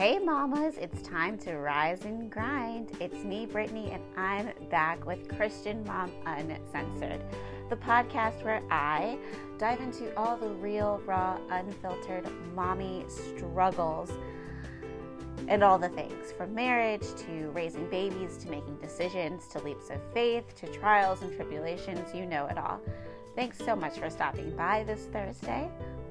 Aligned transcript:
Hey, 0.00 0.18
mamas, 0.18 0.78
it's 0.78 1.02
time 1.02 1.36
to 1.40 1.58
rise 1.58 2.06
and 2.06 2.30
grind. 2.30 2.96
It's 3.00 3.22
me, 3.22 3.44
Brittany, 3.44 3.90
and 3.90 4.02
I'm 4.16 4.50
back 4.70 5.04
with 5.04 5.28
Christian 5.36 5.84
Mom 5.84 6.10
Uncensored, 6.24 7.20
the 7.68 7.76
podcast 7.76 8.42
where 8.42 8.62
I 8.70 9.18
dive 9.58 9.78
into 9.80 10.16
all 10.16 10.38
the 10.38 10.48
real, 10.48 11.02
raw, 11.04 11.38
unfiltered 11.50 12.26
mommy 12.54 13.04
struggles 13.08 14.10
and 15.48 15.62
all 15.62 15.78
the 15.78 15.90
things 15.90 16.32
from 16.32 16.54
marriage 16.54 17.04
to 17.26 17.50
raising 17.50 17.86
babies 17.90 18.38
to 18.38 18.48
making 18.48 18.78
decisions 18.78 19.48
to 19.48 19.62
leaps 19.62 19.90
of 19.90 20.00
faith 20.14 20.54
to 20.62 20.66
trials 20.78 21.20
and 21.20 21.36
tribulations. 21.36 22.14
You 22.14 22.24
know 22.24 22.46
it 22.46 22.56
all. 22.56 22.80
Thanks 23.36 23.58
so 23.58 23.76
much 23.76 23.98
for 23.98 24.08
stopping 24.08 24.56
by 24.56 24.82
this 24.82 25.08
Thursday. 25.12 25.70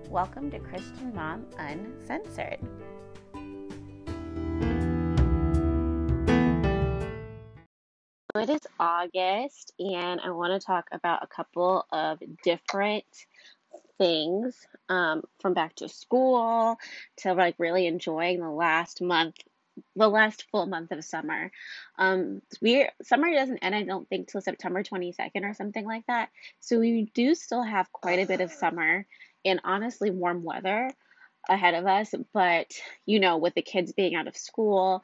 Welcome 0.10 0.52
to 0.52 0.60
Christian 0.60 1.12
Mom 1.15 1.48
Uncensored. 1.57 2.60
It 8.50 8.54
is 8.54 8.68
August, 8.80 9.74
and 9.78 10.20
I 10.21 10.32
want 10.32 10.60
to 10.60 10.66
talk 10.66 10.88
about 10.92 11.21
a 11.21 11.28
couple 11.28 11.86
of 11.92 12.18
different 12.44 13.06
things 14.00 14.56
um, 14.90 15.21
from 15.40 15.54
back 15.54 15.76
to 15.76 15.88
school 15.88 16.80
to 17.18 17.36
like 17.36 17.54
really 17.60 17.86
enjoying 17.86 18.40
the 18.40 18.50
last 18.50 19.04
month 19.04 19.36
the 19.96 20.10
last 20.10 20.46
full 20.50 20.66
month 20.66 20.92
of 20.92 21.06
summer. 21.06 21.52
Um, 22.00 22.42
we 22.60 22.90
summer 23.04 23.32
doesn't 23.32 23.60
end, 23.60 23.76
I 23.76 23.84
don't 23.84 24.10
think, 24.10 24.30
till 24.32 24.42
September 24.42 24.82
22nd 24.82 25.43
or 25.43 25.54
something 25.54 25.86
like 25.86 26.07
that. 26.07 26.29
So 26.60 26.79
we 26.79 27.12
do 27.14 27.36
still 27.36 27.62
have 27.62 27.92
quite 27.92 28.18
a 28.18 28.26
bit 28.26 28.42
of 28.42 28.52
summer 28.52 29.06
and 29.46 29.62
honestly 29.64 30.10
warm 30.10 30.43
weather 30.43 30.92
ahead 31.48 31.76
of 31.76 31.86
us. 31.86 32.16
But 32.34 32.73
you 33.06 33.20
know, 33.20 33.38
with 33.38 33.54
the 33.54 33.62
kids 33.62 33.94
being 33.94 34.16
out 34.16 34.28
of 34.28 34.36
school 34.36 35.04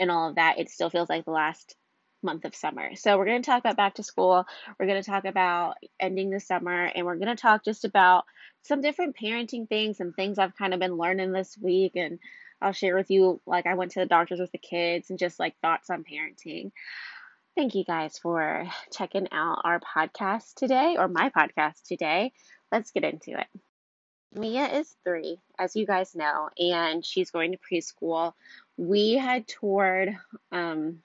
and 0.00 0.10
all 0.10 0.30
of 0.30 0.34
that, 0.34 0.58
it 0.58 0.68
still 0.68 0.90
feels 0.90 1.08
like 1.08 1.24
the 1.24 1.30
last 1.30 1.76
month 2.22 2.44
of 2.44 2.54
summer. 2.54 2.94
So 2.96 3.18
we're 3.18 3.26
going 3.26 3.42
to 3.42 3.46
talk 3.46 3.60
about 3.60 3.76
back 3.76 3.94
to 3.94 4.02
school. 4.02 4.46
We're 4.78 4.86
going 4.86 5.02
to 5.02 5.10
talk 5.10 5.24
about 5.24 5.76
ending 6.00 6.30
the 6.30 6.40
summer, 6.40 6.84
and 6.84 7.06
we're 7.06 7.16
going 7.16 7.34
to 7.34 7.40
talk 7.40 7.64
just 7.64 7.84
about 7.84 8.24
some 8.62 8.80
different 8.80 9.16
parenting 9.16 9.68
things 9.68 10.00
and 10.00 10.14
things 10.14 10.38
I've 10.38 10.56
kind 10.56 10.74
of 10.74 10.80
been 10.80 10.96
learning 10.96 11.32
this 11.32 11.56
week 11.60 11.92
and 11.96 12.18
I'll 12.60 12.72
share 12.72 12.96
with 12.96 13.10
you 13.10 13.40
like 13.44 13.66
I 13.66 13.74
went 13.74 13.92
to 13.92 14.00
the 14.00 14.06
doctors 14.06 14.38
with 14.38 14.52
the 14.52 14.58
kids 14.58 15.10
and 15.10 15.18
just 15.18 15.40
like 15.40 15.58
thoughts 15.60 15.90
on 15.90 16.04
parenting. 16.04 16.70
Thank 17.56 17.74
you 17.74 17.84
guys 17.84 18.18
for 18.18 18.66
checking 18.92 19.28
out 19.32 19.62
our 19.64 19.80
podcast 19.80 20.54
today 20.54 20.96
or 20.98 21.08
my 21.08 21.30
podcast 21.30 21.82
today. 21.86 22.32
Let's 22.70 22.92
get 22.92 23.04
into 23.04 23.38
it. 23.38 23.46
Mia 24.34 24.78
is 24.78 24.96
three, 25.04 25.38
as 25.58 25.76
you 25.76 25.84
guys 25.84 26.14
know, 26.14 26.48
and 26.56 27.04
she's 27.04 27.30
going 27.30 27.52
to 27.52 27.58
preschool. 27.58 28.32
We 28.78 29.14
had 29.14 29.46
toured 29.46 30.16
um, 30.50 31.02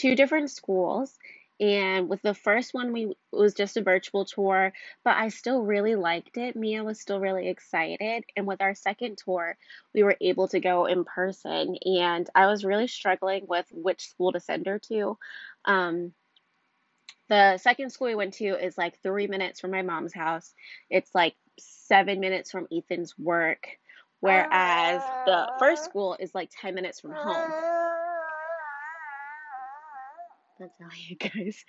two 0.00 0.14
different 0.16 0.50
schools 0.50 1.18
and 1.60 2.08
with 2.08 2.22
the 2.22 2.32
first 2.32 2.72
one, 2.72 2.92
we 2.92 3.04
it 3.04 3.16
was 3.30 3.52
just 3.52 3.76
a 3.76 3.82
virtual 3.82 4.24
tour, 4.24 4.72
but 5.04 5.16
I 5.16 5.28
still 5.28 5.62
really 5.62 5.94
liked 5.94 6.38
it. 6.38 6.56
Mia 6.56 6.82
was 6.82 6.98
still 6.98 7.20
really 7.20 7.48
excited. 7.48 8.24
And 8.34 8.46
with 8.46 8.62
our 8.62 8.74
second 8.74 9.18
tour, 9.18 9.58
we 9.94 10.02
were 10.02 10.16
able 10.22 10.48
to 10.48 10.60
go 10.60 10.86
in 10.86 11.04
person. 11.04 11.76
And 11.84 12.28
I 12.34 12.46
was 12.46 12.64
really 12.64 12.86
struggling 12.86 13.44
with 13.46 13.66
which 13.72 14.08
school 14.08 14.32
to 14.32 14.40
send 14.40 14.66
her 14.66 14.78
to. 14.88 15.18
Um, 15.66 16.14
the 17.28 17.58
second 17.58 17.90
school 17.90 18.08
we 18.08 18.14
went 18.14 18.34
to 18.34 18.46
is 18.46 18.78
like 18.78 19.02
three 19.02 19.26
minutes 19.26 19.60
from 19.60 19.70
my 19.70 19.82
mom's 19.82 20.14
house. 20.14 20.54
It's 20.88 21.14
like 21.14 21.34
seven 21.58 22.20
minutes 22.20 22.50
from 22.50 22.68
Ethan's 22.72 23.18
work, 23.18 23.66
whereas 24.20 25.02
the 25.26 25.52
first 25.58 25.84
school 25.84 26.16
is 26.18 26.34
like 26.34 26.50
10 26.58 26.74
minutes 26.74 27.00
from 27.00 27.12
home. 27.12 27.89
You 31.08 31.16
guys. 31.34 31.64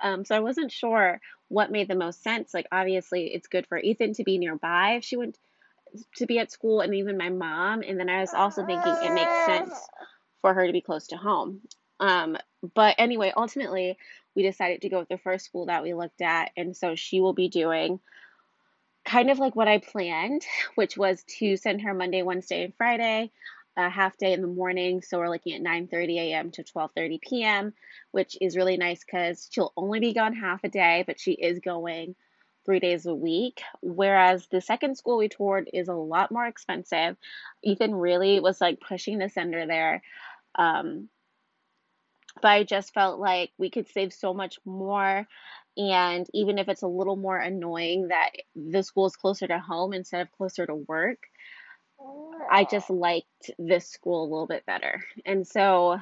Um, 0.00 0.24
so 0.24 0.36
I 0.36 0.40
wasn't 0.40 0.72
sure 0.72 1.20
what 1.48 1.70
made 1.70 1.88
the 1.88 1.94
most 1.94 2.22
sense. 2.22 2.54
Like, 2.54 2.66
obviously, 2.72 3.26
it's 3.26 3.48
good 3.48 3.66
for 3.66 3.78
Ethan 3.78 4.14
to 4.14 4.24
be 4.24 4.38
nearby 4.38 4.92
if 4.92 5.04
she 5.04 5.16
went 5.16 5.38
to 6.16 6.26
be 6.26 6.38
at 6.38 6.52
school, 6.52 6.80
and 6.80 6.94
even 6.94 7.18
my 7.18 7.30
mom. 7.30 7.82
And 7.82 7.98
then 7.98 8.08
I 8.08 8.20
was 8.20 8.32
also 8.34 8.64
thinking 8.64 8.94
it 9.02 9.12
makes 9.12 9.46
sense 9.46 9.74
for 10.40 10.54
her 10.54 10.66
to 10.66 10.72
be 10.72 10.80
close 10.80 11.08
to 11.08 11.16
home. 11.16 11.60
Um, 11.98 12.36
but 12.74 12.94
anyway, 12.98 13.32
ultimately, 13.36 13.98
we 14.34 14.42
decided 14.42 14.82
to 14.82 14.88
go 14.88 15.00
with 15.00 15.08
the 15.08 15.18
first 15.18 15.44
school 15.44 15.66
that 15.66 15.82
we 15.82 15.94
looked 15.94 16.22
at, 16.22 16.50
and 16.56 16.76
so 16.76 16.94
she 16.94 17.20
will 17.20 17.32
be 17.32 17.48
doing 17.48 18.00
kind 19.04 19.30
of 19.30 19.38
like 19.38 19.56
what 19.56 19.68
I 19.68 19.78
planned, 19.78 20.44
which 20.76 20.96
was 20.96 21.24
to 21.38 21.56
send 21.56 21.82
her 21.82 21.94
Monday, 21.94 22.22
Wednesday, 22.22 22.64
and 22.64 22.74
Friday 22.76 23.32
a 23.80 23.90
half 23.90 24.16
day 24.16 24.32
in 24.32 24.42
the 24.42 24.48
morning. 24.48 25.02
So 25.02 25.18
we're 25.18 25.28
looking 25.28 25.54
at 25.54 25.62
9:30 25.62 26.18
a.m. 26.18 26.50
to 26.52 26.64
12:30 26.64 27.20
p.m., 27.20 27.74
which 28.12 28.36
is 28.40 28.56
really 28.56 28.76
nice 28.76 29.04
because 29.04 29.48
she'll 29.50 29.72
only 29.76 30.00
be 30.00 30.12
gone 30.12 30.34
half 30.34 30.64
a 30.64 30.68
day, 30.68 31.04
but 31.06 31.20
she 31.20 31.32
is 31.32 31.60
going 31.60 32.14
three 32.64 32.80
days 32.80 33.06
a 33.06 33.14
week. 33.14 33.62
Whereas 33.82 34.46
the 34.48 34.60
second 34.60 34.96
school 34.96 35.18
we 35.18 35.28
toured 35.28 35.68
is 35.72 35.88
a 35.88 35.94
lot 35.94 36.30
more 36.30 36.46
expensive. 36.46 37.16
Ethan 37.62 37.94
really 37.94 38.40
was 38.40 38.60
like 38.60 38.80
pushing 38.80 39.18
the 39.18 39.28
sender 39.28 39.66
there. 39.66 40.02
Um, 40.56 41.08
but 42.42 42.48
I 42.48 42.64
just 42.64 42.94
felt 42.94 43.18
like 43.18 43.50
we 43.58 43.70
could 43.70 43.88
save 43.88 44.12
so 44.12 44.32
much 44.34 44.58
more. 44.64 45.26
And 45.76 46.26
even 46.34 46.58
if 46.58 46.68
it's 46.68 46.82
a 46.82 46.88
little 46.88 47.16
more 47.16 47.38
annoying 47.38 48.08
that 48.08 48.30
the 48.54 48.82
school 48.82 49.06
is 49.06 49.16
closer 49.16 49.46
to 49.46 49.58
home 49.58 49.92
instead 49.92 50.20
of 50.20 50.32
closer 50.32 50.66
to 50.66 50.74
work, 50.74 51.18
I 52.50 52.64
just 52.64 52.90
liked 52.90 53.50
this 53.58 53.86
school 53.86 54.24
a 54.24 54.30
little 54.30 54.46
bit 54.46 54.66
better. 54.66 55.04
And 55.24 55.46
so 55.46 55.98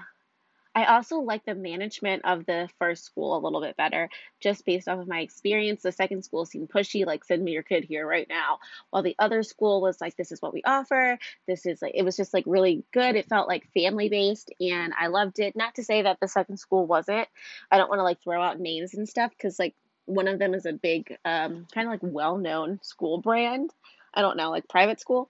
I 0.75 0.85
also 0.85 1.17
like 1.17 1.45
the 1.45 1.57
management 1.57 2.25
of 2.25 2.47
the 2.47 2.69
first 2.79 3.05
school 3.05 3.37
a 3.37 3.43
little 3.43 3.61
bit 3.61 3.77
better, 3.77 4.09
just 4.41 4.65
based 4.65 4.87
off 4.87 5.01
of 5.01 5.09
my 5.09 5.21
experience. 5.21 5.83
The 5.83 5.91
second 5.91 6.23
school 6.25 6.47
seemed 6.47 6.71
pushy, 6.71 7.05
like 7.05 7.25
send 7.25 7.43
me 7.43 7.53
your 7.53 7.65
kid 7.65 7.85
here 7.85 8.07
right 8.07 8.29
now, 8.29 8.61
while 8.91 9.03
the 9.03 9.17
other 9.19 9.43
school 9.43 9.81
was 9.81 10.01
like, 10.01 10.17
this 10.17 10.31
is 10.31 10.41
what 10.41 10.55
we 10.55 10.63
offer. 10.65 11.19
This 11.49 11.67
is 11.67 11.83
like, 11.83 11.93
it 11.95 12.05
was 12.05 12.17
just 12.17 12.33
like 12.33 12.45
really 12.47 12.85
good. 12.93 13.17
It 13.17 13.29
felt 13.29 13.49
like 13.49 13.73
family 13.75 14.09
based, 14.09 14.53
and 14.61 14.93
I 14.97 15.09
loved 15.09 15.41
it. 15.41 15.57
Not 15.57 15.75
to 15.77 15.85
say 15.85 16.03
that 16.03 16.21
the 16.21 16.29
second 16.29 16.59
school 16.59 16.87
wasn't. 16.87 17.29
I 17.73 17.77
don't 17.77 17.89
want 17.89 17.99
to 17.99 18.05
like 18.05 18.23
throw 18.23 18.41
out 18.41 18.61
names 18.61 18.95
and 18.95 19.09
stuff 19.09 19.33
because 19.33 19.59
like 19.59 19.75
one 20.05 20.29
of 20.29 20.39
them 20.39 20.55
is 20.55 20.65
a 20.65 20.73
big, 20.73 21.17
um, 21.25 21.67
kind 21.75 21.89
of 21.89 21.91
like 21.93 22.01
well 22.03 22.39
known 22.39 22.79
school 22.83 23.21
brand. 23.21 23.71
I 24.15 24.23
don't 24.23 24.37
know, 24.37 24.51
like 24.51 24.69
private 24.69 25.01
school. 25.01 25.29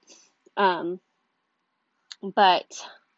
Um, 0.59 1.01
but 2.23 2.67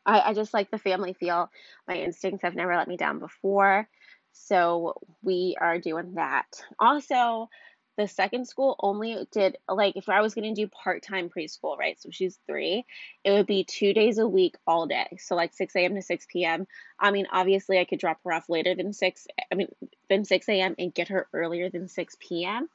I, 0.07 0.21
I 0.21 0.35
just 0.35 0.55
like 0.55 0.71
the 0.71 0.79
family 0.79 1.15
feel. 1.15 1.51
My 1.89 1.97
instincts 1.97 2.43
have 2.43 2.55
never 2.55 2.77
let 2.77 2.89
me 2.89 2.97
down 2.97 3.19
before. 3.19 3.89
So 4.33 4.95
we 5.23 5.57
are 5.61 5.79
doing 5.79 6.15
that. 6.15 6.47
Also, 6.79 7.49
the 7.97 8.07
second 8.07 8.47
school 8.47 8.77
only 8.81 9.27
did 9.33 9.59
like 9.69 9.97
if 9.97 10.09
I 10.09 10.21
was 10.21 10.35
going 10.35 10.55
to 10.55 10.61
do 10.63 10.69
part 10.69 11.03
time 11.03 11.29
preschool, 11.29 11.77
right? 11.77 12.01
So 12.01 12.11
she's 12.13 12.39
three, 12.47 12.85
it 13.25 13.33
would 13.33 13.47
be 13.47 13.65
two 13.65 13.93
days 13.93 14.19
a 14.19 14.29
week, 14.29 14.57
all 14.67 14.87
day. 14.87 15.19
So 15.19 15.35
like 15.35 15.53
6 15.53 15.75
a.m. 15.77 15.95
to 15.97 16.03
6 16.03 16.27
p.m. 16.31 16.67
I 16.99 17.11
mean, 17.11 17.27
obviously, 17.33 17.79
I 17.79 17.85
could 17.85 17.99
drop 17.99 18.21
her 18.25 18.33
off 18.33 18.49
later 18.49 18.75
than 18.75 18.93
6, 18.93 19.27
I 19.51 19.55
mean, 19.55 19.69
than 20.09 20.25
6 20.25 20.49
a.m. 20.49 20.75
and 20.79 20.95
get 20.95 21.09
her 21.09 21.27
earlier 21.35 21.69
than 21.71 21.89
6 21.89 22.17
p.m. 22.21 22.69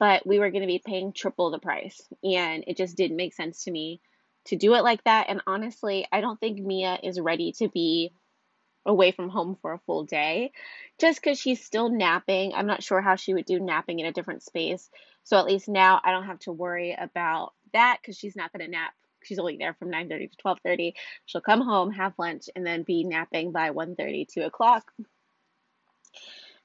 But 0.00 0.26
we 0.26 0.40
were 0.40 0.50
going 0.50 0.62
to 0.62 0.66
be 0.66 0.82
paying 0.84 1.12
triple 1.12 1.50
the 1.50 1.60
price. 1.60 2.02
And 2.24 2.64
it 2.66 2.76
just 2.76 2.96
didn't 2.96 3.16
make 3.16 3.34
sense 3.34 3.64
to 3.64 3.70
me 3.70 4.00
to 4.46 4.56
do 4.56 4.74
it 4.74 4.82
like 4.82 5.04
that. 5.04 5.26
And 5.28 5.42
honestly, 5.46 6.06
I 6.10 6.20
don't 6.20 6.40
think 6.40 6.58
Mia 6.58 6.98
is 7.02 7.20
ready 7.20 7.52
to 7.58 7.68
be 7.68 8.12
away 8.86 9.12
from 9.12 9.28
home 9.28 9.56
for 9.60 9.74
a 9.74 9.80
full 9.80 10.04
day 10.04 10.52
just 10.98 11.20
because 11.20 11.38
she's 11.38 11.64
still 11.64 11.90
napping. 11.90 12.54
I'm 12.54 12.66
not 12.66 12.82
sure 12.82 13.00
how 13.00 13.16
she 13.16 13.34
would 13.34 13.44
do 13.44 13.60
napping 13.60 13.98
in 13.98 14.06
a 14.06 14.12
different 14.12 14.42
space. 14.42 14.88
So 15.24 15.36
at 15.36 15.44
least 15.44 15.68
now 15.68 16.00
I 16.02 16.10
don't 16.10 16.24
have 16.24 16.38
to 16.40 16.52
worry 16.52 16.96
about 16.98 17.52
that 17.72 17.98
because 18.00 18.16
she's 18.16 18.36
not 18.36 18.52
going 18.52 18.64
to 18.64 18.70
nap. 18.70 18.92
She's 19.22 19.38
only 19.38 19.58
there 19.58 19.74
from 19.74 19.90
9:30 19.90 20.30
to 20.30 20.36
12:30. 20.38 20.94
She'll 21.26 21.42
come 21.42 21.60
home, 21.60 21.92
have 21.92 22.14
lunch, 22.18 22.48
and 22.56 22.66
then 22.66 22.84
be 22.84 23.04
napping 23.04 23.52
by 23.52 23.70
1:30, 23.70 24.26
2 24.26 24.42
o'clock. 24.42 24.90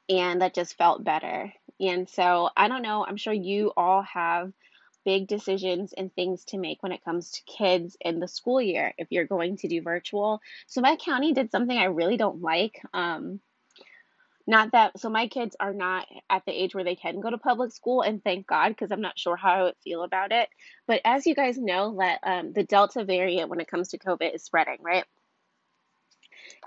And 0.07 0.41
that 0.41 0.53
just 0.53 0.77
felt 0.77 1.03
better. 1.03 1.51
And 1.79 2.09
so 2.09 2.49
I 2.55 2.67
don't 2.67 2.81
know. 2.81 3.05
I'm 3.05 3.17
sure 3.17 3.33
you 3.33 3.71
all 3.75 4.01
have 4.03 4.51
big 5.03 5.27
decisions 5.27 5.93
and 5.93 6.13
things 6.13 6.43
to 6.45 6.57
make 6.57 6.81
when 6.81 6.91
it 6.91 7.03
comes 7.05 7.31
to 7.31 7.41
kids 7.43 7.95
in 8.01 8.19
the 8.19 8.27
school 8.27 8.61
year 8.61 8.93
if 8.97 9.07
you're 9.11 9.27
going 9.27 9.57
to 9.57 9.67
do 9.67 9.81
virtual. 9.81 10.41
So 10.67 10.81
my 10.81 10.95
county 10.95 11.33
did 11.33 11.51
something 11.51 11.77
I 11.77 11.85
really 11.85 12.17
don't 12.17 12.41
like. 12.41 12.81
Um, 12.93 13.39
not 14.47 14.71
that 14.73 14.99
so 14.99 15.09
my 15.09 15.27
kids 15.27 15.55
are 15.59 15.73
not 15.73 16.07
at 16.29 16.45
the 16.45 16.51
age 16.51 16.75
where 16.75 16.83
they 16.83 16.95
can 16.95 17.19
go 17.19 17.29
to 17.29 17.37
public 17.37 17.71
school 17.71 18.01
and 18.01 18.23
thank 18.23 18.45
god 18.45 18.69
because 18.69 18.91
i'm 18.91 19.01
not 19.01 19.17
sure 19.17 19.35
how 19.35 19.51
i 19.51 19.63
would 19.63 19.75
feel 19.83 20.03
about 20.03 20.31
it 20.31 20.49
but 20.87 21.01
as 21.03 21.25
you 21.25 21.35
guys 21.35 21.57
know 21.57 21.97
that 21.99 22.19
um, 22.23 22.53
the 22.53 22.63
delta 22.63 23.03
variant 23.03 23.49
when 23.49 23.59
it 23.59 23.67
comes 23.67 23.89
to 23.89 23.97
covid 23.97 24.35
is 24.35 24.43
spreading 24.43 24.77
right 24.81 25.05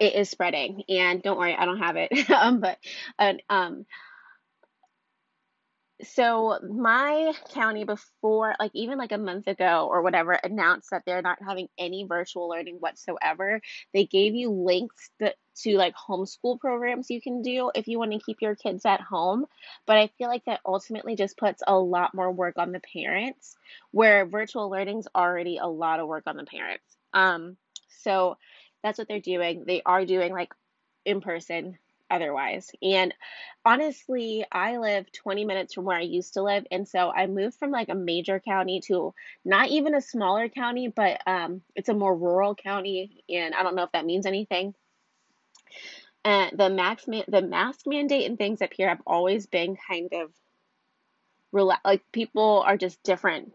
it 0.01 0.15
is 0.15 0.29
spreading 0.29 0.83
and 0.89 1.23
don't 1.23 1.39
worry 1.39 1.55
i 1.55 1.65
don't 1.65 1.79
have 1.79 1.97
it 1.97 2.31
um, 2.31 2.61
but 2.61 2.79
uh, 3.19 3.35
um, 3.49 3.87
So 6.05 6.61
my 6.63 7.33
county 7.53 7.83
before, 7.83 8.55
like 8.61 8.71
even 8.73 8.99
like 8.99 9.11
a 9.11 9.19
month 9.19 9.49
ago 9.49 9.89
or 9.91 10.03
whatever, 10.03 10.33
announced 10.33 10.91
that 10.91 11.03
they're 11.05 11.23
not 11.23 11.39
having 11.45 11.69
any 11.77 12.05
virtual 12.05 12.49
learning 12.49 12.77
whatsoever. 12.77 13.61
They 13.93 14.05
gave 14.05 14.35
you 14.37 14.51
links 14.51 15.11
to 15.21 15.77
like 15.77 15.95
homeschool 15.97 16.61
programs 16.61 17.11
you 17.11 17.21
can 17.21 17.43
do 17.43 17.73
if 17.75 17.89
you 17.89 17.99
want 17.99 18.13
to 18.13 18.21
keep 18.21 18.41
your 18.41 18.55
kids 18.55 18.87
at 18.87 19.01
home. 19.01 19.47
But 19.87 19.97
I 19.97 20.11
feel 20.19 20.29
like 20.29 20.45
that 20.45 20.61
ultimately 20.65 21.17
just 21.17 21.37
puts 21.37 21.65
a 21.67 21.77
lot 21.77 22.15
more 22.15 22.31
work 22.31 22.59
on 22.59 22.71
the 22.71 22.81
parents, 22.81 23.57
where 23.91 24.25
virtual 24.25 24.71
learning's 24.71 25.09
already 25.17 25.59
a 25.59 25.67
lot 25.67 25.99
of 25.99 26.07
work 26.07 26.25
on 26.29 26.37
the 26.37 26.45
parents. 26.45 26.97
Um, 27.13 27.57
so 27.89 28.37
that's 28.85 28.99
what 28.99 29.09
they're 29.09 29.21
doing. 29.21 29.65
They 29.67 29.83
are 29.85 30.05
doing 30.05 30.33
like 30.33 30.55
in 31.05 31.21
person 31.21 31.77
otherwise. 32.11 32.71
And 32.83 33.15
honestly, 33.65 34.45
I 34.51 34.79
live 34.79 35.11
20 35.13 35.45
minutes 35.45 35.75
from 35.75 35.85
where 35.85 35.97
I 35.97 36.03
used 36.03 36.35
to 36.35 36.43
live. 36.43 36.67
And 36.71 36.87
so 36.89 37.11
I 37.11 37.27
moved 37.27 37.59
from 37.59 37.71
like 37.71 37.89
a 37.89 37.95
major 37.95 38.41
county 38.41 38.81
to 38.87 39.15
not 39.45 39.69
even 39.69 39.95
a 39.95 40.01
smaller 40.01 40.49
county, 40.49 40.89
but 40.89 41.21
um, 41.27 41.63
it's 41.75 41.89
a 41.89 41.95
more 41.95 42.17
rural 42.17 42.55
county. 42.55 43.25
And 43.29 43.55
I 43.55 43.63
don't 43.63 43.75
know 43.75 43.85
if 43.85 43.93
that 43.93 44.07
means 44.07 44.27
anything. 44.27 44.75
And 46.25 46.59
the 46.59 46.69
max 46.69 47.07
man- 47.07 47.25
the 47.29 47.43
mask 47.43 47.87
mandate 47.87 48.29
and 48.29 48.37
things 48.37 48.61
up 48.61 48.73
here 48.73 48.89
have 48.89 49.03
always 49.07 49.47
been 49.47 49.77
kind 49.77 50.13
of 50.13 50.31
rela- 51.55 51.79
like 51.85 52.03
people 52.13 52.63
are 52.67 52.77
just 52.77 53.03
different 53.03 53.53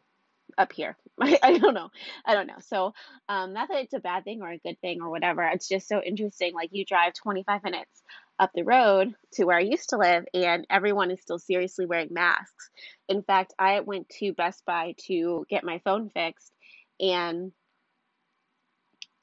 up 0.57 0.73
here. 0.73 0.97
I, 1.21 1.39
I 1.43 1.57
don't 1.57 1.73
know. 1.73 1.89
I 2.25 2.33
don't 2.33 2.47
know. 2.47 2.59
So, 2.59 2.93
um, 3.29 3.53
not 3.53 3.69
that 3.69 3.83
it's 3.83 3.93
a 3.93 3.99
bad 3.99 4.23
thing 4.23 4.41
or 4.41 4.49
a 4.49 4.57
good 4.57 4.79
thing 4.81 5.01
or 5.01 5.09
whatever. 5.09 5.43
It's 5.43 5.67
just 5.67 5.87
so 5.87 6.01
interesting. 6.01 6.53
Like 6.53 6.69
you 6.71 6.85
drive 6.85 7.13
25 7.13 7.63
minutes 7.63 8.01
up 8.39 8.51
the 8.53 8.63
road 8.63 9.13
to 9.33 9.45
where 9.45 9.57
I 9.57 9.61
used 9.61 9.89
to 9.89 9.97
live, 9.97 10.25
and 10.33 10.65
everyone 10.69 11.11
is 11.11 11.21
still 11.21 11.39
seriously 11.39 11.85
wearing 11.85 12.09
masks. 12.11 12.69
In 13.07 13.23
fact, 13.23 13.53
I 13.59 13.79
went 13.81 14.09
to 14.19 14.33
Best 14.33 14.65
Buy 14.65 14.95
to 15.07 15.45
get 15.49 15.63
my 15.63 15.79
phone 15.79 16.09
fixed, 16.09 16.51
and 16.99 17.51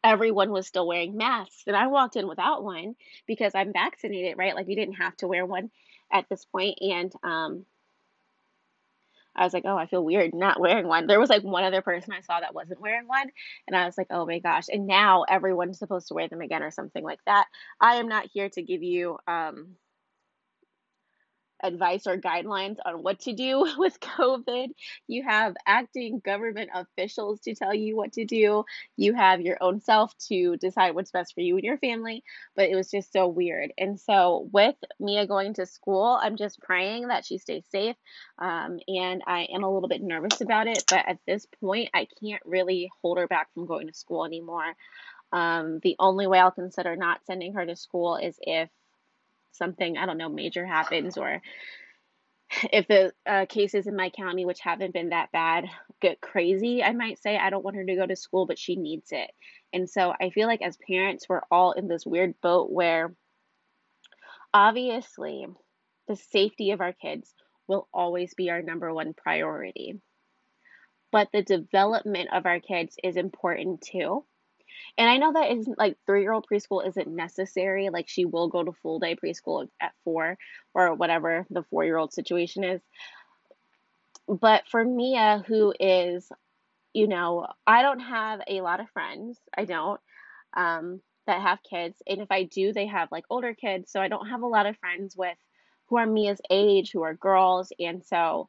everyone 0.02 0.50
was 0.50 0.66
still 0.66 0.86
wearing 0.86 1.16
masks. 1.16 1.64
And 1.66 1.76
I 1.76 1.88
walked 1.88 2.16
in 2.16 2.28
without 2.28 2.64
one 2.64 2.94
because 3.26 3.54
I'm 3.54 3.72
vaccinated, 3.72 4.38
right? 4.38 4.54
Like 4.54 4.68
you 4.68 4.76
didn't 4.76 4.94
have 4.94 5.16
to 5.18 5.28
wear 5.28 5.44
one 5.44 5.70
at 6.12 6.28
this 6.28 6.44
point, 6.44 6.78
and 6.80 7.12
um, 7.22 7.66
I 9.36 9.44
was 9.44 9.54
like, 9.54 9.64
oh, 9.66 9.76
I 9.76 9.86
feel 9.86 10.04
weird 10.04 10.34
not 10.34 10.60
wearing 10.60 10.86
one. 10.86 11.06
There 11.06 11.20
was 11.20 11.30
like 11.30 11.42
one 11.42 11.64
other 11.64 11.82
person 11.82 12.12
I 12.12 12.20
saw 12.20 12.40
that 12.40 12.54
wasn't 12.54 12.80
wearing 12.80 13.06
one, 13.06 13.28
and 13.66 13.76
I 13.76 13.86
was 13.86 13.96
like, 13.96 14.08
oh 14.10 14.26
my 14.26 14.38
gosh. 14.40 14.64
And 14.68 14.86
now 14.86 15.24
everyone's 15.28 15.78
supposed 15.78 16.08
to 16.08 16.14
wear 16.14 16.28
them 16.28 16.40
again 16.40 16.62
or 16.62 16.70
something 16.70 17.04
like 17.04 17.20
that. 17.26 17.46
I 17.80 17.96
am 17.96 18.08
not 18.08 18.28
here 18.32 18.48
to 18.50 18.62
give 18.62 18.82
you 18.82 19.18
um, 19.26 19.76
advice 21.62 22.06
or 22.06 22.16
guidelines 22.16 22.76
on 22.84 23.02
what 23.02 23.20
to 23.20 23.32
do 23.32 23.66
with 23.78 24.00
COVID. 24.00 24.68
You 25.06 25.22
have 25.24 25.54
acting 25.66 26.20
government 26.24 26.70
officials 26.74 27.40
to 27.40 27.54
tell 27.54 27.74
you 27.74 27.96
what 27.96 28.12
to 28.14 28.24
do. 28.24 28.64
You 28.96 29.14
have 29.14 29.40
your 29.40 29.58
own 29.60 29.80
self 29.80 30.16
to 30.28 30.56
decide 30.56 30.94
what's 30.94 31.10
best 31.10 31.34
for 31.34 31.40
you 31.40 31.56
and 31.56 31.64
your 31.64 31.78
family. 31.78 32.22
But 32.56 32.70
it 32.70 32.76
was 32.76 32.90
just 32.90 33.12
so 33.12 33.28
weird. 33.28 33.72
And 33.78 33.98
so, 33.98 34.48
with 34.52 34.76
Mia 34.98 35.26
going 35.26 35.54
to 35.54 35.66
school, 35.66 36.18
I'm 36.20 36.36
just 36.36 36.60
praying 36.60 37.08
that 37.08 37.24
she 37.24 37.38
stays 37.38 37.64
safe. 37.70 37.96
Um, 38.38 38.78
and 38.88 39.22
I 39.26 39.48
am 39.54 39.64
a 39.64 39.72
little 39.72 39.88
bit 39.88 40.02
nervous 40.02 40.40
about 40.40 40.66
it. 40.66 40.84
But 40.88 41.08
at 41.08 41.18
this 41.26 41.46
point, 41.60 41.90
I 41.94 42.06
can't 42.20 42.42
really 42.44 42.90
hold 43.02 43.18
her 43.18 43.26
back 43.26 43.52
from 43.54 43.66
going 43.66 43.86
to 43.86 43.94
school 43.94 44.24
anymore. 44.24 44.74
Um, 45.32 45.78
the 45.82 45.96
only 45.98 46.26
way 46.26 46.38
I'll 46.40 46.50
consider 46.50 46.96
not 46.96 47.24
sending 47.24 47.54
her 47.54 47.64
to 47.64 47.76
school 47.76 48.16
is 48.16 48.36
if 48.40 48.68
something, 49.52 49.96
I 49.96 50.06
don't 50.06 50.18
know, 50.18 50.28
major 50.28 50.66
happens, 50.66 51.16
or 51.16 51.40
if 52.72 52.88
the 52.88 53.12
uh, 53.26 53.46
cases 53.48 53.86
in 53.86 53.96
my 53.96 54.10
county, 54.10 54.44
which 54.44 54.60
haven't 54.60 54.92
been 54.92 55.10
that 55.10 55.32
bad, 55.32 55.66
get 56.00 56.20
crazy, 56.20 56.82
I 56.82 56.92
might 56.92 57.18
say, 57.18 57.36
I 57.36 57.50
don't 57.50 57.64
want 57.64 57.76
her 57.76 57.84
to 57.84 57.96
go 57.96 58.06
to 58.06 58.16
school, 58.16 58.46
but 58.46 58.58
she 58.58 58.76
needs 58.76 59.12
it. 59.12 59.30
And 59.72 59.88
so 59.88 60.12
I 60.20 60.30
feel 60.30 60.48
like 60.48 60.62
as 60.62 60.76
parents, 60.86 61.26
we're 61.28 61.42
all 61.50 61.72
in 61.72 61.86
this 61.86 62.04
weird 62.04 62.34
boat 62.40 62.70
where 62.70 63.14
obviously 64.52 65.46
the 66.08 66.16
safety 66.16 66.72
of 66.72 66.80
our 66.80 66.92
kids 66.92 67.32
will 67.68 67.88
always 67.94 68.34
be 68.34 68.50
our 68.50 68.62
number 68.62 68.92
one 68.92 69.14
priority. 69.14 70.00
But 71.12 71.28
the 71.32 71.42
development 71.42 72.30
of 72.32 72.46
our 72.46 72.60
kids 72.60 72.96
is 73.02 73.16
important 73.16 73.80
too. 73.82 74.24
And 74.98 75.08
I 75.08 75.16
know 75.16 75.32
that 75.32 75.50
isn't 75.52 75.78
like 75.78 75.96
three 76.06 76.22
year 76.22 76.32
old 76.32 76.46
preschool 76.50 76.86
isn't 76.86 77.08
necessary. 77.08 77.90
Like 77.90 78.08
she 78.08 78.24
will 78.24 78.48
go 78.48 78.62
to 78.62 78.72
full 78.72 78.98
day 78.98 79.16
preschool 79.16 79.68
at 79.80 79.92
four 80.04 80.38
or 80.74 80.94
whatever 80.94 81.46
the 81.50 81.64
four 81.70 81.84
year 81.84 81.96
old 81.96 82.12
situation 82.12 82.64
is. 82.64 82.80
But 84.28 84.64
for 84.68 84.84
Mia, 84.84 85.42
who 85.46 85.74
is, 85.78 86.30
you 86.92 87.08
know, 87.08 87.46
I 87.66 87.82
don't 87.82 88.00
have 88.00 88.40
a 88.46 88.60
lot 88.60 88.80
of 88.80 88.90
friends. 88.90 89.38
I 89.56 89.64
don't. 89.64 90.00
Um, 90.56 91.00
that 91.26 91.42
have 91.42 91.62
kids. 91.62 92.02
And 92.06 92.20
if 92.20 92.30
I 92.30 92.44
do, 92.44 92.72
they 92.72 92.86
have 92.86 93.12
like 93.12 93.24
older 93.30 93.54
kids. 93.54 93.92
So 93.92 94.00
I 94.00 94.08
don't 94.08 94.28
have 94.28 94.42
a 94.42 94.46
lot 94.46 94.66
of 94.66 94.76
friends 94.78 95.16
with 95.16 95.36
who 95.86 95.96
are 95.96 96.06
Mia's 96.06 96.40
age, 96.50 96.90
who 96.92 97.02
are 97.02 97.14
girls. 97.14 97.72
And 97.78 98.04
so 98.04 98.48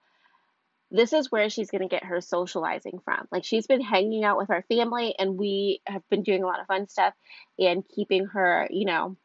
this 0.91 1.13
is 1.13 1.31
where 1.31 1.49
she's 1.49 1.71
going 1.71 1.81
to 1.81 1.87
get 1.87 2.03
her 2.03 2.21
socializing 2.21 2.99
from. 3.03 3.27
Like 3.31 3.45
she's 3.45 3.65
been 3.65 3.81
hanging 3.81 4.23
out 4.23 4.37
with 4.37 4.49
our 4.49 4.63
family 4.63 5.15
and 5.17 5.37
we 5.37 5.81
have 5.87 6.07
been 6.09 6.21
doing 6.21 6.43
a 6.43 6.45
lot 6.45 6.59
of 6.59 6.67
fun 6.67 6.87
stuff 6.89 7.13
and 7.57 7.83
keeping 7.87 8.25
her, 8.27 8.67
you 8.69 8.85
know, 8.85 9.15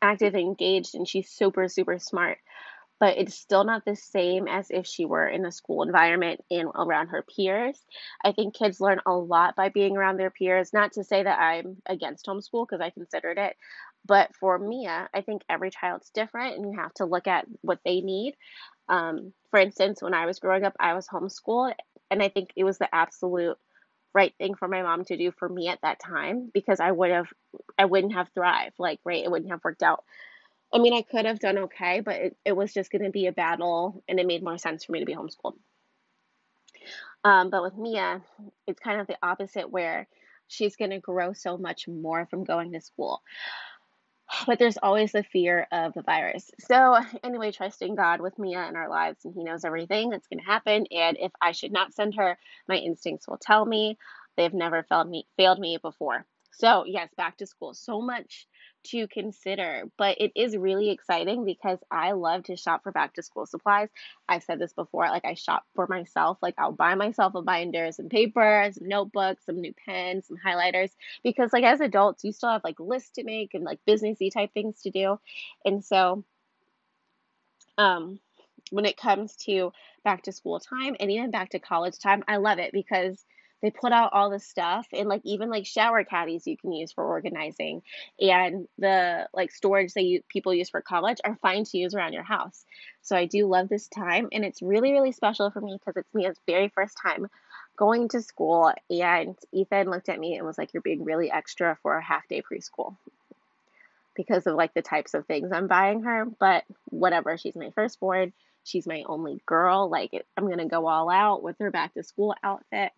active 0.00 0.34
and 0.34 0.42
engaged 0.42 0.94
and 0.94 1.06
she's 1.06 1.28
super 1.28 1.68
super 1.68 1.98
smart. 1.98 2.38
But 3.00 3.16
it's 3.16 3.36
still 3.36 3.62
not 3.62 3.84
the 3.84 3.94
same 3.94 4.48
as 4.48 4.70
if 4.70 4.84
she 4.84 5.04
were 5.04 5.28
in 5.28 5.46
a 5.46 5.52
school 5.52 5.84
environment 5.84 6.40
and 6.50 6.68
around 6.74 7.08
her 7.08 7.22
peers. 7.22 7.78
I 8.24 8.32
think 8.32 8.56
kids 8.56 8.80
learn 8.80 9.00
a 9.06 9.12
lot 9.12 9.54
by 9.54 9.68
being 9.68 9.96
around 9.96 10.16
their 10.16 10.30
peers. 10.30 10.72
Not 10.72 10.94
to 10.94 11.04
say 11.04 11.22
that 11.22 11.38
I'm 11.38 11.76
against 11.86 12.26
homeschool 12.26 12.66
because 12.66 12.80
I 12.80 12.90
considered 12.90 13.38
it, 13.38 13.56
but 14.04 14.34
for 14.34 14.58
Mia, 14.58 15.08
I 15.14 15.20
think 15.20 15.42
every 15.48 15.70
child's 15.70 16.10
different 16.10 16.56
and 16.56 16.72
you 16.72 16.80
have 16.80 16.94
to 16.94 17.04
look 17.04 17.28
at 17.28 17.46
what 17.60 17.78
they 17.84 18.00
need. 18.00 18.34
Um, 18.88 19.32
for 19.50 19.60
instance, 19.60 20.02
when 20.02 20.14
I 20.14 20.26
was 20.26 20.38
growing 20.38 20.64
up, 20.64 20.76
I 20.80 20.94
was 20.94 21.06
homeschooled, 21.08 21.74
and 22.10 22.22
I 22.22 22.28
think 22.28 22.50
it 22.56 22.64
was 22.64 22.78
the 22.78 22.92
absolute 22.94 23.56
right 24.14 24.34
thing 24.38 24.54
for 24.54 24.68
my 24.68 24.82
mom 24.82 25.04
to 25.04 25.16
do 25.16 25.30
for 25.32 25.48
me 25.48 25.68
at 25.68 25.80
that 25.82 26.00
time 26.00 26.50
because 26.52 26.80
I 26.80 26.90
would 26.90 27.10
have, 27.10 27.28
I 27.78 27.84
wouldn't 27.84 28.14
have 28.14 28.30
thrived. 28.34 28.76
Like, 28.78 29.00
right, 29.04 29.24
it 29.24 29.30
wouldn't 29.30 29.50
have 29.50 29.64
worked 29.64 29.82
out. 29.82 30.04
I 30.72 30.78
mean, 30.78 30.94
I 30.94 31.02
could 31.02 31.26
have 31.26 31.38
done 31.38 31.58
okay, 31.58 32.00
but 32.00 32.16
it, 32.16 32.36
it 32.44 32.56
was 32.56 32.72
just 32.72 32.90
going 32.90 33.04
to 33.04 33.10
be 33.10 33.26
a 33.26 33.32
battle, 33.32 34.02
and 34.08 34.18
it 34.18 34.26
made 34.26 34.42
more 34.42 34.58
sense 34.58 34.84
for 34.84 34.92
me 34.92 35.00
to 35.00 35.06
be 35.06 35.14
homeschooled. 35.14 35.56
Um, 37.24 37.50
but 37.50 37.62
with 37.62 37.76
Mia, 37.76 38.22
it's 38.66 38.80
kind 38.80 39.00
of 39.00 39.06
the 39.06 39.18
opposite 39.22 39.70
where 39.70 40.06
she's 40.46 40.76
going 40.76 40.90
to 40.90 40.98
grow 40.98 41.32
so 41.32 41.58
much 41.58 41.88
more 41.88 42.26
from 42.26 42.44
going 42.44 42.72
to 42.72 42.80
school 42.80 43.22
but 44.46 44.58
there's 44.58 44.78
always 44.78 45.12
the 45.12 45.22
fear 45.22 45.66
of 45.72 45.94
the 45.94 46.02
virus. 46.02 46.50
So, 46.60 46.98
anyway, 47.24 47.52
trusting 47.52 47.94
God 47.94 48.20
with 48.20 48.38
Mia 48.38 48.68
in 48.68 48.76
our 48.76 48.88
lives, 48.88 49.24
and 49.24 49.34
He 49.34 49.44
knows 49.44 49.64
everything 49.64 50.10
that's 50.10 50.26
going 50.28 50.40
to 50.40 50.44
happen. 50.46 50.86
And 50.90 51.16
if 51.18 51.32
I 51.40 51.52
should 51.52 51.72
not 51.72 51.94
send 51.94 52.14
her, 52.16 52.38
my 52.68 52.76
instincts 52.76 53.28
will 53.28 53.38
tell 53.38 53.64
me. 53.64 53.98
They've 54.36 54.54
never 54.54 54.84
failed 54.84 55.08
me 55.08 55.26
failed 55.36 55.58
me 55.58 55.78
before. 55.80 56.24
So, 56.52 56.84
yes, 56.86 57.08
back 57.16 57.36
to 57.38 57.46
school. 57.46 57.74
So 57.74 58.00
much 58.00 58.46
to 58.84 59.06
consider, 59.08 59.84
but 59.96 60.18
it 60.20 60.32
is 60.34 60.56
really 60.56 60.90
exciting 60.90 61.44
because 61.44 61.78
I 61.90 62.12
love 62.12 62.44
to 62.44 62.56
shop 62.56 62.82
for 62.82 62.92
back 62.92 63.14
to 63.14 63.22
school 63.22 63.46
supplies. 63.46 63.88
I've 64.28 64.42
said 64.42 64.58
this 64.58 64.72
before, 64.72 65.08
like 65.08 65.24
I 65.24 65.34
shop 65.34 65.64
for 65.74 65.86
myself, 65.86 66.38
like 66.42 66.54
I'll 66.58 66.72
buy 66.72 66.94
myself 66.94 67.34
a 67.34 67.42
binder, 67.42 67.90
some 67.92 68.08
paper, 68.08 68.70
some 68.72 68.88
notebooks, 68.88 69.46
some 69.46 69.60
new 69.60 69.74
pens, 69.86 70.26
some 70.28 70.38
highlighters 70.38 70.90
because 71.22 71.52
like 71.52 71.64
as 71.64 71.80
adults, 71.80 72.24
you 72.24 72.32
still 72.32 72.50
have 72.50 72.64
like 72.64 72.80
lists 72.80 73.10
to 73.10 73.24
make 73.24 73.54
and 73.54 73.64
like 73.64 73.80
businessy 73.86 74.32
type 74.32 74.52
things 74.54 74.82
to 74.82 74.90
do. 74.90 75.18
And 75.64 75.84
so 75.84 76.24
um 77.76 78.20
when 78.70 78.84
it 78.84 78.96
comes 78.96 79.36
to 79.36 79.72
back 80.04 80.22
to 80.22 80.32
school 80.32 80.60
time 80.60 80.96
and 81.00 81.10
even 81.10 81.30
back 81.30 81.50
to 81.50 81.58
college 81.58 81.98
time, 81.98 82.22
I 82.28 82.36
love 82.36 82.58
it 82.58 82.72
because 82.72 83.24
they 83.60 83.70
put 83.70 83.92
out 83.92 84.12
all 84.12 84.30
the 84.30 84.38
stuff 84.38 84.86
and 84.92 85.08
like 85.08 85.22
even 85.24 85.50
like 85.50 85.66
shower 85.66 86.04
caddies 86.04 86.46
you 86.46 86.56
can 86.56 86.72
use 86.72 86.92
for 86.92 87.04
organizing 87.04 87.82
and 88.20 88.68
the 88.78 89.28
like 89.32 89.50
storage 89.50 89.92
that 89.94 90.04
you 90.04 90.22
people 90.28 90.54
use 90.54 90.70
for 90.70 90.80
college 90.80 91.18
are 91.24 91.38
fine 91.42 91.64
to 91.64 91.78
use 91.78 91.94
around 91.94 92.12
your 92.12 92.22
house. 92.22 92.64
So 93.02 93.16
i 93.16 93.26
do 93.26 93.46
love 93.46 93.68
this 93.68 93.88
time 93.88 94.28
and 94.32 94.44
it's 94.44 94.62
really 94.62 94.92
really 94.92 95.12
special 95.12 95.50
for 95.50 95.60
me 95.60 95.74
because 95.78 95.96
it's 95.96 96.14
mia's 96.14 96.38
very 96.46 96.68
first 96.68 96.98
time 97.02 97.28
going 97.76 98.08
to 98.08 98.22
school 98.22 98.72
and 98.90 99.36
ethan 99.52 99.90
looked 99.90 100.08
at 100.08 100.18
me 100.18 100.36
and 100.36 100.46
was 100.46 100.58
like 100.58 100.72
you're 100.72 100.82
being 100.82 101.04
really 101.04 101.30
extra 101.30 101.78
for 101.82 101.96
a 101.96 102.02
half 102.02 102.26
day 102.28 102.42
preschool. 102.42 102.96
Because 104.14 104.48
of 104.48 104.56
like 104.56 104.74
the 104.74 104.82
types 104.82 105.14
of 105.14 105.26
things 105.26 105.52
i'm 105.52 105.68
buying 105.68 106.02
her 106.02 106.24
but 106.24 106.64
whatever 106.90 107.36
she's 107.36 107.54
my 107.54 107.70
firstborn 107.70 108.32
she's 108.64 108.86
my 108.86 109.04
only 109.06 109.40
girl 109.46 109.88
like 109.88 110.10
i'm 110.36 110.48
gonna 110.48 110.66
go 110.66 110.88
all 110.88 111.08
out 111.08 111.42
with 111.42 111.56
her 111.60 111.70
back 111.70 111.94
to 111.94 112.02
school 112.02 112.34
outfit 112.42 112.90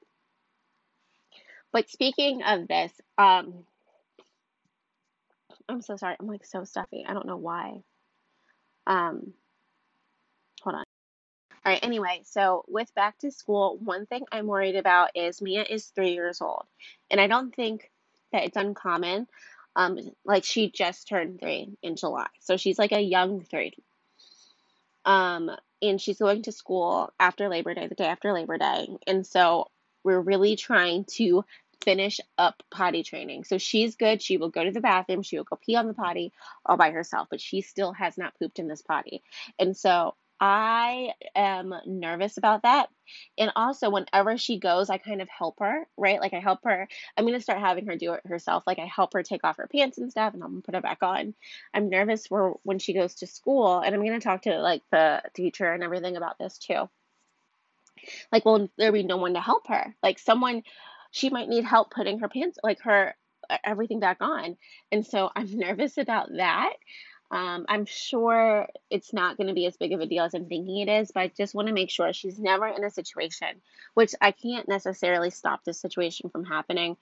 but 1.73 1.91
speaking 1.91 2.43
of 2.43 2.69
this, 2.69 2.93
um, 3.19 3.65
I'm 5.69 5.83
so 5.83 5.97
sorry. 5.97 6.17
I'm 6.19 6.27
like 6.27 6.45
so 6.45 6.65
stuffy. 6.65 7.05
I 7.07 7.15
don't 7.15 7.27
know 7.27 7.37
why. 7.37 7.83
Um, 8.87 9.33
hold 10.63 10.77
on. 10.77 10.85
All 11.65 11.73
right, 11.73 11.85
anyway, 11.85 12.23
so 12.25 12.65
with 12.69 12.93
back 12.95 13.19
to 13.19 13.31
school, 13.31 13.79
one 13.83 14.07
thing 14.07 14.25
I'm 14.33 14.47
worried 14.47 14.77
about 14.77 15.11
is 15.15 15.43
Mia 15.43 15.63
is 15.63 15.87
three 15.87 16.13
years 16.15 16.41
old. 16.41 16.65
And 17.11 17.21
I 17.21 17.27
don't 17.27 17.55
think 17.55 17.91
that 18.33 18.45
it's 18.45 18.57
uncommon. 18.57 19.27
Um, 19.77 19.99
like 20.25 20.45
she 20.45 20.71
just 20.71 21.07
turned 21.07 21.39
three 21.39 21.77
in 21.83 21.97
July. 21.97 22.29
So 22.41 22.57
she's 22.57 22.79
like 22.79 22.93
a 22.93 23.01
young 23.01 23.43
three. 23.43 23.75
Um, 25.05 25.51
and 25.83 26.01
she's 26.01 26.19
going 26.19 26.43
to 26.43 26.53
school 26.53 27.13
after 27.21 27.49
Labor 27.49 27.75
Day, 27.75 27.87
the 27.87 27.95
day 27.95 28.07
after 28.07 28.33
Labor 28.33 28.59
Day. 28.59 28.89
And 29.07 29.27
so 29.27 29.69
we're 30.05 30.21
really 30.21 30.57
trying 30.57 31.05
to 31.17 31.45
finish 31.83 32.21
up 32.37 32.63
potty 32.71 33.03
training. 33.03 33.45
So 33.45 33.59
she's 33.59 33.97
good. 33.97 34.21
She 34.21 34.37
will 34.37 34.51
go 34.51 34.65
to 34.65 34.71
the 34.71 34.81
bathroom. 34.81 35.23
She 35.23 35.37
will 35.37 35.45
go 35.45 35.59
pee 35.65 35.77
on 35.77 35.87
the 35.87 35.95
potty 35.95 36.33
all 36.65 36.77
by 36.77 36.91
herself, 36.91 37.29
but 37.31 37.41
she 37.41 37.63
still 37.63 37.93
has 37.93 38.19
not 38.19 38.39
pooped 38.39 38.59
in 38.59 38.69
this 38.69 38.83
potty. 38.83 39.23
And 39.59 39.77
so 39.77 40.15
I 40.41 41.13
am 41.35 41.75
nervous 41.87 42.39
about 42.39 42.63
that. 42.63 42.89
And 43.37 43.53
also, 43.57 43.91
whenever 43.91 44.39
she 44.39 44.59
goes, 44.59 44.89
I 44.89 44.97
kind 44.97 45.21
of 45.21 45.29
help 45.29 45.59
her, 45.61 45.87
right? 45.99 46.21
Like, 46.21 46.33
I 46.33 46.41
help 46.41 46.61
her. 46.65 46.89
I'm 47.17 47.27
going 47.27 47.37
to 47.37 47.43
start 47.43 47.61
having 47.61 47.87
her 47.87 47.97
do 47.97 48.15
it 48.15 48.23
herself. 48.25 48.63
Like, 48.67 48.79
I 48.79 48.87
help 48.87 49.13
her 49.13 49.23
take 49.23 49.45
off 49.45 49.59
her 49.59 49.69
pants 49.71 49.99
and 49.99 50.11
stuff, 50.11 50.33
and 50.33 50.43
I'm 50.43 50.51
gonna 50.51 50.63
put 50.63 50.75
her 50.75 50.81
back 50.81 51.03
on. 51.03 51.35
I'm 51.75 51.91
nervous 51.91 52.27
for 52.27 52.59
when 52.63 52.79
she 52.79 52.95
goes 52.95 53.17
to 53.17 53.27
school, 53.27 53.81
and 53.81 53.95
I'm 53.95 54.03
going 54.05 54.19
to 54.19 54.25
talk 54.25 54.43
to 54.43 54.61
like 54.61 54.83
the 54.91 55.23
teacher 55.35 55.71
and 55.71 55.83
everything 55.83 56.17
about 56.17 56.39
this 56.39 56.57
too. 56.57 56.89
Like, 58.33 58.45
well, 58.45 58.69
there 58.77 58.93
be 58.93 59.03
no 59.03 59.17
one 59.17 59.35
to 59.35 59.41
help 59.41 59.67
her? 59.69 59.95
Like, 60.03 60.19
someone, 60.19 60.63
she 61.11 61.31
might 61.31 61.49
need 61.49 61.65
help 61.65 61.91
putting 61.91 62.21
her 62.21 62.29
pants, 62.29 62.59
like 62.63 62.81
her 62.83 63.15
everything 63.65 64.01
back 64.01 64.19
on. 64.21 64.57
And 64.93 65.07
so 65.07 65.31
I'm 65.37 65.59
nervous 65.59 65.99
about 65.99 66.29
that. 66.37 66.75
Um, 67.33 67.65
I'm 67.69 67.87
sure 67.87 68.67
it's 68.91 69.13
not 69.13 69.37
going 69.37 69.47
to 69.47 69.55
be 69.55 69.67
as 69.67 69.77
big 69.77 69.93
of 69.93 70.01
a 70.01 70.07
deal 70.07 70.25
as 70.25 70.35
I'm 70.35 70.47
thinking 70.47 70.79
it 70.79 70.89
is, 70.89 71.13
but 71.13 71.21
I 71.21 71.29
just 71.29 71.55
want 71.55 71.69
to 71.69 71.75
make 71.75 71.89
sure 71.89 72.13
she's 72.13 72.41
never 72.41 72.67
in 72.67 72.83
a 72.83 72.91
situation, 72.91 73.61
which 73.95 74.15
I 74.21 74.33
can't 74.33 74.69
necessarily 74.69 75.31
stop 75.31 75.63
this 75.63 75.81
situation 75.81 76.31
from 76.31 76.45
happening, 76.45 76.97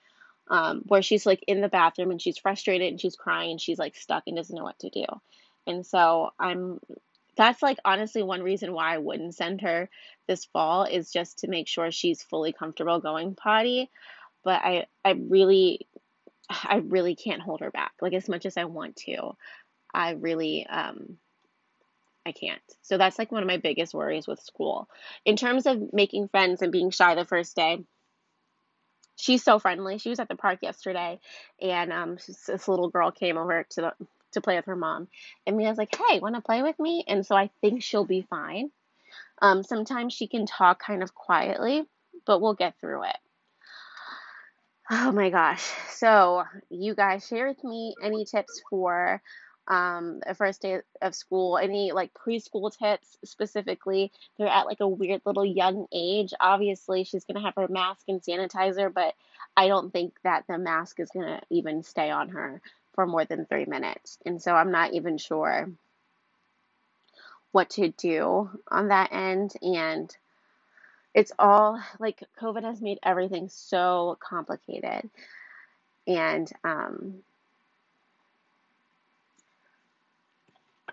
um, 0.48 0.82
where 0.86 1.00
she's 1.00 1.24
like 1.24 1.42
in 1.46 1.62
the 1.62 1.70
bathroom 1.70 2.10
and 2.10 2.20
she's 2.20 2.36
frustrated 2.36 2.88
and 2.88 3.00
she's 3.00 3.16
crying 3.16 3.52
and 3.52 3.60
she's 3.60 3.78
like 3.78 3.96
stuck 3.96 4.24
and 4.26 4.36
doesn't 4.36 4.54
know 4.54 4.64
what 4.64 4.78
to 4.80 4.90
do. 4.90 5.06
And 5.66 5.86
so 5.86 6.30
I'm, 6.38 6.78
that's 7.38 7.62
like 7.62 7.78
honestly 7.84 8.22
one 8.22 8.42
reason 8.42 8.72
why 8.72 8.94
I 8.94 8.98
wouldn't 8.98 9.34
send 9.34 9.62
her 9.62 9.88
this 10.26 10.44
fall 10.46 10.84
is 10.84 11.10
just 11.10 11.38
to 11.38 11.48
make 11.48 11.68
sure 11.68 11.90
she's 11.90 12.22
fully 12.22 12.52
comfortable 12.52 13.00
going 13.00 13.34
potty. 13.34 13.90
But 14.44 14.60
I, 14.62 14.86
I 15.04 15.12
really, 15.12 15.86
I 16.50 16.82
really 16.84 17.14
can't 17.14 17.40
hold 17.40 17.60
her 17.60 17.70
back 17.70 17.92
like 18.02 18.12
as 18.12 18.28
much 18.28 18.44
as 18.44 18.56
I 18.56 18.64
want 18.64 18.96
to. 19.06 19.36
I 19.94 20.10
really 20.10 20.66
um 20.66 21.16
I 22.26 22.32
can't. 22.32 22.60
So 22.82 22.98
that's 22.98 23.18
like 23.18 23.32
one 23.32 23.42
of 23.42 23.48
my 23.48 23.56
biggest 23.56 23.94
worries 23.94 24.26
with 24.26 24.40
school. 24.40 24.88
In 25.24 25.36
terms 25.36 25.64
of 25.64 25.94
making 25.94 26.28
friends 26.28 26.60
and 26.60 26.70
being 26.70 26.90
shy 26.90 27.14
the 27.14 27.24
first 27.24 27.56
day, 27.56 27.78
she's 29.16 29.42
so 29.42 29.58
friendly. 29.58 29.96
She 29.96 30.10
was 30.10 30.20
at 30.20 30.28
the 30.28 30.34
park 30.34 30.58
yesterday, 30.60 31.20
and 31.60 31.90
um, 31.90 32.18
this 32.46 32.68
little 32.68 32.90
girl 32.90 33.10
came 33.10 33.38
over 33.38 33.64
to 33.70 33.80
the, 33.80 34.06
to 34.38 34.44
play 34.44 34.56
with 34.56 34.66
her 34.66 34.76
mom, 34.76 35.08
and 35.46 35.56
Mia's 35.56 35.78
like, 35.78 35.94
"Hey, 35.94 36.20
want 36.20 36.34
to 36.34 36.40
play 36.40 36.62
with 36.62 36.78
me?" 36.78 37.04
And 37.06 37.26
so 37.26 37.36
I 37.36 37.50
think 37.60 37.82
she'll 37.82 38.04
be 38.04 38.22
fine. 38.22 38.70
Um, 39.40 39.62
sometimes 39.62 40.12
she 40.12 40.26
can 40.26 40.46
talk 40.46 40.80
kind 40.82 41.02
of 41.02 41.14
quietly, 41.14 41.86
but 42.26 42.40
we'll 42.40 42.54
get 42.54 42.78
through 42.80 43.04
it. 43.04 43.16
Oh 44.90 45.12
my 45.12 45.30
gosh! 45.30 45.70
So 45.90 46.44
you 46.70 46.94
guys 46.94 47.26
share 47.26 47.48
with 47.48 47.62
me 47.62 47.94
any 48.02 48.24
tips 48.24 48.62
for 48.70 49.20
um, 49.68 50.20
the 50.26 50.34
first 50.34 50.62
day 50.62 50.80
of 51.02 51.14
school, 51.14 51.58
any 51.58 51.92
like 51.92 52.14
preschool 52.14 52.76
tips 52.76 53.16
specifically. 53.24 54.10
They're 54.38 54.48
at 54.48 54.66
like 54.66 54.80
a 54.80 54.88
weird 54.88 55.22
little 55.24 55.44
young 55.44 55.86
age. 55.92 56.32
Obviously, 56.40 57.04
she's 57.04 57.24
going 57.24 57.36
to 57.36 57.42
have 57.42 57.54
her 57.56 57.68
mask 57.68 58.04
and 58.08 58.22
sanitizer, 58.22 58.92
but 58.92 59.14
I 59.56 59.68
don't 59.68 59.92
think 59.92 60.14
that 60.24 60.44
the 60.48 60.58
mask 60.58 61.00
is 61.00 61.10
going 61.10 61.26
to 61.26 61.40
even 61.50 61.82
stay 61.82 62.10
on 62.10 62.30
her 62.30 62.62
for 62.98 63.06
more 63.06 63.24
than 63.24 63.46
three 63.46 63.64
minutes. 63.64 64.18
And 64.26 64.42
so 64.42 64.52
I'm 64.52 64.72
not 64.72 64.92
even 64.92 65.18
sure 65.18 65.70
what 67.52 67.70
to 67.70 67.90
do 67.90 68.50
on 68.68 68.88
that 68.88 69.12
end. 69.12 69.52
And 69.62 70.10
it's 71.14 71.30
all 71.38 71.80
like 72.00 72.24
COVID 72.42 72.64
has 72.64 72.82
made 72.82 72.98
everything 73.04 73.50
so 73.50 74.18
complicated. 74.18 75.08
And 76.08 76.50
um, 76.64 77.14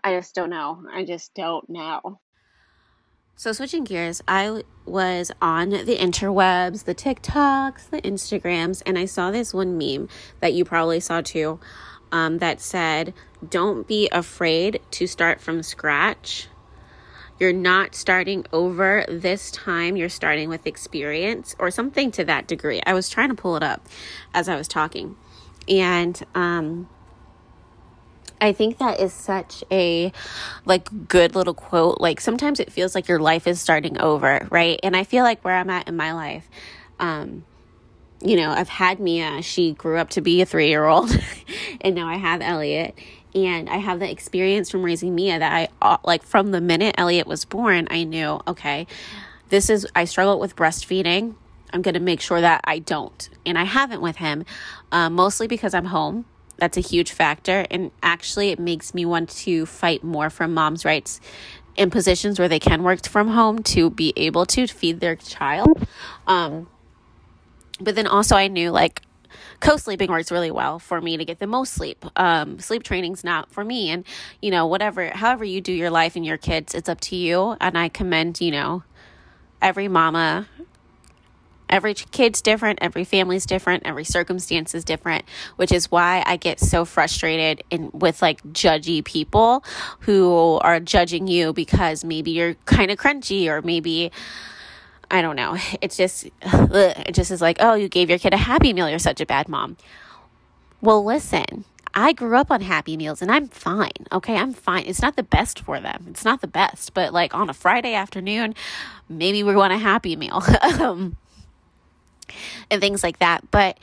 I 0.04 0.14
just 0.14 0.36
don't 0.36 0.52
know. 0.52 0.86
I 0.94 1.06
just 1.06 1.34
don't 1.34 1.68
know. 1.68 2.20
So, 3.38 3.52
switching 3.52 3.84
gears, 3.84 4.22
I 4.30 4.64
was 4.86 5.30
on 5.42 5.72
the 5.72 5.98
interwebs, 5.98 6.86
the 6.86 6.96
TikToks, 6.96 7.90
the 7.90 8.02
Instagrams, 8.02 8.82
and 8.86 8.98
I 8.98 9.04
saw 9.04 9.30
this 9.30 9.54
one 9.54 9.78
meme 9.78 10.08
that 10.40 10.54
you 10.54 10.64
probably 10.64 11.02
saw 11.02 11.20
too 11.20 11.60
um, 12.12 12.40
that 12.40 12.62
said, 12.62 13.14
Don't 13.48 13.88
be 13.88 14.10
afraid 14.12 14.82
to 14.92 15.08
start 15.08 15.42
from 15.42 15.64
scratch. 15.64 16.48
You're 17.40 17.54
not 17.54 17.96
starting 17.96 18.46
over 18.54 19.04
this 19.10 19.52
time, 19.52 19.98
you're 19.98 20.08
starting 20.08 20.48
with 20.48 20.66
experience 20.66 21.54
or 21.60 21.70
something 21.70 22.12
to 22.12 22.24
that 22.26 22.48
degree. 22.48 22.82
I 22.86 22.94
was 22.94 23.10
trying 23.10 23.30
to 23.30 23.36
pull 23.36 23.58
it 23.58 23.64
up 23.64 23.86
as 24.34 24.48
I 24.48 24.56
was 24.56 24.70
talking. 24.70 25.18
And 25.68 26.22
um, 26.34 26.88
I 28.40 28.54
think 28.54 28.78
that 28.78 29.00
is 29.00 29.12
such 29.12 29.64
a 29.72 30.14
like 30.66 31.08
good 31.08 31.36
little 31.36 31.54
quote. 31.54 32.00
Like 32.00 32.22
sometimes 32.22 32.60
it 32.60 32.72
feels 32.72 32.96
like 32.96 33.08
your 33.08 33.20
life 33.20 33.48
is 33.48 33.60
starting 33.60 34.00
over, 34.00 34.48
right? 34.50 34.80
And 34.84 34.96
I 34.96 35.04
feel 35.04 35.24
like 35.24 35.44
where 35.44 35.56
I'm 35.56 35.70
at 35.70 35.88
in 35.88 35.98
my 35.98 36.14
life, 36.14 36.50
um, 37.00 37.44
you 38.26 38.36
know, 38.36 38.52
I've 38.52 38.70
had 38.70 39.00
Mia, 39.00 39.42
she 39.42 39.74
grew 39.74 39.98
up 39.98 40.10
to 40.12 40.22
be 40.22 40.42
a 40.42 40.46
three 40.46 40.70
year 40.70 40.86
old, 40.86 41.18
and 41.82 41.96
now 41.96 42.08
I 42.08 42.16
have 42.16 42.42
Elliot. 42.42 42.98
And 43.34 43.70
I 43.70 43.78
have 43.78 44.00
the 44.00 44.10
experience 44.10 44.72
from 44.72 44.82
raising 44.82 45.14
Mia 45.14 45.40
that 45.40 45.52
I, 45.52 45.68
uh, 45.82 45.98
like, 46.06 46.24
from 46.24 46.52
the 46.52 46.62
minute 46.62 46.96
Elliot 46.98 47.28
was 47.28 47.44
born, 47.44 47.86
I 47.92 48.06
knew, 48.06 48.40
okay, 48.48 48.88
this 49.50 49.70
is, 49.70 49.86
I 49.94 50.06
struggle 50.06 50.40
with 50.40 50.56
breastfeeding. 50.56 51.36
I'm 51.74 51.82
going 51.82 51.96
to 51.96 52.00
make 52.00 52.22
sure 52.22 52.40
that 52.40 52.62
I 52.64 52.80
don't. 52.80 53.30
And 53.46 53.60
I 53.60 53.66
haven't 53.66 54.02
with 54.02 54.16
him, 54.16 54.46
uh, 54.94 55.10
mostly 55.10 55.48
because 55.48 55.74
I'm 55.74 55.86
home 55.86 56.24
that's 56.58 56.78
a 56.78 56.82
huge 56.82 57.12
factor. 57.12 57.66
And 57.70 57.92
actually, 58.02 58.50
it 58.50 58.60
makes 58.60 58.94
me 58.94 59.06
want 59.06 59.30
to 59.30 59.66
fight 59.66 60.04
more 60.04 60.30
for 60.30 60.48
mom's 60.48 60.86
rights 60.86 61.20
in 61.76 61.90
positions 61.90 62.40
where 62.40 62.48
they 62.48 62.60
can 62.60 62.84
work 62.84 63.06
from 63.08 63.30
home 63.30 63.62
to 63.62 63.90
be 63.90 64.14
able 64.16 64.46
to 64.46 64.68
feed 64.68 65.00
their 65.00 65.16
child. 65.16 65.86
Um, 66.26 66.68
but 67.80 67.96
then 67.96 68.08
also, 68.08 68.36
I 68.36 68.48
knew 68.48 68.72
like 68.72 69.02
co 69.60 69.78
sleeping 69.78 70.10
works 70.10 70.32
really 70.32 70.52
well 70.52 70.80
for 70.80 71.02
me 71.02 71.18
to 71.18 71.26
get 71.26 71.40
the 71.40 71.48
most 71.48 71.74
sleep. 71.74 72.06
Um, 72.16 72.60
sleep 72.60 72.84
training's 72.84 73.24
not 73.24 73.52
for 73.52 73.64
me. 73.64 73.90
And, 73.90 74.06
you 74.42 74.52
know, 74.52 74.68
whatever, 74.68 75.10
however 75.10 75.44
you 75.44 75.62
do 75.62 75.74
your 75.74 75.90
life 75.90 76.16
and 76.16 76.26
your 76.26 76.38
kids, 76.38 76.74
it's 76.74 76.90
up 76.90 77.02
to 77.02 77.16
you. 77.16 77.58
And 77.60 77.78
I 77.78 77.90
commend, 77.90 78.42
you 78.42 78.52
know, 78.52 78.84
every 79.62 79.88
mama 79.88 80.48
every 81.70 81.94
kid's 81.94 82.42
different, 82.42 82.80
every 82.82 83.04
family's 83.04 83.46
different, 83.46 83.84
every 83.86 84.04
circumstance 84.04 84.76
is 84.76 84.84
different, 84.84 85.26
which 85.56 85.72
is 85.72 85.92
why 85.92 86.24
I 86.26 86.38
get 86.38 86.60
so 86.60 86.86
frustrated 86.86 87.64
in 87.70 87.90
with 87.94 88.22
like 88.22 88.42
judgy 88.54 89.04
people 89.04 89.64
who 90.02 90.60
are 90.62 90.80
judging 90.80 91.28
you 91.28 91.54
because 91.54 92.04
maybe 92.04 92.32
you're 92.32 92.54
kind 92.66 92.92
of 92.92 92.98
crunchy 92.98 93.48
or 93.48 93.62
maybe 93.62 94.12
I 95.16 95.22
don't 95.22 95.36
know. 95.36 95.58
It's 95.82 95.98
just 95.98 96.28
ugh, 96.44 96.72
it 96.74 97.14
just 97.14 97.32
is 97.32 97.42
like, 97.42 97.58
"Oh, 97.60 97.76
you 97.76 97.88
gave 97.88 98.10
your 98.10 98.20
kid 98.20 98.34
a 98.34 98.38
happy 98.38 98.74
meal, 98.74 98.90
you're 98.90 99.00
such 99.00 99.22
a 99.22 99.26
bad 99.26 99.48
mom." 99.48 99.78
Well, 100.82 101.04
listen. 101.04 101.66
I 101.98 102.12
grew 102.12 102.36
up 102.36 102.52
on 102.52 102.60
Happy 102.60 102.98
Meals 102.98 103.22
and 103.22 103.32
I'm 103.32 103.48
fine. 103.48 104.06
Okay, 104.12 104.36
I'm 104.36 104.52
fine. 104.52 104.84
It's 104.86 105.02
not 105.02 105.16
the 105.16 105.24
best 105.24 105.62
for 105.62 105.80
them. 105.80 106.08
It's 106.10 106.26
not 106.26 106.42
the 106.42 106.48
best, 106.48 106.94
but 106.94 107.14
like 107.14 107.34
on 107.34 107.50
a 107.50 107.54
Friday 107.54 107.94
afternoon, 107.94 108.54
maybe 109.08 109.44
we 109.44 109.56
want 109.56 109.72
a 109.72 109.78
Happy 109.78 110.18
Meal. 110.18 110.44
um, 110.62 111.16
and 112.70 112.82
things 112.82 113.02
like 113.02 113.20
that. 113.20 113.50
But 113.50 113.80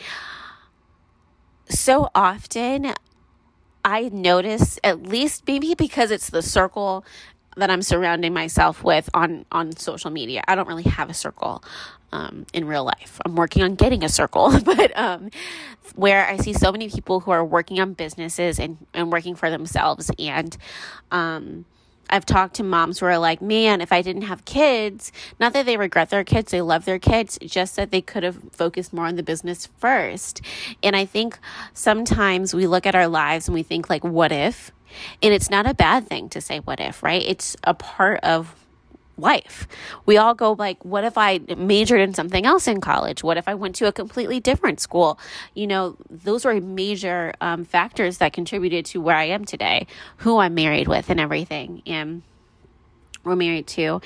so 1.71 2.11
often 2.15 2.93
I 3.83 4.11
notice, 4.11 4.79
at 4.85 5.03
least 5.05 5.45
maybe 5.47 5.75
because 5.75 6.11
it's 6.11 6.29
the 6.29 6.43
circle 6.43 7.07
that 7.57 7.71
I'm 7.71 7.83
surrounding 7.83 8.33
myself 8.33 8.83
with 8.85 9.09
on 9.15 9.45
on 9.53 9.77
social 9.77 10.11
media. 10.11 10.43
I 10.49 10.55
don't 10.55 10.69
really 10.69 10.85
have 10.85 11.11
a 11.11 11.15
circle 11.15 11.63
um, 12.13 12.47
in 12.53 12.67
real 12.67 12.85
life. 12.85 13.21
I'm 13.25 13.35
working 13.35 13.63
on 13.63 13.75
getting 13.75 14.05
a 14.05 14.09
circle, 14.09 14.59
but 14.65 14.97
um, 14.99 15.31
where 15.95 16.27
I 16.27 16.37
see 16.37 16.53
so 16.53 16.73
many 16.73 16.89
people 16.89 17.21
who 17.21 17.31
are 17.31 17.45
working 17.45 17.81
on 17.81 17.95
businesses 17.95 18.59
and 18.59 18.79
and 18.95 19.11
working 19.13 19.35
for 19.35 19.51
themselves 19.51 20.11
and 20.19 20.57
um, 21.11 21.65
I've 22.11 22.27
talked 22.27 22.55
to 22.57 22.63
moms 22.63 22.99
who 22.99 23.07
are 23.07 23.19
like, 23.19 23.41
man, 23.41 23.81
if 23.81 23.93
I 23.93 24.03
didn't 24.03 24.23
have 24.23 24.45
kids, 24.45 25.13
not 25.41 25.53
that 25.55 25.67
they 25.67 25.77
regret 25.77 26.11
their 26.11 26.25
kids, 26.25 26.53
they 26.53 26.61
love 26.61 26.85
their 26.85 26.99
kids, 26.99 27.39
just 27.43 27.77
that 27.77 27.91
they 27.91 28.03
could 28.03 28.23
have 28.23 28.39
focused 28.53 28.93
more 28.93 29.07
on 29.07 29.17
the 29.17 29.23
business 29.23 29.69
first. 29.79 30.43
And 30.83 30.95
I 30.95 31.05
think 31.05 31.39
sometimes 31.73 32.55
we 32.55 32.67
look 32.67 32.87
at 32.87 32.95
our 32.95 33.09
lives 33.09 33.49
and 33.49 33.55
we 33.55 33.63
think, 33.63 33.89
like, 33.89 34.05
what 34.05 34.31
if? 34.31 34.71
And 35.23 35.33
it's 35.33 35.51
not 35.51 35.67
a 35.67 35.75
bad 35.75 36.07
thing 36.07 36.29
to 36.31 36.41
say 36.41 36.59
what 36.59 36.81
if, 36.81 37.03
right? 37.03 37.23
It's 37.23 37.57
a 37.65 37.75
part 37.75 38.21
of 38.23 38.55
life. 39.19 39.69
We 40.07 40.17
all 40.17 40.35
go 40.35 40.53
like, 40.53 40.85
what 40.85 41.05
if 41.05 41.19
I 41.19 41.41
majored 41.57 42.01
in 42.01 42.15
something 42.15 42.47
else 42.47 42.67
in 42.67 42.81
college? 42.81 43.23
What 43.23 43.37
if 43.37 43.49
I 43.49 43.55
went 43.55 43.75
to 43.77 43.87
a 43.87 43.93
completely 43.93 44.41
different 44.41 44.81
school? 44.81 45.19
You 45.55 45.67
know, 45.67 45.97
those 46.11 46.45
were 46.45 46.61
major 46.61 47.35
um, 47.41 47.65
factors 47.65 48.19
that 48.19 48.33
contributed 48.33 48.85
to 48.87 49.01
where 49.01 49.17
I 49.17 49.25
am 49.25 49.45
today, 49.45 49.87
who 50.19 50.39
I'm 50.39 50.55
married 50.55 50.89
with, 50.89 51.11
and 51.11 51.21
everything. 51.21 51.83
And 51.87 52.23
we're 53.25 53.37
married 53.37 53.67
to. 53.69 54.01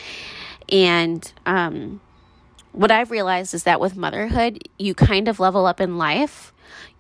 And 0.69 1.33
um, 1.47 2.01
what 2.73 2.91
I've 2.91 3.11
realized 3.11 3.55
is 3.55 3.63
that 3.65 3.81
with 3.81 3.97
motherhood, 3.97 4.69
you 4.79 4.95
kind 4.95 5.29
of 5.29 5.41
level 5.41 5.67
up 5.67 5.81
in 5.81 5.97
life. 5.99 6.53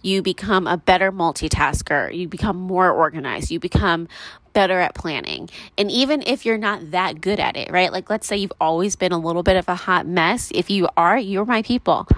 You 0.02 0.22
become 0.22 0.66
a 0.66 0.76
better 0.76 1.10
multitasker. 1.10 2.14
You 2.16 2.28
become 2.28 2.56
more 2.56 2.90
organized. 2.90 3.50
You 3.50 3.58
become 3.58 4.08
better 4.52 4.80
at 4.80 4.94
planning. 4.94 5.50
And 5.76 5.90
even 5.90 6.22
if 6.26 6.46
you're 6.46 6.58
not 6.58 6.90
that 6.92 7.20
good 7.20 7.38
at 7.40 7.56
it, 7.56 7.70
right? 7.70 7.92
Like, 7.92 8.08
let's 8.08 8.26
say 8.26 8.36
you've 8.36 8.52
always 8.60 8.96
been 8.96 9.12
a 9.12 9.18
little 9.18 9.42
bit 9.42 9.56
of 9.56 9.68
a 9.68 9.74
hot 9.74 10.06
mess. 10.06 10.50
If 10.54 10.70
you 10.70 10.88
are, 10.96 11.18
you're 11.18 11.44
my 11.44 11.62
people. 11.62 12.08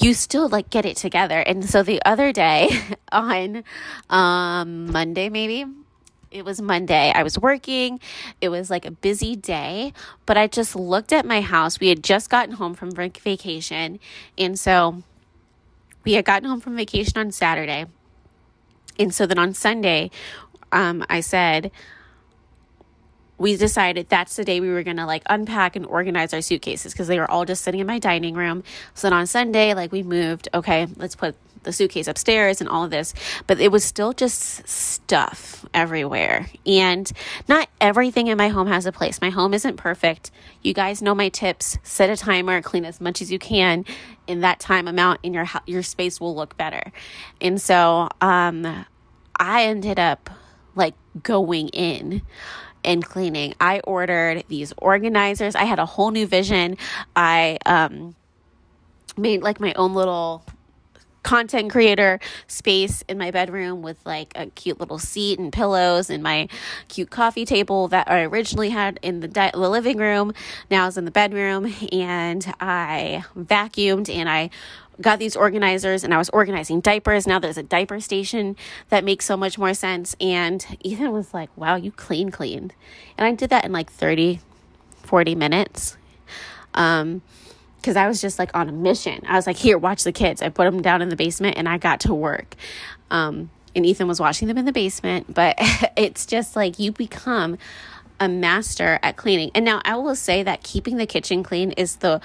You 0.00 0.14
still 0.14 0.48
like 0.48 0.70
get 0.70 0.86
it 0.86 0.96
together. 0.96 1.40
And 1.40 1.68
so 1.68 1.82
the 1.82 2.00
other 2.04 2.32
day 2.32 2.68
on 3.12 3.64
um, 4.08 4.92
Monday, 4.92 5.28
maybe, 5.28 5.64
it 6.30 6.44
was 6.44 6.60
Monday. 6.60 7.10
I 7.14 7.22
was 7.22 7.38
working. 7.38 8.00
It 8.40 8.50
was 8.50 8.70
like 8.70 8.84
a 8.84 8.90
busy 8.90 9.34
day, 9.34 9.92
but 10.26 10.36
I 10.36 10.46
just 10.46 10.76
looked 10.76 11.12
at 11.12 11.24
my 11.24 11.40
house. 11.40 11.80
We 11.80 11.88
had 11.88 12.04
just 12.04 12.30
gotten 12.30 12.54
home 12.54 12.74
from 12.74 12.90
vacation. 12.92 13.98
And 14.36 14.58
so 14.58 15.02
we 16.08 16.14
had 16.14 16.24
gotten 16.24 16.48
home 16.48 16.58
from 16.58 16.74
vacation 16.74 17.18
on 17.18 17.30
Saturday. 17.30 17.84
And 18.98 19.14
so 19.14 19.26
then 19.26 19.38
on 19.38 19.52
Sunday, 19.52 20.10
um, 20.72 21.04
I 21.10 21.20
said, 21.20 21.70
we 23.36 23.58
decided 23.58 24.08
that's 24.08 24.34
the 24.34 24.42
day 24.42 24.58
we 24.58 24.70
were 24.70 24.82
gonna 24.82 25.04
like 25.04 25.22
unpack 25.28 25.76
and 25.76 25.84
organize 25.84 26.32
our 26.32 26.40
suitcases 26.40 26.94
because 26.94 27.08
they 27.08 27.18
were 27.18 27.30
all 27.30 27.44
just 27.44 27.62
sitting 27.62 27.80
in 27.80 27.86
my 27.86 27.98
dining 27.98 28.34
room. 28.34 28.64
So 28.94 29.10
then 29.10 29.12
on 29.12 29.26
Sunday, 29.26 29.74
like 29.74 29.92
we 29.92 30.02
moved, 30.02 30.48
okay, 30.54 30.88
let's 30.96 31.14
put 31.14 31.36
the 31.62 31.72
suitcase 31.72 32.08
upstairs 32.08 32.60
and 32.60 32.68
all 32.68 32.84
of 32.84 32.90
this, 32.90 33.14
but 33.46 33.60
it 33.60 33.70
was 33.70 33.84
still 33.84 34.12
just 34.12 34.66
stuff 34.68 35.64
everywhere. 35.74 36.50
And 36.66 37.10
not 37.48 37.68
everything 37.80 38.28
in 38.28 38.38
my 38.38 38.48
home 38.48 38.66
has 38.68 38.86
a 38.86 38.92
place. 38.92 39.20
My 39.20 39.30
home 39.30 39.54
isn't 39.54 39.76
perfect. 39.76 40.30
You 40.62 40.74
guys 40.74 41.02
know 41.02 41.14
my 41.14 41.28
tips. 41.28 41.78
Set 41.82 42.10
a 42.10 42.16
timer, 42.16 42.62
clean 42.62 42.84
as 42.84 43.00
much 43.00 43.20
as 43.22 43.30
you 43.32 43.38
can 43.38 43.84
in 44.26 44.40
that 44.40 44.60
time 44.60 44.88
amount 44.88 45.20
and 45.24 45.34
your 45.34 45.46
your 45.66 45.82
space 45.82 46.20
will 46.20 46.34
look 46.34 46.56
better. 46.56 46.92
And 47.40 47.60
so 47.60 48.08
um 48.20 48.86
I 49.38 49.64
ended 49.64 49.98
up 49.98 50.30
like 50.74 50.94
going 51.22 51.68
in 51.68 52.22
and 52.84 53.04
cleaning. 53.04 53.54
I 53.60 53.80
ordered 53.80 54.44
these 54.48 54.72
organizers. 54.78 55.54
I 55.54 55.64
had 55.64 55.78
a 55.78 55.86
whole 55.86 56.10
new 56.10 56.26
vision. 56.26 56.76
I 57.14 57.58
um, 57.66 58.14
made 59.16 59.42
like 59.42 59.60
my 59.60 59.72
own 59.74 59.94
little 59.94 60.44
content 61.28 61.70
creator 61.70 62.18
space 62.46 63.04
in 63.06 63.18
my 63.18 63.30
bedroom 63.30 63.82
with 63.82 63.98
like 64.06 64.32
a 64.34 64.46
cute 64.46 64.80
little 64.80 64.98
seat 64.98 65.38
and 65.38 65.52
pillows 65.52 66.08
and 66.08 66.22
my 66.22 66.48
cute 66.88 67.10
coffee 67.10 67.44
table 67.44 67.86
that 67.86 68.10
I 68.10 68.22
originally 68.22 68.70
had 68.70 68.98
in 69.02 69.20
the, 69.20 69.28
di- 69.28 69.50
the 69.52 69.68
living 69.68 69.98
room. 69.98 70.32
Now 70.70 70.86
is 70.86 70.96
in 70.96 71.04
the 71.04 71.10
bedroom 71.10 71.74
and 71.92 72.50
I 72.60 73.26
vacuumed 73.36 74.08
and 74.08 74.26
I 74.26 74.48
got 75.02 75.18
these 75.18 75.36
organizers 75.36 76.02
and 76.02 76.14
I 76.14 76.16
was 76.16 76.30
organizing 76.30 76.80
diapers. 76.80 77.26
Now 77.26 77.38
there's 77.38 77.58
a 77.58 77.62
diaper 77.62 78.00
station 78.00 78.56
that 78.88 79.04
makes 79.04 79.26
so 79.26 79.36
much 79.36 79.58
more 79.58 79.74
sense. 79.74 80.16
And 80.22 80.64
Ethan 80.80 81.12
was 81.12 81.34
like, 81.34 81.50
wow, 81.58 81.76
you 81.76 81.92
clean 81.92 82.30
cleaned. 82.30 82.72
And 83.18 83.26
I 83.26 83.32
did 83.32 83.50
that 83.50 83.66
in 83.66 83.72
like 83.72 83.92
30, 83.92 84.40
40 85.02 85.34
minutes. 85.34 85.98
Um, 86.72 87.20
because 87.80 87.96
I 87.96 88.08
was 88.08 88.20
just 88.20 88.38
like 88.38 88.54
on 88.54 88.68
a 88.68 88.72
mission. 88.72 89.22
I 89.26 89.36
was 89.36 89.46
like, 89.46 89.56
here, 89.56 89.78
watch 89.78 90.04
the 90.04 90.12
kids. 90.12 90.42
I 90.42 90.48
put 90.48 90.64
them 90.64 90.82
down 90.82 91.02
in 91.02 91.08
the 91.08 91.16
basement 91.16 91.56
and 91.56 91.68
I 91.68 91.78
got 91.78 92.00
to 92.00 92.14
work. 92.14 92.54
Um, 93.10 93.50
and 93.74 93.86
Ethan 93.86 94.08
was 94.08 94.20
watching 94.20 94.48
them 94.48 94.58
in 94.58 94.64
the 94.64 94.72
basement, 94.72 95.32
but 95.32 95.54
it's 95.96 96.26
just 96.26 96.56
like 96.56 96.78
you 96.78 96.92
become 96.92 97.58
a 98.20 98.28
master 98.28 98.98
at 99.02 99.16
cleaning. 99.16 99.50
And 99.54 99.64
now 99.64 99.80
I 99.84 99.96
will 99.96 100.16
say 100.16 100.42
that 100.42 100.62
keeping 100.62 100.96
the 100.96 101.06
kitchen 101.06 101.42
clean 101.42 101.72
is 101.72 101.96
the 101.96 102.20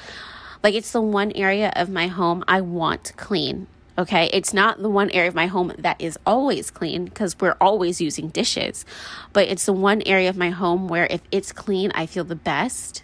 like 0.63 0.75
it's 0.75 0.91
the 0.91 1.01
one 1.01 1.31
area 1.33 1.71
of 1.75 1.89
my 1.89 2.07
home 2.07 2.43
I 2.47 2.61
want 2.61 3.13
clean. 3.17 3.67
Okay, 3.95 4.27
it's 4.33 4.55
not 4.55 4.81
the 4.81 4.89
one 4.89 5.11
area 5.11 5.27
of 5.27 5.35
my 5.35 5.45
home 5.45 5.71
that 5.77 6.01
is 6.01 6.17
always 6.25 6.71
clean 6.71 7.05
because 7.05 7.39
we're 7.39 7.57
always 7.61 8.01
using 8.01 8.29
dishes, 8.29 8.85
but 9.33 9.47
it's 9.47 9.67
the 9.67 9.73
one 9.73 10.01
area 10.07 10.29
of 10.29 10.37
my 10.37 10.49
home 10.49 10.87
where 10.87 11.05
if 11.11 11.21
it's 11.31 11.51
clean, 11.51 11.91
I 11.93 12.07
feel 12.07 12.23
the 12.23 12.35
best 12.35 13.03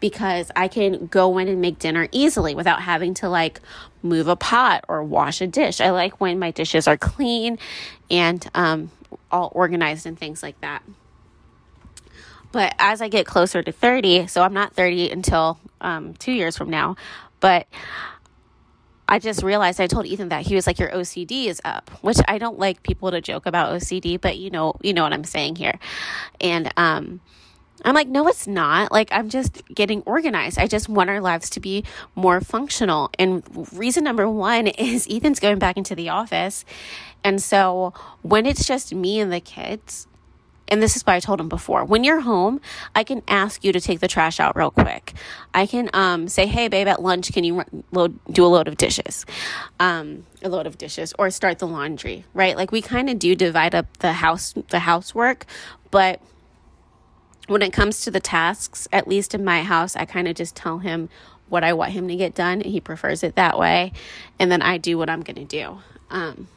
because 0.00 0.50
I 0.56 0.68
can 0.68 1.06
go 1.06 1.38
in 1.38 1.48
and 1.48 1.60
make 1.60 1.78
dinner 1.78 2.08
easily 2.12 2.54
without 2.54 2.82
having 2.82 3.14
to 3.14 3.28
like 3.28 3.60
move 4.02 4.28
a 4.28 4.36
pot 4.36 4.84
or 4.88 5.02
wash 5.02 5.40
a 5.40 5.46
dish. 5.46 5.80
I 5.80 5.90
like 5.90 6.20
when 6.20 6.38
my 6.38 6.50
dishes 6.50 6.88
are 6.88 6.96
clean 6.96 7.58
and 8.10 8.48
um, 8.54 8.90
all 9.30 9.50
organized 9.54 10.06
and 10.06 10.18
things 10.18 10.42
like 10.42 10.60
that. 10.60 10.82
But 12.52 12.74
as 12.78 13.00
I 13.00 13.08
get 13.08 13.24
closer 13.26 13.62
to 13.62 13.72
30, 13.72 14.26
so 14.26 14.42
I'm 14.42 14.52
not 14.52 14.74
30 14.74 15.10
until 15.10 15.58
um, 15.80 16.14
two 16.14 16.32
years 16.32 16.56
from 16.56 16.68
now, 16.68 16.96
but 17.40 17.66
I 19.08 19.18
just 19.18 19.42
realized 19.42 19.80
I 19.80 19.86
told 19.86 20.06
Ethan 20.06 20.28
that 20.28 20.46
he 20.46 20.54
was 20.54 20.66
like 20.66 20.78
your 20.78 20.90
OCD 20.90 21.46
is 21.46 21.60
up, 21.64 21.90
which 22.02 22.18
I 22.28 22.38
don't 22.38 22.58
like 22.58 22.82
people 22.82 23.10
to 23.10 23.20
joke 23.20 23.46
about 23.46 23.72
OCD, 23.72 24.20
but 24.20 24.38
you 24.38 24.50
know, 24.50 24.74
you 24.80 24.94
know 24.94 25.02
what 25.02 25.12
I'm 25.12 25.24
saying 25.24 25.56
here. 25.56 25.78
And 26.40 26.72
um 26.76 27.20
I'm 27.84 27.94
like, 27.94 28.08
no, 28.08 28.28
it's 28.28 28.46
not. 28.46 28.92
Like, 28.92 29.08
I'm 29.12 29.28
just 29.28 29.62
getting 29.74 30.02
organized. 30.02 30.58
I 30.58 30.66
just 30.66 30.88
want 30.88 31.10
our 31.10 31.20
lives 31.20 31.50
to 31.50 31.60
be 31.60 31.84
more 32.14 32.40
functional. 32.40 33.10
And 33.18 33.42
reason 33.72 34.04
number 34.04 34.28
one 34.28 34.66
is 34.68 35.06
Ethan's 35.10 35.40
going 35.40 35.58
back 35.58 35.76
into 35.76 35.94
the 35.94 36.08
office. 36.08 36.64
And 37.24 37.42
so 37.42 37.92
when 38.22 38.46
it's 38.46 38.66
just 38.66 38.94
me 38.94 39.20
and 39.20 39.32
the 39.32 39.40
kids, 39.40 40.06
and 40.68 40.82
this 40.82 40.96
is 40.96 41.02
why 41.02 41.16
I 41.16 41.20
told 41.20 41.38
him 41.38 41.50
before. 41.50 41.84
When 41.84 42.02
you're 42.02 42.20
home, 42.20 42.58
I 42.94 43.04
can 43.04 43.22
ask 43.28 43.62
you 43.62 43.72
to 43.72 43.80
take 43.80 44.00
the 44.00 44.08
trash 44.08 44.40
out 44.40 44.56
real 44.56 44.70
quick. 44.70 45.12
I 45.52 45.66
can 45.66 45.90
um, 45.92 46.28
say, 46.28 46.46
"Hey, 46.46 46.68
babe, 46.68 46.88
at 46.88 47.02
lunch, 47.02 47.30
can 47.30 47.44
you 47.44 47.62
load, 47.90 48.18
do 48.30 48.44
a 48.44 48.48
load 48.48 48.68
of 48.68 48.78
dishes, 48.78 49.26
um, 49.78 50.24
a 50.42 50.48
load 50.48 50.66
of 50.66 50.78
dishes, 50.78 51.12
or 51.18 51.30
start 51.30 51.58
the 51.58 51.66
laundry?" 51.66 52.24
Right? 52.32 52.56
Like 52.56 52.72
we 52.72 52.80
kind 52.80 53.10
of 53.10 53.18
do 53.18 53.34
divide 53.34 53.74
up 53.74 53.98
the 53.98 54.14
house, 54.14 54.54
the 54.70 54.78
housework, 54.78 55.44
but 55.90 56.22
when 57.48 57.62
it 57.62 57.72
comes 57.72 58.00
to 58.02 58.10
the 58.10 58.20
tasks, 58.20 58.88
at 58.92 59.08
least 59.08 59.34
in 59.34 59.44
my 59.44 59.62
house, 59.62 59.96
I 59.96 60.04
kind 60.04 60.28
of 60.28 60.34
just 60.34 60.54
tell 60.54 60.78
him 60.78 61.08
what 61.48 61.64
I 61.64 61.72
want 61.72 61.92
him 61.92 62.08
to 62.08 62.16
get 62.16 62.34
done. 62.34 62.62
and 62.62 62.66
He 62.66 62.80
prefers 62.80 63.22
it 63.22 63.34
that 63.36 63.58
way, 63.58 63.92
and 64.38 64.50
then 64.50 64.62
I 64.62 64.78
do 64.78 64.96
what 64.96 65.10
I'm 65.10 65.22
going 65.22 65.36
to 65.36 65.44
do. 65.44 65.78
Um, 66.10 66.48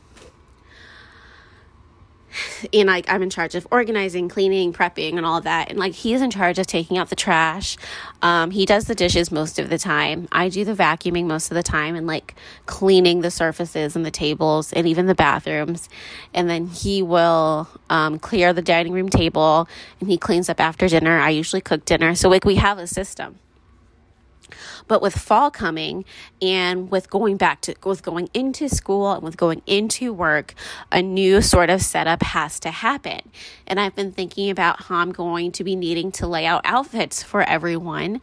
and 2.73 2.87
like 2.87 3.05
I'm 3.09 3.21
in 3.21 3.29
charge 3.29 3.55
of 3.55 3.67
organizing, 3.71 4.29
cleaning, 4.29 4.73
prepping, 4.73 5.17
and 5.17 5.25
all 5.25 5.41
that. 5.41 5.69
And 5.69 5.79
like 5.79 5.93
he's 5.93 6.21
in 6.21 6.31
charge 6.31 6.59
of 6.59 6.67
taking 6.67 6.97
out 6.97 7.09
the 7.09 7.15
trash. 7.15 7.77
Um, 8.21 8.51
he 8.51 8.65
does 8.65 8.85
the 8.85 8.95
dishes 8.95 9.31
most 9.31 9.59
of 9.59 9.69
the 9.69 9.77
time. 9.77 10.27
I 10.31 10.49
do 10.49 10.65
the 10.65 10.73
vacuuming 10.73 11.25
most 11.25 11.51
of 11.51 11.55
the 11.55 11.63
time 11.63 11.95
and 11.95 12.07
like 12.07 12.35
cleaning 12.65 13.21
the 13.21 13.31
surfaces 13.31 13.95
and 13.95 14.05
the 14.05 14.11
tables 14.11 14.73
and 14.73 14.87
even 14.87 15.05
the 15.05 15.15
bathrooms. 15.15 15.89
And 16.33 16.49
then 16.49 16.67
he 16.67 17.01
will 17.01 17.67
um, 17.89 18.19
clear 18.19 18.53
the 18.53 18.61
dining 18.61 18.93
room 18.93 19.09
table 19.09 19.67
and 19.99 20.09
he 20.09 20.17
cleans 20.17 20.49
up 20.49 20.59
after 20.59 20.87
dinner. 20.87 21.19
I 21.19 21.29
usually 21.29 21.61
cook 21.61 21.85
dinner, 21.85 22.15
so 22.15 22.29
like 22.29 22.45
we 22.45 22.55
have 22.55 22.77
a 22.77 22.87
system. 22.87 23.39
But 24.87 25.01
with 25.01 25.17
fall 25.17 25.51
coming 25.51 26.05
and 26.41 26.89
with 26.89 27.09
going 27.09 27.37
back 27.37 27.61
to 27.61 27.75
with 27.83 28.03
going 28.03 28.29
into 28.33 28.69
school 28.69 29.11
and 29.13 29.23
with 29.23 29.37
going 29.37 29.61
into 29.65 30.13
work, 30.13 30.53
a 30.91 31.01
new 31.01 31.41
sort 31.41 31.69
of 31.69 31.81
setup 31.81 32.23
has 32.23 32.59
to 32.61 32.71
happen. 32.71 33.21
And 33.67 33.79
I've 33.79 33.95
been 33.95 34.11
thinking 34.11 34.49
about 34.49 34.83
how 34.83 34.97
I'm 34.97 35.11
going 35.11 35.51
to 35.53 35.63
be 35.63 35.75
needing 35.75 36.11
to 36.13 36.27
lay 36.27 36.45
out 36.45 36.61
outfits 36.65 37.23
for 37.23 37.41
everyone 37.41 38.21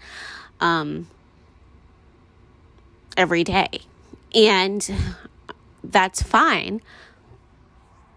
um, 0.60 1.08
every 3.16 3.44
day. 3.44 3.68
And 4.34 4.88
that's 5.84 6.22
fine. 6.22 6.80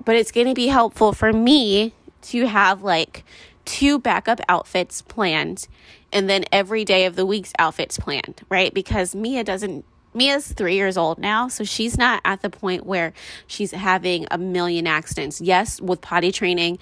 But 0.03 0.15
it's 0.15 0.31
going 0.31 0.47
to 0.47 0.53
be 0.53 0.67
helpful 0.67 1.13
for 1.13 1.33
me 1.33 1.93
to 2.23 2.47
have 2.47 2.83
like 2.83 3.23
two 3.65 3.99
backup 3.99 4.39
outfits 4.47 5.01
planned 5.01 5.67
and 6.11 6.29
then 6.29 6.45
every 6.51 6.85
day 6.85 7.05
of 7.05 7.15
the 7.15 7.25
week's 7.25 7.53
outfits 7.59 7.97
planned, 7.99 8.41
right? 8.49 8.73
Because 8.73 9.15
Mia 9.15 9.43
doesn't 9.43 9.85
Mia's 10.15 10.47
three 10.47 10.75
years 10.75 10.97
old 10.97 11.19
now, 11.19 11.49
so 11.49 11.65
she's 11.65 11.97
not 11.97 12.21
at 12.23 12.41
the 12.41 12.49
point 12.49 12.85
where 12.85 13.11
she's 13.47 13.71
having 13.71 14.25
a 14.31 14.37
million 14.37 14.87
accidents. 14.87 15.41
Yes, 15.41 15.81
with 15.81 15.99
potty 15.99 16.31
training, 16.31 16.79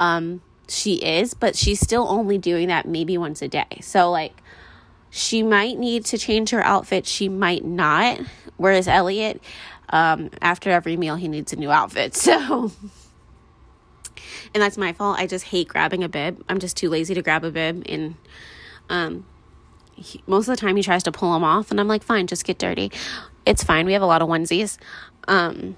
um, 0.00 0.42
she 0.66 0.94
is, 0.94 1.32
but 1.32 1.54
she's 1.54 1.78
still 1.78 2.06
only 2.08 2.38
doing 2.38 2.68
that 2.68 2.86
maybe 2.86 3.16
once 3.16 3.40
a 3.40 3.46
day. 3.46 3.78
So, 3.82 4.10
like, 4.10 4.42
she 5.10 5.44
might 5.44 5.78
need 5.78 6.04
to 6.06 6.18
change 6.18 6.50
her 6.50 6.64
outfit, 6.64 7.06
she 7.06 7.28
might 7.28 7.64
not. 7.64 8.18
Whereas 8.56 8.88
Elliot, 8.88 9.40
um, 9.90 10.30
after 10.40 10.70
every 10.70 10.96
meal, 10.96 11.14
he 11.14 11.28
needs 11.28 11.52
a 11.52 11.56
new 11.56 11.70
outfit. 11.70 12.16
So, 12.22 12.72
And 14.54 14.62
that's 14.62 14.76
my 14.76 14.92
fault. 14.92 15.18
I 15.18 15.26
just 15.26 15.46
hate 15.46 15.68
grabbing 15.68 16.02
a 16.04 16.08
bib. 16.08 16.42
I'm 16.48 16.58
just 16.58 16.76
too 16.76 16.90
lazy 16.90 17.14
to 17.14 17.22
grab 17.22 17.44
a 17.44 17.50
bib. 17.50 17.84
And 17.88 18.16
um, 18.92 19.26
he, 19.94 20.22
most 20.26 20.48
of 20.48 20.54
the 20.54 20.60
time 20.60 20.76
he 20.76 20.82
tries 20.82 21.02
to 21.04 21.12
pull 21.12 21.32
them 21.32 21.42
off. 21.42 21.70
And 21.70 21.80
I'm 21.80 21.88
like, 21.88 22.04
fine, 22.04 22.26
just 22.26 22.44
get 22.44 22.58
dirty. 22.58 22.92
It's 23.44 23.64
fine. 23.64 23.86
We 23.86 23.94
have 23.94 24.02
a 24.02 24.06
lot 24.06 24.22
of 24.22 24.28
onesies. 24.28 24.78
Um, 25.26 25.76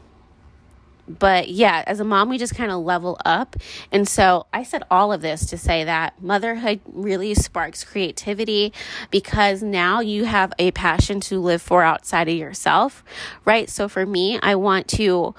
but 1.07 1.49
yeah, 1.51 1.85
as 1.87 2.01
a 2.01 2.05
mom, 2.05 2.29
we 2.29 2.39
just 2.39 2.55
kind 2.55 2.73
of 2.73 2.83
level 2.83 3.19
up. 3.25 3.57
And 3.93 4.09
so 4.09 4.47
I 4.53 4.63
said 4.63 4.83
all 4.91 5.13
of 5.13 5.21
this 5.21 5.47
to 5.47 5.59
say 5.59 5.85
that 5.85 6.21
motherhood 6.23 6.81
really 6.87 7.35
sparks 7.35 7.85
creativity 7.85 8.73
because 9.11 9.63
now 9.63 10.01
you 10.01 10.25
have 10.25 10.53
a 10.59 10.71
passion 10.73 11.21
to 11.21 11.39
live 11.41 11.63
for 11.63 11.83
outside 11.83 12.29
of 12.29 12.35
yourself, 12.35 13.05
right? 13.45 13.69
So 13.69 13.89
for 13.89 14.07
me, 14.07 14.41
I 14.43 14.55
want 14.55 14.89
to 14.89 15.35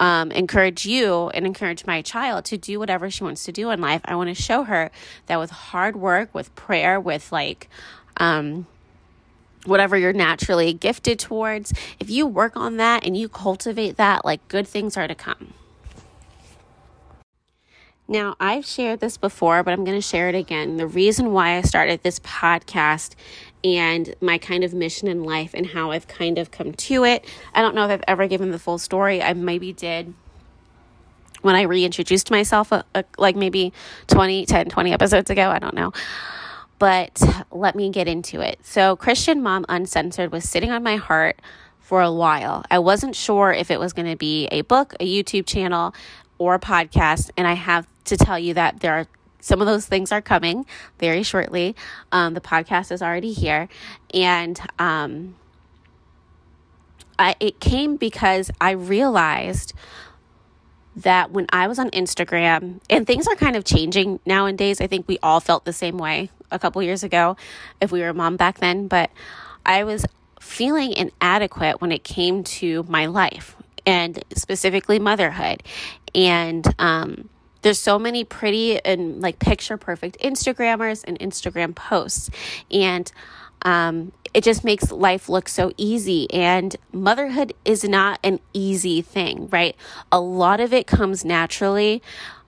um, 0.00 0.32
encourage 0.32 0.86
you 0.86 1.28
and 1.28 1.46
encourage 1.46 1.86
my 1.86 2.02
child 2.02 2.46
to 2.46 2.56
do 2.56 2.78
whatever 2.78 3.10
she 3.10 3.22
wants 3.22 3.44
to 3.44 3.52
do 3.52 3.70
in 3.70 3.80
life. 3.80 4.00
I 4.06 4.16
want 4.16 4.34
to 4.34 4.42
show 4.42 4.64
her 4.64 4.90
that 5.26 5.38
with 5.38 5.50
hard 5.50 5.94
work, 5.94 6.34
with 6.34 6.52
prayer, 6.56 6.98
with 6.98 7.30
like, 7.30 7.68
um, 8.16 8.66
whatever 9.66 9.96
you're 9.96 10.14
naturally 10.14 10.72
gifted 10.72 11.18
towards, 11.18 11.72
if 12.00 12.08
you 12.08 12.26
work 12.26 12.56
on 12.56 12.78
that 12.78 13.06
and 13.06 13.16
you 13.16 13.28
cultivate 13.28 13.96
that, 13.98 14.24
like 14.24 14.46
good 14.48 14.66
things 14.66 14.96
are 14.96 15.06
to 15.06 15.14
come. 15.14 15.52
Now, 18.08 18.34
I've 18.40 18.66
shared 18.66 18.98
this 18.98 19.16
before, 19.16 19.62
but 19.62 19.72
I'm 19.72 19.84
going 19.84 19.96
to 19.96 20.02
share 20.02 20.28
it 20.28 20.34
again. 20.34 20.78
The 20.78 20.86
reason 20.86 21.32
why 21.32 21.56
I 21.56 21.60
started 21.60 22.02
this 22.02 22.18
podcast 22.18 23.14
and 23.62 24.14
my 24.20 24.38
kind 24.38 24.64
of 24.64 24.72
mission 24.72 25.08
in 25.08 25.24
life 25.24 25.52
and 25.54 25.66
how 25.66 25.90
I've 25.90 26.08
kind 26.08 26.38
of 26.38 26.50
come 26.50 26.72
to 26.72 27.04
it. 27.04 27.26
I 27.54 27.62
don't 27.62 27.74
know 27.74 27.84
if 27.84 27.90
I've 27.90 28.04
ever 28.08 28.26
given 28.26 28.50
the 28.50 28.58
full 28.58 28.78
story. 28.78 29.22
I 29.22 29.32
maybe 29.34 29.72
did 29.72 30.14
when 31.42 31.54
I 31.54 31.62
reintroduced 31.62 32.30
myself, 32.30 32.72
a, 32.72 32.84
a, 32.94 33.04
like 33.18 33.36
maybe 33.36 33.72
20, 34.08 34.46
10, 34.46 34.68
20 34.68 34.92
episodes 34.92 35.30
ago. 35.30 35.50
I 35.50 35.58
don't 35.58 35.74
know 35.74 35.92
but 36.80 37.22
let 37.52 37.76
me 37.76 37.90
get 37.90 38.08
into 38.08 38.40
it. 38.40 38.58
So, 38.62 38.96
Christian 38.96 39.42
Mom 39.42 39.66
Uncensored 39.68 40.32
was 40.32 40.48
sitting 40.48 40.70
on 40.72 40.82
my 40.82 40.96
heart 40.96 41.38
for 41.78 42.00
a 42.00 42.12
while. 42.12 42.64
I 42.70 42.78
wasn't 42.78 43.14
sure 43.14 43.52
if 43.52 43.70
it 43.70 43.78
was 43.78 43.92
going 43.92 44.08
to 44.08 44.16
be 44.16 44.46
a 44.46 44.62
book, 44.62 44.94
a 44.98 45.06
YouTube 45.06 45.46
channel, 45.46 45.94
or 46.38 46.54
a 46.54 46.58
podcast. 46.58 47.30
And 47.36 47.46
I 47.46 47.52
have 47.52 47.86
to 48.04 48.16
tell 48.16 48.38
you 48.38 48.54
that 48.54 48.80
there 48.80 48.94
are 48.94 49.06
some 49.40 49.60
of 49.60 49.66
those 49.66 49.86
things 49.86 50.12
are 50.12 50.22
coming 50.22 50.66
very 50.98 51.22
shortly. 51.22 51.74
Um, 52.12 52.34
the 52.34 52.40
podcast 52.40 52.92
is 52.92 53.02
already 53.02 53.32
here. 53.32 53.68
And 54.12 54.60
um, 54.78 55.36
I, 57.18 57.36
it 57.40 57.60
came 57.60 57.96
because 57.96 58.50
I 58.60 58.72
realized 58.72 59.74
that 60.96 61.30
when 61.30 61.46
I 61.52 61.68
was 61.68 61.78
on 61.78 61.90
Instagram, 61.90 62.80
and 62.90 63.06
things 63.06 63.26
are 63.26 63.36
kind 63.36 63.56
of 63.56 63.64
changing 63.64 64.20
nowadays. 64.26 64.80
I 64.80 64.86
think 64.86 65.06
we 65.08 65.18
all 65.22 65.40
felt 65.40 65.64
the 65.64 65.72
same 65.72 65.98
way 65.98 66.30
a 66.50 66.58
couple 66.58 66.82
years 66.82 67.02
ago 67.02 67.36
if 67.80 67.92
we 67.92 68.00
were 68.00 68.08
a 68.08 68.14
mom 68.14 68.36
back 68.36 68.58
then, 68.58 68.88
but 68.88 69.10
I 69.64 69.84
was 69.84 70.04
feeling 70.40 70.92
inadequate 70.92 71.80
when 71.80 71.92
it 71.92 72.02
came 72.02 72.42
to 72.42 72.84
my 72.88 73.06
life 73.06 73.56
and 73.86 74.22
specifically 74.34 74.98
motherhood. 74.98 75.62
And 76.14 76.66
um, 76.78 77.28
there's 77.62 77.78
so 77.78 77.98
many 77.98 78.24
pretty 78.24 78.84
and 78.84 79.20
like 79.20 79.38
picture 79.38 79.76
perfect 79.76 80.18
Instagrammers 80.20 81.04
and 81.06 81.18
Instagram 81.18 81.74
posts. 81.74 82.30
And 82.70 83.10
um, 83.62 84.12
it 84.32 84.44
just 84.44 84.64
makes 84.64 84.90
life 84.90 85.28
look 85.28 85.48
so 85.48 85.72
easy. 85.76 86.30
And 86.32 86.74
motherhood 86.92 87.52
is 87.64 87.84
not 87.84 88.18
an 88.22 88.40
easy 88.52 89.02
thing, 89.02 89.48
right? 89.50 89.76
A 90.12 90.20
lot 90.20 90.60
of 90.60 90.72
it 90.72 90.86
comes 90.86 91.24
naturally 91.24 92.02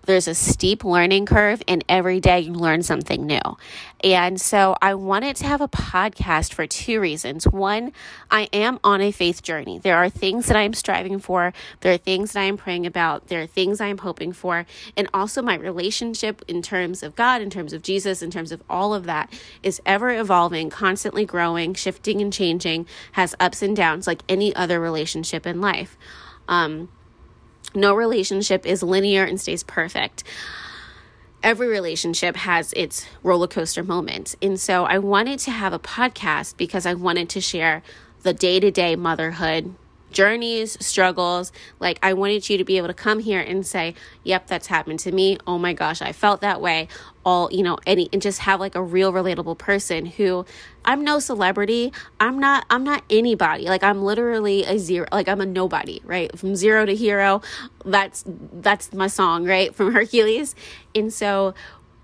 there's 0.07 0.29
a 0.29 0.35
steep 0.35 0.85
learning 0.85 1.27
curve, 1.27 1.63
and 1.69 1.85
every 1.89 2.21
day 2.21 2.41
you 2.41 2.53
learn 2.53 2.83
something 2.83 3.27
new. 3.27 3.41
And 4.03 4.41
so 4.41 4.77
I 4.83 4.95
wanted 4.95 5.37
to 5.37 5.47
have 5.47 5.61
a 5.61 5.69
podcast 5.69 6.53
for 6.53 6.67
two 6.67 7.01
reasons. 7.01 7.47
One, 7.47 7.93
I 8.31 8.49
am 8.53 8.81
on 8.83 9.01
a 9.01 9.13
faith 9.13 9.43
journey. 9.43 9.79
There 9.79 9.97
are 9.97 10.09
things 10.09 10.47
that 10.47 10.57
I 10.57 10.63
am 10.63 10.75
striving 10.75 11.21
for, 11.21 11.53
there 11.81 11.93
are 11.93 11.99
things 11.99 12.33
that 12.33 12.41
I 12.41 12.45
am 12.45 12.57
praying 12.57 12.85
about, 12.85 13.29
there 13.29 13.43
are 13.43 13.47
things 13.47 13.81
I 13.81 13.87
am 13.87 13.99
hoping 13.99 14.33
for, 14.33 14.67
and 14.97 15.09
also 15.15 15.41
my 15.41 15.55
relationship 15.55 16.43
in 16.49 16.63
terms 16.63 17.03
of 17.03 17.15
God, 17.15 17.41
in 17.41 17.51
terms 17.51 17.73
of 17.73 17.83
Jesus, 17.83 18.23
in 18.23 18.31
terms 18.31 18.51
of 18.51 18.63
all 18.69 18.95
of 18.95 19.05
that 19.05 19.33
is 19.63 19.81
ever 19.87 20.11
evolving, 20.11 20.71
constantly 20.71 21.25
growing, 21.25 21.75
shifting, 21.75 22.21
and 22.21 22.33
changing, 22.33 22.87
has 23.13 23.35
ups 23.39 23.63
and 23.63 23.77
downs 23.77 24.07
like 24.07 24.23
any 24.29 24.55
other 24.55 24.81
relationship 24.81 25.47
in 25.47 25.61
life. 25.61 25.97
Um, 26.49 26.89
no 27.75 27.95
relationship 27.95 28.67
is 28.67 28.83
linear 28.83 29.25
and 29.25 29.41
stays 29.41 29.63
perfect. 29.63 30.25
Every 31.43 31.67
relationship 31.67 32.37
has 32.37 32.73
its 32.75 33.07
roller 33.23 33.49
coaster 33.49 33.83
moments. 33.83 34.37
And 34.41 34.61
so 34.61 34.85
I 34.85 34.99
wanted 34.99 35.39
to 35.41 35.51
have 35.51 35.73
a 35.73 35.79
podcast 35.79 36.57
because 36.57 36.87
I 36.87 36.95
wanted 36.95 37.29
to 37.31 37.41
share 37.41 37.83
the 38.23 38.33
day 38.33 38.61
to 38.61 38.71
day 38.71 38.95
motherhood 38.95 39.75
journeys, 40.13 40.77
struggles. 40.85 41.53
Like, 41.81 41.99
I 42.03 42.13
wanted 42.13 42.49
you 42.49 42.59
to 42.59 42.65
be 42.65 42.77
able 42.77 42.89
to 42.89 42.95
come 42.95 43.19
here 43.19 43.41
and 43.41 43.67
say, 43.67 43.95
Yep, 44.25 44.47
that's 44.47 44.67
happened 44.69 45.01
to 45.01 45.13
me. 45.13 45.39
Oh 45.47 45.59
my 45.59 45.73
gosh, 45.73 46.01
I 46.03 46.13
felt 46.13 46.41
that 46.43 46.61
way. 46.61 46.89
All, 47.25 47.49
you 47.53 47.63
know, 47.63 47.79
any, 47.87 48.09
and 48.13 48.21
just 48.21 48.41
have 48.41 48.61
like 48.61 48.75
a 48.75 48.83
real 48.83 49.13
relatable 49.13 49.59
person 49.59 50.07
who 50.07 50.45
I'm 50.85 51.05
no 51.05 51.19
celebrity. 51.19 51.93
I'm 52.19 52.39
not, 52.39 52.65
I'm 52.71 52.85
not 52.85 53.05
anybody. 53.11 53.67
Like, 53.67 53.83
I'm 53.83 54.03
literally 54.03 54.65
a 54.65 54.79
zero, 54.79 55.07
like, 55.13 55.29
I'm 55.29 55.41
a 55.41 55.47
nobody, 55.47 56.01
right? 56.05 56.37
From 56.37 56.57
zero 56.57 56.85
to 56.85 56.95
hero. 56.95 57.43
That's, 57.85 58.25
that's 58.27 58.93
my 58.93 59.07
song, 59.07 59.45
right? 59.45 59.75
From 59.75 59.93
Hercules. 59.93 60.55
And 60.95 61.13
so, 61.13 61.55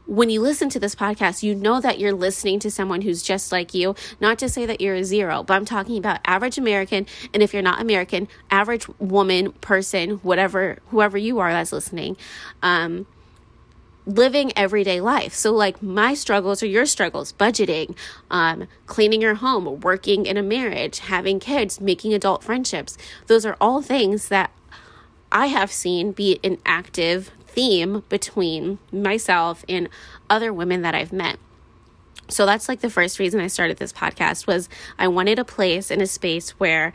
when 0.09 0.31
you 0.31 0.41
listen 0.41 0.71
to 0.71 0.81
this 0.81 0.95
podcast, 0.95 1.43
you 1.43 1.55
know 1.55 1.83
that 1.83 1.99
you're 1.99 2.15
listening 2.15 2.59
to 2.61 2.71
someone 2.71 3.03
who's 3.03 3.23
just 3.23 3.53
like 3.53 3.75
you. 3.75 3.95
Not 4.21 4.39
to 4.39 4.49
say 4.49 4.65
that 4.65 4.81
you're 4.81 4.95
a 4.95 5.05
zero, 5.05 5.43
but 5.43 5.53
I'm 5.53 5.67
talking 5.67 5.99
about 5.99 6.21
average 6.25 6.57
American. 6.57 7.07
And 7.35 7.43
if 7.43 7.53
you're 7.53 7.63
not 7.63 7.79
American, 7.81 8.27
average 8.51 8.89
woman, 8.99 9.53
person, 9.53 10.13
whatever, 10.23 10.79
whoever 10.89 11.19
you 11.19 11.39
are 11.41 11.53
that's 11.53 11.73
listening, 11.73 12.17
um, 12.63 13.07
living 14.09 14.53
everyday 14.57 15.01
life. 15.01 15.35
So, 15.35 15.53
like 15.53 15.83
my 15.83 16.15
struggles 16.15 16.63
or 16.63 16.67
your 16.67 16.87
struggles 16.87 17.33
budgeting, 17.33 17.95
um, 18.31 18.67
cleaning 18.87 19.21
your 19.21 19.37
home, 19.37 19.81
working 19.81 20.27
in 20.27 20.37
a 20.37 20.43
marriage, 20.43 21.01
having 21.01 21.39
kids, 21.39 21.81
making 21.81 22.15
adult 22.15 22.43
friendships. 22.43 22.97
Those 23.27 23.45
are 23.45 23.57
all 23.61 23.83
things 23.83 24.29
that 24.29 24.51
I 25.31 25.47
have 25.47 25.71
seen 25.71 26.13
be 26.13 26.41
an 26.43 26.59
active 26.65 27.31
theme 27.47 28.03
between 28.09 28.79
myself 28.91 29.65
and 29.69 29.89
other 30.31 30.53
women 30.53 30.83
that 30.83 30.95
I've 30.95 31.13
met. 31.13 31.39
So 32.29 32.47
that's 32.47 32.69
like 32.69 32.81
the 32.81 32.91
first 32.91 33.19
reason 33.19 33.41
I 33.41 33.47
started 33.47 33.77
this 33.77 33.93
podcast 33.93 34.47
was 34.47 34.69
I 34.99 35.09
wanted 35.09 35.39
a 35.39 35.45
place 35.45 35.91
and 35.91 36.01
a 36.01 36.07
space 36.07 36.51
where 36.53 36.93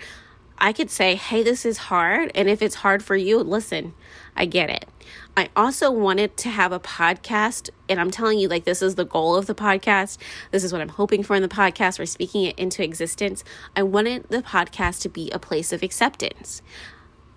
I 0.58 0.74
could 0.74 0.90
say, 0.90 1.16
"Hey, 1.16 1.44
this 1.44 1.66
is 1.66 1.78
hard, 1.78 2.32
and 2.34 2.50
if 2.50 2.62
it's 2.62 2.76
hard 2.76 3.04
for 3.04 3.16
you, 3.16 3.40
listen. 3.40 3.94
I 4.36 4.46
get 4.46 4.70
it." 4.70 4.88
I 5.36 5.50
also 5.56 5.90
wanted 5.90 6.38
to 6.38 6.50
have 6.50 6.72
a 6.72 6.80
podcast, 6.80 7.72
and 7.90 8.00
I'm 8.00 8.12
telling 8.12 8.38
you, 8.38 8.48
like, 8.48 8.66
this 8.66 8.84
is 8.84 8.96
the 8.96 9.06
goal 9.06 9.36
of 9.36 9.48
the 9.48 9.56
podcast. 9.56 10.20
This 10.52 10.64
is 10.64 10.72
what 10.72 10.80
I'm 10.80 10.90
hoping 10.90 11.24
for 11.24 11.36
in 11.36 11.42
the 11.42 11.48
podcast. 11.48 11.98
We're 11.98 12.06
speaking 12.06 12.44
it 12.44 12.60
into 12.60 12.84
existence. 12.84 13.44
I 13.76 13.82
wanted 13.82 14.30
the 14.30 14.44
podcast 14.44 15.02
to 15.02 15.10
be 15.10 15.32
a 15.32 15.40
place 15.40 15.74
of 15.74 15.82
acceptance. 15.82 16.62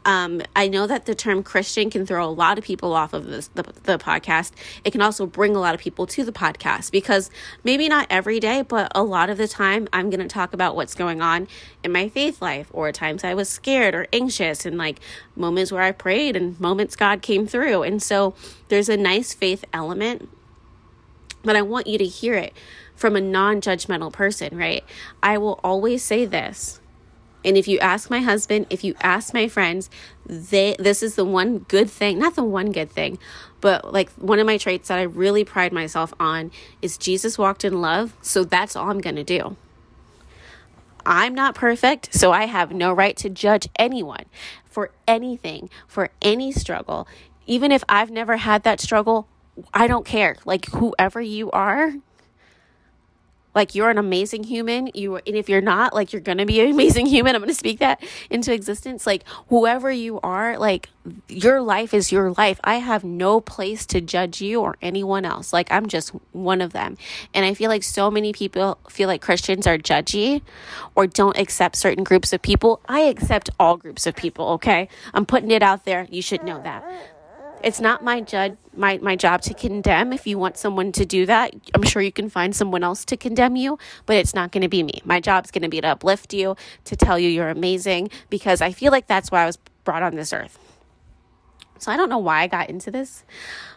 Um, 0.06 0.40
I 0.54 0.68
know 0.68 0.86
that 0.86 1.04
the 1.04 1.16
term 1.16 1.42
Christian 1.42 1.90
can 1.90 2.06
throw 2.06 2.24
a 2.24 2.30
lot 2.30 2.58
of 2.58 2.64
people 2.64 2.94
off 2.94 3.12
of 3.12 3.26
this, 3.26 3.48
the, 3.48 3.64
the 3.82 3.98
podcast. 3.98 4.52
It 4.84 4.92
can 4.92 5.02
also 5.02 5.26
bring 5.26 5.56
a 5.56 5.58
lot 5.58 5.74
of 5.74 5.80
people 5.80 6.06
to 6.06 6.22
the 6.22 6.30
podcast 6.30 6.92
because 6.92 7.28
maybe 7.64 7.88
not 7.88 8.06
every 8.08 8.38
day, 8.38 8.62
but 8.62 8.92
a 8.94 9.02
lot 9.02 9.30
of 9.30 9.36
the 9.36 9.48
time 9.48 9.88
I'm 9.92 10.08
going 10.08 10.20
to 10.20 10.28
talk 10.28 10.54
about 10.54 10.76
what's 10.76 10.94
going 10.94 11.20
on 11.20 11.48
in 11.82 11.90
my 11.90 12.08
faith 12.08 12.40
life 12.40 12.68
or 12.72 12.92
times 12.92 13.24
I 13.24 13.34
was 13.34 13.48
scared 13.48 13.96
or 13.96 14.06
anxious 14.12 14.64
and 14.64 14.78
like 14.78 15.00
moments 15.34 15.72
where 15.72 15.82
I 15.82 15.90
prayed 15.90 16.36
and 16.36 16.58
moments 16.60 16.94
God 16.94 17.20
came 17.20 17.44
through. 17.44 17.82
And 17.82 18.00
so 18.00 18.36
there's 18.68 18.88
a 18.88 18.96
nice 18.96 19.34
faith 19.34 19.64
element, 19.72 20.28
but 21.42 21.56
I 21.56 21.62
want 21.62 21.88
you 21.88 21.98
to 21.98 22.06
hear 22.06 22.34
it 22.34 22.52
from 22.94 23.16
a 23.16 23.20
non 23.20 23.60
judgmental 23.60 24.12
person, 24.12 24.56
right? 24.56 24.84
I 25.20 25.36
will 25.38 25.58
always 25.64 26.04
say 26.04 26.26
this 26.26 26.80
and 27.46 27.56
if 27.56 27.68
you 27.68 27.78
ask 27.78 28.10
my 28.10 28.20
husband, 28.20 28.66
if 28.70 28.82
you 28.82 28.96
ask 29.00 29.32
my 29.32 29.46
friends, 29.46 29.88
they 30.26 30.74
this 30.80 31.02
is 31.02 31.14
the 31.14 31.24
one 31.24 31.60
good 31.60 31.88
thing, 31.88 32.18
not 32.18 32.34
the 32.34 32.42
one 32.42 32.72
good 32.72 32.90
thing, 32.90 33.18
but 33.60 33.92
like 33.92 34.10
one 34.14 34.40
of 34.40 34.46
my 34.46 34.58
traits 34.58 34.88
that 34.88 34.98
I 34.98 35.02
really 35.02 35.44
pride 35.44 35.72
myself 35.72 36.12
on 36.18 36.50
is 36.82 36.98
Jesus 36.98 37.38
walked 37.38 37.64
in 37.64 37.80
love, 37.80 38.14
so 38.20 38.42
that's 38.42 38.74
all 38.74 38.90
I'm 38.90 39.00
going 39.00 39.16
to 39.16 39.24
do. 39.24 39.56
I'm 41.06 41.34
not 41.34 41.54
perfect, 41.54 42.12
so 42.12 42.32
I 42.32 42.46
have 42.46 42.72
no 42.72 42.92
right 42.92 43.16
to 43.18 43.30
judge 43.30 43.68
anyone 43.76 44.24
for 44.64 44.90
anything, 45.06 45.70
for 45.86 46.10
any 46.20 46.50
struggle. 46.50 47.06
Even 47.46 47.70
if 47.70 47.84
I've 47.88 48.10
never 48.10 48.38
had 48.38 48.64
that 48.64 48.80
struggle, 48.80 49.28
I 49.72 49.86
don't 49.86 50.04
care. 50.04 50.36
Like 50.44 50.66
whoever 50.66 51.20
you 51.20 51.50
are, 51.52 51.94
like 53.56 53.74
you're 53.74 53.90
an 53.90 53.98
amazing 53.98 54.44
human. 54.44 54.90
You 54.94 55.16
and 55.16 55.34
if 55.34 55.48
you're 55.48 55.62
not 55.62 55.94
like 55.94 56.12
you're 56.12 56.20
gonna 56.20 56.46
be 56.46 56.60
an 56.60 56.70
amazing 56.70 57.06
human. 57.06 57.34
I'm 57.34 57.40
gonna 57.40 57.54
speak 57.54 57.80
that 57.80 58.04
into 58.30 58.52
existence. 58.52 59.06
Like 59.06 59.24
whoever 59.48 59.90
you 59.90 60.20
are 60.22 60.58
like 60.58 60.90
your 61.28 61.62
life 61.62 61.94
is 61.94 62.12
your 62.12 62.32
life. 62.32 62.60
I 62.62 62.76
have 62.76 63.02
no 63.02 63.40
place 63.40 63.86
to 63.86 64.00
judge 64.00 64.42
you 64.42 64.60
or 64.60 64.76
anyone 64.82 65.24
else. 65.24 65.52
Like 65.52 65.72
i'm 65.72 65.86
just 65.86 66.10
one 66.32 66.60
of 66.60 66.72
them. 66.72 66.98
And 67.32 67.44
i 67.46 67.54
feel 67.54 67.70
like 67.70 67.82
so 67.82 68.10
many 68.10 68.32
people 68.32 68.78
feel 68.90 69.08
like 69.08 69.22
christians 69.22 69.66
are 69.66 69.78
judgy 69.78 70.42
or 70.94 71.06
don't 71.06 71.38
accept 71.38 71.76
certain 71.76 72.04
groups 72.04 72.32
of 72.32 72.42
people. 72.42 72.80
I 72.86 73.00
accept 73.00 73.48
all 73.58 73.78
groups 73.78 74.06
of 74.06 74.14
people 74.14 74.46
okay? 74.50 74.88
I'm 75.14 75.24
putting 75.24 75.50
it 75.50 75.62
out 75.62 75.84
there. 75.86 76.06
You 76.10 76.20
should 76.20 76.44
know 76.44 76.62
that 76.62 76.84
it's 77.62 77.80
not 77.80 78.02
my 78.04 78.20
judge 78.20 78.56
my, 78.76 78.98
my 78.98 79.16
job 79.16 79.40
to 79.42 79.54
condemn. 79.54 80.12
If 80.12 80.26
you 80.26 80.38
want 80.38 80.56
someone 80.56 80.92
to 80.92 81.04
do 81.04 81.26
that, 81.26 81.54
I'm 81.74 81.82
sure 81.82 82.02
you 82.02 82.12
can 82.12 82.28
find 82.28 82.54
someone 82.54 82.84
else 82.84 83.04
to 83.06 83.16
condemn 83.16 83.56
you, 83.56 83.78
but 84.04 84.16
it's 84.16 84.34
not 84.34 84.52
going 84.52 84.62
to 84.62 84.68
be 84.68 84.82
me. 84.82 85.00
My 85.04 85.20
job's 85.20 85.50
going 85.50 85.62
to 85.62 85.68
be 85.68 85.80
to 85.80 85.88
uplift 85.88 86.34
you, 86.34 86.56
to 86.84 86.96
tell 86.96 87.18
you 87.18 87.28
you're 87.28 87.48
amazing, 87.48 88.10
because 88.30 88.60
I 88.60 88.72
feel 88.72 88.92
like 88.92 89.06
that's 89.06 89.30
why 89.30 89.42
I 89.42 89.46
was 89.46 89.56
brought 89.84 90.02
on 90.02 90.14
this 90.14 90.32
earth. 90.32 90.58
So 91.78 91.92
I 91.92 91.96
don't 91.96 92.08
know 92.08 92.18
why 92.18 92.40
I 92.40 92.46
got 92.46 92.70
into 92.70 92.90
this 92.90 93.24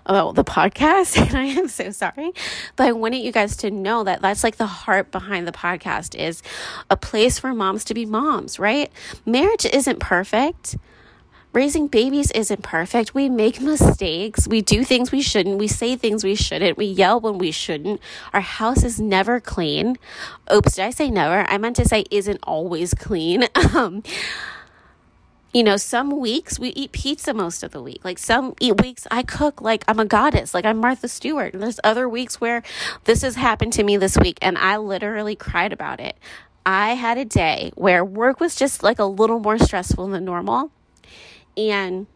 about 0.06 0.36
the 0.36 0.44
podcast, 0.44 1.18
and 1.28 1.36
I 1.36 1.46
am 1.46 1.68
so 1.68 1.92
sorry. 1.92 2.32
But 2.76 2.88
I 2.88 2.92
wanted 2.94 3.18
you 3.18 3.32
guys 3.32 3.58
to 3.58 3.72
know 3.72 4.04
that 4.04 4.22
that's 4.22 4.44
like 4.44 4.56
the 4.56 4.68
heart 4.68 5.12
behind 5.12 5.48
the 5.48 5.52
podcast 5.52 6.16
is 6.16 6.42
a 6.90 6.98
place 6.98 7.40
for 7.40 7.54
moms 7.54 7.84
to 7.86 7.94
be 7.94 8.06
moms, 8.06 8.58
right? 8.58 8.92
Marriage 9.26 9.66
isn't 9.66 10.00
perfect 10.00 10.78
raising 11.54 11.88
babies 11.88 12.32
isn't 12.32 12.64
perfect. 12.64 13.14
We 13.14 13.30
make 13.30 13.62
mistakes. 13.62 14.48
We 14.48 14.62
do 14.62 14.84
things 14.84 15.12
we 15.12 15.22
shouldn't. 15.22 15.58
We 15.58 15.68
say 15.68 15.96
things 15.96 16.24
we 16.24 16.36
shouldn't. 16.36 16.78
We 16.78 16.86
yell 16.86 17.20
when 17.20 17.38
we 17.38 17.52
shouldn't. 17.52 18.02
Our 18.34 18.42
house 18.42 18.84
is 18.84 19.00
never 19.00 19.40
clean. 19.40 19.98
Oops, 20.54 20.74
did 20.76 20.86
I 20.86 20.90
say 20.92 21.10
never? 21.10 21.50
I 21.50 21.58
meant 21.58 21.76
to 21.78 21.86
say 21.86 22.06
isn't 22.12 22.40
always 22.44 22.94
clean. 22.94 23.46
um, 23.76 24.04
you 25.54 25.64
know, 25.64 25.78
some 25.78 26.20
weeks 26.20 26.60
we 26.60 26.70
eat 26.70 26.92
pizza 26.92 27.34
most 27.34 27.64
of 27.64 27.72
the 27.72 27.82
week. 27.82 28.06
Like 28.06 28.20
some 28.20 28.54
weeks 28.62 29.08
I 29.10 29.24
cook 29.24 29.62
like 29.62 29.84
I'm 29.88 30.00
a 30.00 30.06
goddess, 30.06 30.54
like 30.54 30.66
I'm 30.66 30.78
Martha 30.78 31.08
Stewart. 31.08 31.54
And 31.54 31.64
there's 31.64 31.80
other 31.84 32.08
weeks 32.08 32.40
where 32.40 32.62
this 33.06 33.24
has 33.24 33.36
happened 33.36 33.74
to 33.74 33.84
me 33.84 33.98
this 33.98 34.18
week 34.18 34.38
and 34.42 34.58
I 34.58 34.78
literally 34.78 35.36
cried 35.36 35.74
about 35.74 36.00
it. 36.00 36.18
I 36.66 36.94
had 36.94 37.18
a 37.18 37.26
day 37.26 37.72
where 37.74 38.06
work 38.06 38.40
was 38.40 38.56
just 38.56 38.84
like 38.84 39.00
a 39.00 39.06
little 39.06 39.40
more 39.40 39.58
stressful 39.58 40.08
than 40.10 40.24
normal 40.24 40.72
and 41.58 42.08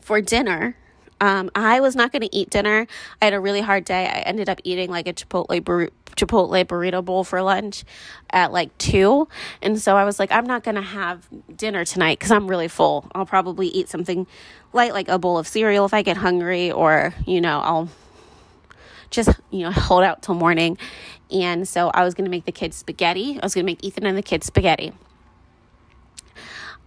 for 0.00 0.20
dinner, 0.20 0.76
um, 1.20 1.50
I 1.54 1.80
was 1.80 1.94
not 1.94 2.12
going 2.12 2.22
to 2.22 2.34
eat 2.34 2.50
dinner. 2.50 2.86
I 3.20 3.24
had 3.26 3.34
a 3.34 3.40
really 3.40 3.60
hard 3.60 3.84
day. 3.84 4.06
I 4.06 4.20
ended 4.20 4.48
up 4.48 4.60
eating 4.64 4.90
like 4.90 5.06
a 5.06 5.12
Chipotle 5.12 5.62
bur- 5.62 5.90
Chipotle 6.16 6.64
burrito 6.64 7.04
bowl 7.04 7.24
for 7.24 7.42
lunch 7.42 7.84
at 8.30 8.52
like 8.52 8.76
two, 8.78 9.28
and 9.60 9.80
so 9.80 9.96
I 9.96 10.04
was 10.04 10.18
like, 10.18 10.32
I'm 10.32 10.46
not 10.46 10.64
going 10.64 10.76
to 10.76 10.82
have 10.82 11.28
dinner 11.54 11.84
tonight 11.84 12.18
because 12.18 12.30
I'm 12.32 12.48
really 12.48 12.68
full. 12.68 13.10
I'll 13.14 13.26
probably 13.26 13.68
eat 13.68 13.88
something 13.88 14.26
light, 14.72 14.94
like 14.94 15.08
a 15.08 15.18
bowl 15.18 15.38
of 15.38 15.46
cereal 15.46 15.84
if 15.84 15.92
I 15.92 16.02
get 16.02 16.16
hungry, 16.16 16.70
or 16.70 17.14
you 17.26 17.40
know, 17.40 17.60
I'll 17.60 17.88
just 19.10 19.28
you 19.50 19.60
know 19.60 19.70
hold 19.70 20.04
out 20.04 20.22
till 20.22 20.34
morning. 20.34 20.78
And 21.30 21.68
so 21.68 21.90
I 21.90 22.02
was 22.02 22.14
going 22.14 22.24
to 22.24 22.30
make 22.30 22.44
the 22.44 22.52
kids 22.52 22.76
spaghetti. 22.76 23.38
I 23.40 23.44
was 23.44 23.54
going 23.54 23.64
to 23.64 23.70
make 23.70 23.84
Ethan 23.84 24.04
and 24.06 24.16
the 24.16 24.22
kids 24.22 24.46
spaghetti. 24.46 24.92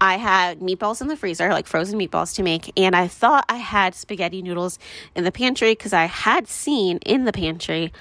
I 0.03 0.17
had 0.17 0.59
meatballs 0.59 1.01
in 1.01 1.07
the 1.07 1.15
freezer, 1.15 1.47
like 1.53 1.65
frozen 1.65 1.97
meatballs 1.97 2.35
to 2.35 2.43
make, 2.43 2.77
and 2.77 2.93
I 2.93 3.07
thought 3.07 3.45
I 3.47 3.55
had 3.55 3.95
spaghetti 3.95 4.41
noodles 4.41 4.77
in 5.15 5.23
the 5.23 5.31
pantry 5.31 5.71
because 5.71 5.93
I 5.93 6.07
had 6.07 6.49
seen 6.49 6.97
in 7.05 7.23
the 7.23 7.31
pantry 7.31 7.93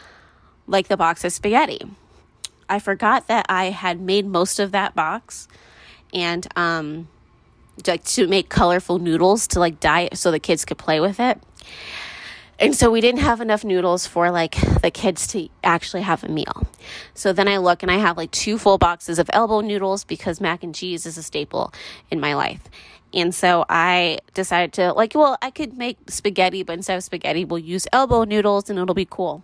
like 0.67 0.89
the 0.89 0.97
box 0.97 1.25
of 1.25 1.33
spaghetti. 1.33 1.81
I 2.69 2.81
forgot 2.81 3.29
that 3.29 3.47
I 3.49 3.67
had 3.67 4.01
made 4.01 4.27
most 4.27 4.59
of 4.59 4.73
that 4.73 4.97
box 4.97 5.47
and 6.13 6.45
um 6.57 7.07
like 7.87 8.03
to 8.05 8.27
make 8.27 8.49
colorful 8.49 8.99
noodles 8.99 9.47
to 9.47 9.61
like 9.61 9.79
dye 9.79 10.09
it 10.11 10.19
so 10.19 10.33
the 10.33 10.41
kids 10.41 10.65
could 10.65 10.79
play 10.79 10.99
with 10.99 11.21
it. 11.21 11.39
And 12.63 12.77
so 12.77 12.93
we 12.93 13.01
didn't 13.01 13.23
have 13.23 13.41
enough 13.41 13.65
noodles 13.65 14.07
for 14.07 14.31
like 14.31 14.55
the 14.83 14.91
kids 14.93 15.27
to 15.29 15.49
actually 15.65 16.03
have 16.03 16.23
a 16.23 16.29
meal. 16.29 16.65
So 17.13 17.33
then 17.33 17.49
I 17.49 17.57
look 17.57 17.83
and 17.83 17.91
I 17.91 17.97
have 17.97 18.17
like 18.17 18.31
two 18.31 18.57
full 18.57 18.79
boxes 18.79 19.19
of 19.19 19.29
elbow 19.33 19.63
noodles 19.63 20.05
because 20.05 20.41
mac 20.41 20.63
and 20.63 20.73
cheese 20.73 21.05
is 21.05 21.19
a 21.19 21.25
staple 21.25 21.75
in 22.09 22.21
my 22.21 22.35
life. 22.35 22.61
And 23.13 23.35
so 23.35 23.65
I 23.69 24.21
decided 24.33 24.75
to 24.75 24.93
like, 24.93 25.17
well, 25.17 25.37
I 25.43 25.51
could 25.51 25.77
make 25.77 25.99
spaghetti, 26.09 26.63
but 26.63 26.75
instead 26.75 26.97
of 26.97 27.03
spaghetti, 27.03 27.45
we'll 27.45 27.59
use 27.59 27.89
elbow 27.93 28.23
noodles 28.23 28.71
and 28.71 28.79
it'll 28.79 28.95
be 28.95 29.09
cool. 29.11 29.43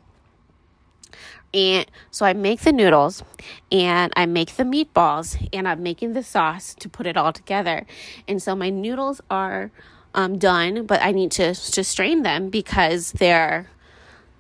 And 1.53 1.91
so 2.13 2.25
I 2.25 2.35
make 2.35 2.61
the 2.61 2.73
noodles 2.73 3.25
and 3.73 4.13
I 4.15 4.27
make 4.27 4.55
the 4.55 4.63
meatballs 4.63 5.49
and 5.53 5.67
I'm 5.67 5.83
making 5.83 6.13
the 6.13 6.23
sauce 6.23 6.73
to 6.79 6.89
put 6.89 7.05
it 7.05 7.17
all 7.17 7.33
together. 7.33 7.85
And 8.29 8.41
so 8.41 8.55
my 8.55 8.71
noodles 8.71 9.21
are 9.29 9.73
um, 10.15 10.39
done, 10.39 10.87
but 10.87 11.03
I 11.03 11.13
need 11.13 11.31
to 11.33 11.55
to 11.55 11.85
strain 11.85 12.23
them 12.23 12.51
because 12.51 13.13
they're, 13.13 13.69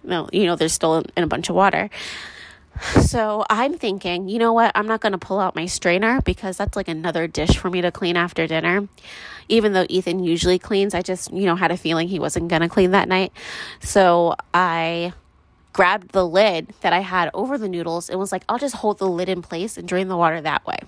well, 0.03 0.29
you 0.33 0.47
know, 0.47 0.57
they're 0.57 0.69
still 0.69 1.05
in, 1.17 1.25
a 1.25 1.27
bunch 1.27 1.49
of 1.49 1.55
water. 1.55 1.91
So 3.03 3.45
I'm 3.51 3.75
thinking, 3.75 4.29
you 4.29 4.39
know 4.39 4.53
what? 4.53 4.71
I'm 4.75 4.87
not 4.87 5.01
going 5.01 5.13
to 5.13 5.19
pull 5.19 5.41
out 5.41 5.57
my 5.57 5.67
strainer 5.67 6.21
because 6.23 6.57
that's 6.57 6.77
like 6.77 6.87
another 6.87 7.27
dish 7.27 7.57
for 7.57 7.69
me 7.71 7.81
to 7.81 7.91
clean 7.91 8.17
after 8.17 8.47
dinner. 8.47 8.89
Even 9.49 9.73
though 9.73 9.87
Ethan 9.89 10.23
usually 10.23 10.59
cleans, 10.61 10.95
I 10.95 11.03
just, 11.03 11.33
you 11.33 11.45
know, 11.47 11.57
had 11.57 11.73
a 11.73 11.77
feeling 11.77 12.07
he 12.07 12.21
wasn't 12.21 12.49
going 12.49 12.63
to 12.63 12.69
clean 12.69 12.93
that 12.93 13.09
night. 13.09 13.33
So 13.81 14.37
I 14.55 15.13
grabbed 15.73 16.13
the 16.13 16.27
lid 16.27 16.73
that 16.81 16.93
I 16.93 17.01
had 17.01 17.31
over 17.35 17.59
the 17.59 17.69
noodles 17.69 18.11
and 18.11 18.19
was 18.19 18.31
like, 18.31 18.45
I'll 18.49 18.59
just 18.59 18.77
hold 18.77 18.99
the 18.99 19.09
lid 19.09 19.29
in 19.29 19.43
place 19.43 19.77
and 19.77 19.89
drain 19.89 20.09
the 20.09 20.17
water 20.17 20.41
that 20.41 20.67
way. 20.67 20.79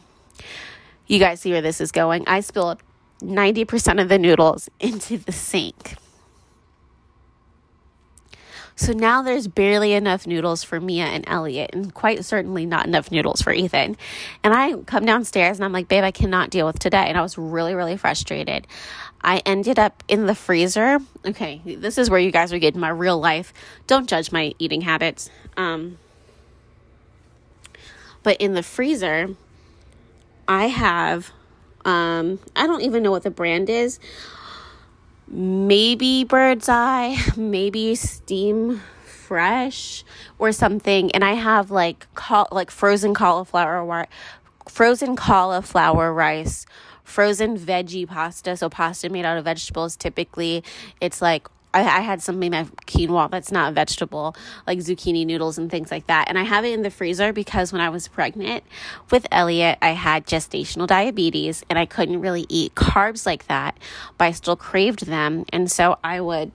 You 1.06 1.18
guys 1.18 1.40
see 1.40 1.50
where 1.50 1.62
this 1.62 1.80
is 1.80 1.90
going. 1.90 2.24
I 2.28 2.40
spilled 2.40 2.80
90% 3.22 4.00
of 4.00 4.08
the 4.08 4.18
noodles 4.18 4.68
into 4.80 5.18
the 5.18 5.32
sink. 5.32 5.96
So 8.80 8.94
now 8.94 9.20
there's 9.20 9.46
barely 9.46 9.92
enough 9.92 10.26
noodles 10.26 10.64
for 10.64 10.80
Mia 10.80 11.04
and 11.04 11.22
Elliot, 11.26 11.68
and 11.74 11.92
quite 11.92 12.24
certainly 12.24 12.64
not 12.64 12.86
enough 12.86 13.12
noodles 13.12 13.42
for 13.42 13.52
Ethan. 13.52 13.94
And 14.42 14.54
I 14.54 14.74
come 14.84 15.04
downstairs 15.04 15.58
and 15.58 15.66
I'm 15.66 15.72
like, 15.72 15.86
babe, 15.86 16.02
I 16.02 16.10
cannot 16.10 16.48
deal 16.48 16.66
with 16.66 16.78
today. 16.78 17.04
And 17.06 17.18
I 17.18 17.20
was 17.20 17.36
really, 17.36 17.74
really 17.74 17.98
frustrated. 17.98 18.66
I 19.20 19.42
ended 19.44 19.78
up 19.78 20.02
in 20.08 20.24
the 20.24 20.34
freezer. 20.34 20.98
Okay, 21.26 21.60
this 21.62 21.98
is 21.98 22.08
where 22.08 22.18
you 22.18 22.30
guys 22.30 22.54
are 22.54 22.58
getting 22.58 22.80
my 22.80 22.88
real 22.88 23.18
life. 23.18 23.52
Don't 23.86 24.08
judge 24.08 24.32
my 24.32 24.54
eating 24.58 24.80
habits. 24.80 25.28
Um, 25.58 25.98
but 28.22 28.38
in 28.40 28.54
the 28.54 28.62
freezer, 28.62 29.36
I 30.48 30.68
have 30.68 31.32
um, 31.84 32.38
I 32.56 32.66
don't 32.66 32.82
even 32.82 33.02
know 33.02 33.10
what 33.10 33.22
the 33.22 33.30
brand 33.30 33.70
is. 33.70 33.98
Maybe 35.28 36.24
Birds 36.24 36.68
Eye, 36.68 37.16
maybe 37.36 37.94
Steam 37.94 38.82
Fresh 39.04 40.04
or 40.38 40.50
something. 40.52 41.12
And 41.12 41.24
I 41.24 41.34
have 41.34 41.70
like 41.70 42.06
like 42.50 42.70
frozen 42.70 43.14
cauliflower 43.14 44.08
frozen 44.68 45.16
cauliflower 45.16 46.12
rice, 46.12 46.66
frozen 47.04 47.58
veggie 47.58 48.06
pasta. 48.06 48.56
So 48.56 48.68
pasta 48.68 49.08
made 49.08 49.24
out 49.24 49.38
of 49.38 49.44
vegetables. 49.44 49.96
Typically, 49.96 50.64
it's 51.00 51.22
like 51.22 51.48
I, 51.72 51.80
I 51.80 52.00
had 52.00 52.22
something 52.22 52.50
my 52.50 52.64
quinoa 52.86 53.30
that's 53.30 53.52
not 53.52 53.70
a 53.70 53.74
vegetable, 53.74 54.34
like 54.66 54.78
zucchini 54.78 55.26
noodles 55.26 55.58
and 55.58 55.70
things 55.70 55.90
like 55.90 56.06
that. 56.08 56.28
And 56.28 56.38
I 56.38 56.42
have 56.42 56.64
it 56.64 56.72
in 56.72 56.82
the 56.82 56.90
freezer 56.90 57.32
because 57.32 57.72
when 57.72 57.80
I 57.80 57.88
was 57.88 58.08
pregnant 58.08 58.64
with 59.10 59.26
Elliot, 59.30 59.78
I 59.80 59.90
had 59.90 60.26
gestational 60.26 60.86
diabetes 60.86 61.64
and 61.70 61.78
I 61.78 61.86
couldn't 61.86 62.20
really 62.20 62.46
eat 62.48 62.74
carbs 62.74 63.26
like 63.26 63.46
that, 63.46 63.78
but 64.18 64.24
I 64.26 64.30
still 64.32 64.56
craved 64.56 65.06
them. 65.06 65.44
And 65.52 65.70
so 65.70 65.98
I 66.02 66.20
would 66.20 66.52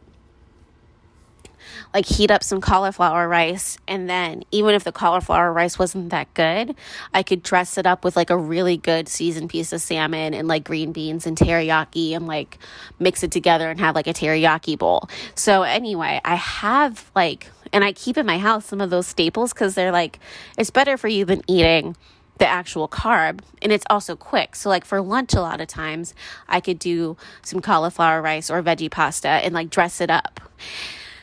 like 1.93 2.05
heat 2.05 2.31
up 2.31 2.43
some 2.43 2.61
cauliflower 2.61 3.27
rice 3.27 3.77
and 3.87 4.09
then 4.09 4.43
even 4.51 4.73
if 4.75 4.83
the 4.83 4.91
cauliflower 4.91 5.51
rice 5.51 5.77
wasn't 5.79 6.09
that 6.09 6.31
good 6.33 6.75
i 7.13 7.23
could 7.23 7.43
dress 7.43 7.77
it 7.77 7.85
up 7.85 8.03
with 8.03 8.15
like 8.15 8.29
a 8.29 8.37
really 8.37 8.77
good 8.77 9.07
seasoned 9.07 9.49
piece 9.49 9.71
of 9.73 9.81
salmon 9.81 10.33
and 10.33 10.47
like 10.47 10.63
green 10.63 10.91
beans 10.91 11.25
and 11.25 11.37
teriyaki 11.37 12.15
and 12.15 12.27
like 12.27 12.57
mix 12.99 13.23
it 13.23 13.31
together 13.31 13.69
and 13.69 13.79
have 13.79 13.95
like 13.95 14.07
a 14.07 14.13
teriyaki 14.13 14.77
bowl 14.77 15.09
so 15.35 15.63
anyway 15.63 16.19
i 16.23 16.35
have 16.35 17.09
like 17.15 17.51
and 17.73 17.83
i 17.83 17.91
keep 17.91 18.17
in 18.17 18.25
my 18.25 18.37
house 18.37 18.65
some 18.65 18.81
of 18.81 18.89
those 18.89 19.07
staples 19.07 19.53
because 19.53 19.75
they're 19.75 19.91
like 19.91 20.19
it's 20.57 20.69
better 20.69 20.97
for 20.97 21.07
you 21.07 21.25
than 21.25 21.41
eating 21.47 21.95
the 22.37 22.47
actual 22.47 22.87
carb 22.87 23.39
and 23.61 23.71
it's 23.71 23.85
also 23.89 24.15
quick. 24.15 24.55
So 24.55 24.69
like 24.69 24.85
for 24.85 25.01
lunch 25.01 25.33
a 25.33 25.41
lot 25.41 25.61
of 25.61 25.67
times 25.67 26.13
I 26.47 26.59
could 26.59 26.79
do 26.79 27.17
some 27.41 27.61
cauliflower 27.61 28.21
rice 28.21 28.49
or 28.49 28.61
veggie 28.61 28.91
pasta 28.91 29.27
and 29.27 29.53
like 29.53 29.69
dress 29.69 30.01
it 30.01 30.09
up. 30.09 30.39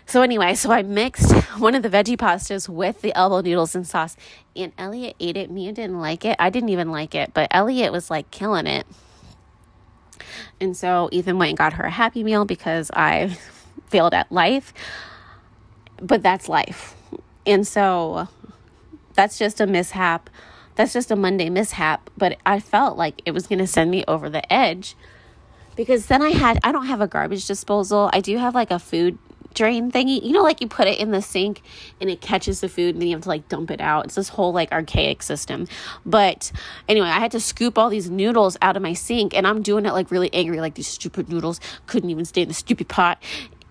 So 0.07 0.23
anyway, 0.23 0.55
so 0.55 0.71
I 0.71 0.83
mixed 0.83 1.33
one 1.59 1.75
of 1.75 1.83
the 1.83 1.89
veggie 1.89 2.17
pastas 2.17 2.69
with 2.69 3.03
the 3.03 3.17
elbow 3.17 3.41
noodles 3.41 3.75
and 3.75 3.87
sauce, 3.87 4.17
and 4.55 4.73
Elliot 4.77 5.17
ate 5.21 5.37
it. 5.37 5.51
Mia 5.51 5.73
didn't 5.73 6.01
like 6.01 6.25
it. 6.25 6.37
I 6.39 6.51
didn't 6.51 6.71
even 6.71 6.91
like 6.91 7.15
it, 7.15 7.33
but 7.35 7.49
Elliot 7.51 7.93
was 7.93 8.11
like 8.11 8.31
killing 8.31 8.67
it. 8.67 8.87
And 10.61 10.77
so 10.77 11.09
Ethan 11.13 11.39
went 11.39 11.51
and 11.51 11.59
got 11.59 11.75
her 11.75 11.85
a 11.85 11.91
happy 11.91 12.23
meal 12.23 12.45
because 12.45 12.91
I 12.95 13.37
failed 13.89 14.15
at 14.15 14.31
life. 14.31 14.73
But 16.01 16.23
that's 16.23 16.49
life. 16.49 16.97
And 17.47 17.67
so 17.67 18.29
that's 19.15 19.39
just 19.39 19.61
a 19.61 19.67
mishap. 19.67 20.31
That's 20.75 20.93
just 20.93 21.11
a 21.11 21.17
Monday 21.17 21.51
mishap. 21.51 22.11
But 22.17 22.39
I 22.47 22.61
felt 22.61 22.97
like 22.97 23.23
it 23.25 23.33
was 23.33 23.47
going 23.47 23.59
to 23.59 23.67
send 23.67 23.91
me 23.91 24.05
over 24.09 24.31
the 24.31 24.51
edge 24.53 24.97
because 25.77 26.07
then 26.07 26.23
I 26.23 26.31
had, 26.31 26.59
I 26.65 26.73
don't 26.73 26.87
have 26.87 27.01
a 27.01 27.07
garbage 27.07 27.47
disposal. 27.47 28.11
I 28.13 28.21
do 28.21 28.37
have 28.39 28.55
like 28.55 28.71
a 28.71 28.79
food 28.79 29.19
drain 29.55 29.91
thingy. 29.91 30.23
You 30.23 30.33
know, 30.33 30.43
like 30.43 30.61
you 30.61 30.69
put 30.69 30.89
it 30.89 30.99
in 30.99 31.11
the 31.11 31.23
sink 31.23 31.63
and 32.01 32.11
it 32.11 32.21
catches 32.21 32.61
the 32.61 32.69
food 32.69 32.95
and 32.95 33.03
then 33.03 33.09
you 33.09 33.15
have 33.15 33.23
to 33.23 33.29
like 33.29 33.49
dump 33.49 33.71
it 33.71 33.81
out. 33.81 34.07
It's 34.07 34.15
this 34.15 34.29
whole 34.31 34.53
like 34.53 34.73
archaic 34.73 35.23
system. 35.23 35.67
But 36.05 36.53
anyway, 36.89 37.09
I 37.09 37.21
had 37.21 37.31
to 37.33 37.41
scoop 37.41 37.79
all 37.79 37.89
these 37.89 38.11
noodles 38.11 38.57
out 38.63 38.77
of 38.77 38.83
my 38.83 38.93
sink 38.93 39.37
and 39.37 39.47
I'm 39.47 39.63
doing 39.63 39.87
it 39.87 39.93
like 39.93 40.11
really 40.11 40.33
angry, 40.33 40.61
like 40.61 40.75
these 40.75 40.89
stupid 40.89 41.29
noodles 41.29 41.61
couldn't 41.87 42.11
even 42.11 42.25
stay 42.25 42.43
in 42.43 42.49
the 42.49 42.55
stupid 42.55 42.89
pot. 42.89 43.23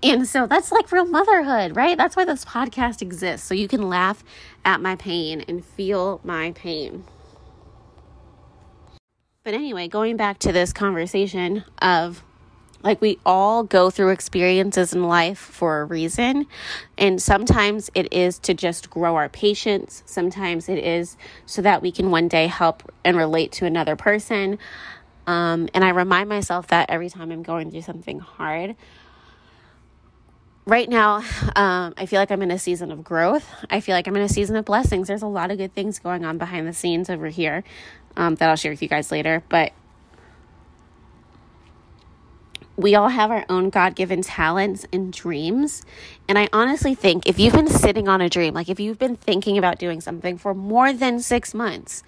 And 0.03 0.27
so 0.27 0.47
that's 0.47 0.71
like 0.71 0.91
real 0.91 1.05
motherhood, 1.05 1.75
right? 1.75 1.97
That's 1.97 2.15
why 2.15 2.25
this 2.25 2.43
podcast 2.43 3.01
exists. 3.01 3.47
So 3.47 3.53
you 3.53 3.67
can 3.67 3.87
laugh 3.87 4.23
at 4.65 4.81
my 4.81 4.95
pain 4.95 5.41
and 5.41 5.63
feel 5.63 6.19
my 6.23 6.51
pain. 6.53 7.03
But 9.43 9.53
anyway, 9.53 9.87
going 9.87 10.17
back 10.17 10.39
to 10.39 10.51
this 10.51 10.71
conversation 10.71 11.63
of 11.81 12.23
like 12.83 13.01
we 13.01 13.19
all 13.25 13.63
go 13.63 13.89
through 13.89 14.09
experiences 14.09 14.93
in 14.93 15.03
life 15.03 15.37
for 15.37 15.81
a 15.81 15.85
reason. 15.85 16.47
And 16.97 17.21
sometimes 17.21 17.89
it 17.93 18.11
is 18.11 18.39
to 18.39 18.53
just 18.53 18.89
grow 18.89 19.15
our 19.15 19.29
patience. 19.29 20.03
Sometimes 20.05 20.69
it 20.69 20.79
is 20.79 21.17
so 21.45 21.61
that 21.61 21.81
we 21.81 21.91
can 21.91 22.11
one 22.11 22.27
day 22.27 22.47
help 22.47 22.91
and 23.03 23.17
relate 23.17 23.51
to 23.53 23.65
another 23.65 23.95
person. 23.95 24.57
Um, 25.27 25.69
and 25.73 25.83
I 25.83 25.89
remind 25.89 26.29
myself 26.29 26.67
that 26.67 26.89
every 26.89 27.09
time 27.09 27.31
I'm 27.31 27.43
going 27.43 27.71
through 27.71 27.83
something 27.83 28.19
hard. 28.19 28.75
Right 30.65 30.87
now, 30.87 31.23
um, 31.55 31.93
I 31.97 32.05
feel 32.05 32.19
like 32.19 32.31
I'm 32.31 32.41
in 32.43 32.51
a 32.51 32.59
season 32.59 32.91
of 32.91 33.03
growth. 33.03 33.49
I 33.69 33.79
feel 33.79 33.95
like 33.95 34.07
I'm 34.07 34.15
in 34.15 34.21
a 34.21 34.29
season 34.29 34.55
of 34.55 34.65
blessings. 34.65 35.07
There's 35.07 35.23
a 35.23 35.27
lot 35.27 35.51
of 35.51 35.57
good 35.57 35.73
things 35.73 35.99
going 35.99 36.23
on 36.23 36.37
behind 36.37 36.67
the 36.67 36.73
scenes 36.73 37.09
over 37.09 37.27
here 37.27 37.63
um, 38.15 38.35
that 38.35 38.49
I'll 38.49 38.55
share 38.55 38.71
with 38.71 38.81
you 38.81 38.87
guys 38.87 39.11
later. 39.11 39.43
But 39.49 39.73
we 42.77 42.95
all 42.95 43.09
have 43.09 43.31
our 43.31 43.45
own 43.49 43.69
God 43.69 43.95
given 43.95 44.21
talents 44.21 44.85
and 44.91 45.11
dreams. 45.11 45.83
And 46.27 46.37
I 46.37 46.49
honestly 46.53 46.95
think 46.95 47.27
if 47.27 47.39
you've 47.39 47.53
been 47.53 47.67
sitting 47.67 48.07
on 48.07 48.21
a 48.21 48.29
dream, 48.29 48.53
like 48.53 48.69
if 48.69 48.79
you've 48.79 48.99
been 48.99 49.15
thinking 49.15 49.57
about 49.57 49.79
doing 49.79 50.01
something 50.01 50.37
for 50.37 50.53
more 50.53 50.93
than 50.93 51.19
six 51.19 51.53
months, 51.53 52.03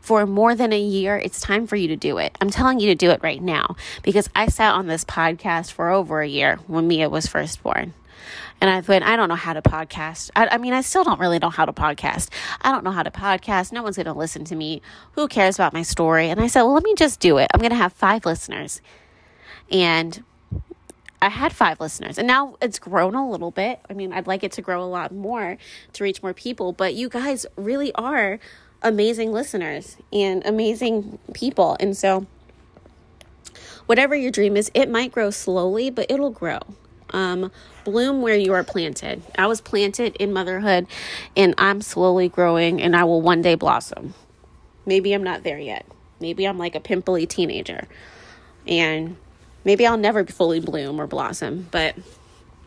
for 0.00 0.26
more 0.26 0.54
than 0.54 0.72
a 0.72 0.80
year, 0.80 1.16
it's 1.16 1.40
time 1.40 1.66
for 1.66 1.76
you 1.76 1.88
to 1.88 1.96
do 1.96 2.18
it. 2.18 2.36
I'm 2.40 2.50
telling 2.50 2.80
you 2.80 2.88
to 2.88 2.94
do 2.94 3.10
it 3.10 3.20
right 3.22 3.42
now 3.42 3.76
because 4.02 4.28
I 4.34 4.48
sat 4.48 4.74
on 4.74 4.86
this 4.86 5.04
podcast 5.04 5.72
for 5.72 5.90
over 5.90 6.20
a 6.20 6.28
year 6.28 6.56
when 6.66 6.88
Mia 6.88 7.08
was 7.08 7.26
first 7.26 7.62
born. 7.62 7.94
And 8.60 8.68
I 8.68 8.80
went, 8.80 9.04
I 9.04 9.16
don't 9.16 9.28
know 9.28 9.36
how 9.36 9.52
to 9.52 9.62
podcast. 9.62 10.30
I, 10.34 10.48
I, 10.48 10.58
mean, 10.58 10.72
I 10.72 10.80
still 10.80 11.04
don't 11.04 11.20
really 11.20 11.38
know 11.38 11.50
how 11.50 11.64
to 11.64 11.72
podcast. 11.72 12.30
I 12.60 12.72
don't 12.72 12.82
know 12.82 12.90
how 12.90 13.04
to 13.04 13.10
podcast. 13.10 13.70
No 13.72 13.82
one's 13.82 13.96
going 13.96 14.06
to 14.06 14.12
listen 14.12 14.44
to 14.46 14.56
me. 14.56 14.82
Who 15.12 15.28
cares 15.28 15.54
about 15.54 15.72
my 15.72 15.82
story? 15.82 16.28
And 16.28 16.40
I 16.40 16.48
said, 16.48 16.62
well, 16.62 16.74
let 16.74 16.82
me 16.82 16.94
just 16.94 17.20
do 17.20 17.38
it. 17.38 17.48
I'm 17.54 17.60
going 17.60 17.70
to 17.70 17.76
have 17.76 17.92
five 17.92 18.26
listeners. 18.26 18.80
And 19.70 20.22
I 21.20 21.28
had 21.28 21.52
five 21.52 21.80
listeners 21.80 22.16
and 22.16 22.28
now 22.28 22.56
it's 22.62 22.78
grown 22.78 23.14
a 23.14 23.28
little 23.28 23.50
bit. 23.50 23.80
I 23.90 23.92
mean, 23.92 24.12
I'd 24.12 24.26
like 24.26 24.44
it 24.44 24.52
to 24.52 24.62
grow 24.62 24.82
a 24.82 24.86
lot 24.86 25.12
more 25.12 25.58
to 25.94 26.04
reach 26.04 26.22
more 26.22 26.32
people, 26.32 26.72
but 26.72 26.94
you 26.94 27.08
guys 27.08 27.44
really 27.56 27.92
are 27.94 28.38
amazing 28.82 29.32
listeners 29.32 29.96
and 30.12 30.44
amazing 30.46 31.18
people. 31.32 31.76
And 31.80 31.96
so, 31.96 32.26
whatever 33.86 34.14
your 34.14 34.30
dream 34.30 34.56
is, 34.56 34.70
it 34.74 34.88
might 34.88 35.10
grow 35.10 35.30
slowly, 35.30 35.90
but 35.90 36.06
it'll 36.08 36.30
grow. 36.30 36.60
Um, 37.10 37.50
bloom 37.84 38.20
where 38.20 38.36
you 38.36 38.52
are 38.52 38.62
planted. 38.62 39.22
I 39.36 39.46
was 39.46 39.60
planted 39.62 40.14
in 40.16 40.32
motherhood 40.32 40.86
and 41.34 41.54
I'm 41.56 41.80
slowly 41.80 42.28
growing 42.28 42.82
and 42.82 42.94
I 42.94 43.04
will 43.04 43.22
one 43.22 43.40
day 43.40 43.54
blossom. 43.54 44.14
Maybe 44.84 45.14
I'm 45.14 45.22
not 45.22 45.42
there 45.42 45.58
yet. 45.58 45.86
Maybe 46.20 46.46
I'm 46.46 46.58
like 46.58 46.74
a 46.74 46.80
pimply 46.80 47.26
teenager. 47.26 47.88
And 48.66 49.16
maybe 49.64 49.86
I'll 49.86 49.96
never 49.96 50.24
fully 50.26 50.60
bloom 50.60 51.00
or 51.00 51.06
blossom, 51.06 51.68
but 51.70 51.96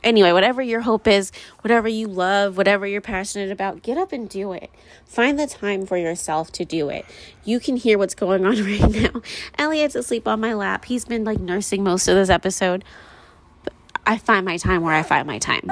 anyway, 0.04 0.32
whatever 0.32 0.62
your 0.62 0.82
hope 0.82 1.08
is, 1.08 1.32
whatever 1.62 1.88
you 1.88 2.08
love, 2.08 2.58
whatever 2.58 2.86
you're 2.88 3.01
passionate 3.01 3.51
about, 3.51 3.82
get 3.82 3.97
up 3.97 4.12
and 4.12 4.30
do 4.30 4.54
it. 4.54 4.69
Find 5.06 5.39
the 5.39 5.47
time 5.47 5.86
for 5.86 5.97
yourself 5.97 6.51
to 6.54 6.65
do 6.65 6.89
it. 6.89 7.06
You 7.43 7.60
can 7.60 7.75
hear 7.75 7.97
what's 7.97 8.15
going 8.15 8.45
on 8.45 8.56
right 8.63 8.89
now. 8.89 9.21
Elliot's 9.58 9.95
asleep 9.95 10.27
on 10.27 10.39
my 10.39 10.54
lap. 10.54 10.86
He's 10.86 11.06
been 11.06 11.23
like 11.23 11.39
nursing 11.39 11.84
most 11.84 12.08
of 12.08 12.15
this 12.15 12.30
episode. 12.30 12.84
But 13.63 13.73
I 14.06 14.17
find 14.17 14.45
my 14.45 14.58
time 14.58 14.82
where 14.84 14.93
I 14.93 15.04
find 15.04 15.27
my 15.27 15.39
time. 15.39 15.69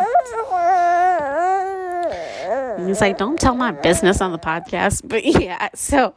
He's 2.88 3.02
like, 3.02 3.18
don't 3.18 3.40
tell 3.40 3.56
my 3.56 3.72
business 3.72 4.22
on 4.22 4.32
the 4.32 4.40
podcast. 4.40 5.04
But 5.10 5.26
yeah, 5.26 5.70
so 5.76 6.14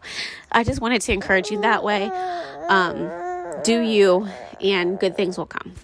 I 0.50 0.64
just 0.64 0.80
wanted 0.80 1.02
to 1.02 1.12
encourage 1.12 1.50
you 1.50 1.60
that 1.62 1.82
way. 1.82 2.10
Um, 2.68 3.10
do 3.64 3.80
you, 3.80 4.28
and 4.62 4.98
good 4.98 5.16
things 5.16 5.36
will 5.36 5.46
come. 5.46 5.74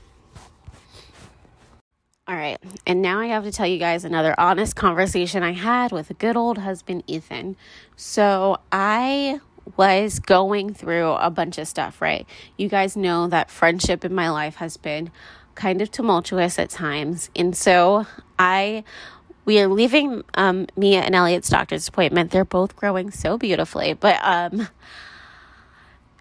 All 2.26 2.36
right, 2.36 2.58
and 2.86 3.00
now 3.00 3.20
I 3.20 3.28
have 3.28 3.44
to 3.44 3.52
tell 3.52 3.66
you 3.66 3.78
guys 3.78 4.04
another 4.04 4.34
honest 4.38 4.76
conversation 4.76 5.42
I 5.42 5.52
had 5.52 5.92
with 5.92 6.10
a 6.10 6.14
good 6.14 6.36
old 6.36 6.58
husband, 6.58 7.04
Ethan. 7.06 7.56
So 7.96 8.58
I 8.70 9.40
was 9.76 10.18
going 10.18 10.74
through 10.74 11.12
a 11.12 11.30
bunch 11.30 11.58
of 11.58 11.68
stuff, 11.68 12.00
right? 12.00 12.26
You 12.56 12.68
guys 12.68 12.96
know 12.96 13.28
that 13.28 13.50
friendship 13.50 14.04
in 14.04 14.14
my 14.14 14.30
life 14.30 14.56
has 14.56 14.76
been 14.76 15.10
kind 15.54 15.82
of 15.82 15.90
tumultuous 15.90 16.58
at 16.58 16.70
times. 16.70 17.30
And 17.34 17.56
so 17.56 18.06
I 18.38 18.84
we 19.44 19.58
are 19.60 19.68
leaving 19.68 20.22
um, 20.34 20.66
Mia 20.76 21.00
and 21.00 21.14
Elliot's 21.14 21.48
doctor's 21.48 21.88
appointment. 21.88 22.30
They're 22.30 22.44
both 22.44 22.76
growing 22.76 23.10
so 23.10 23.38
beautifully, 23.38 23.94
but 23.94 24.18
um 24.22 24.68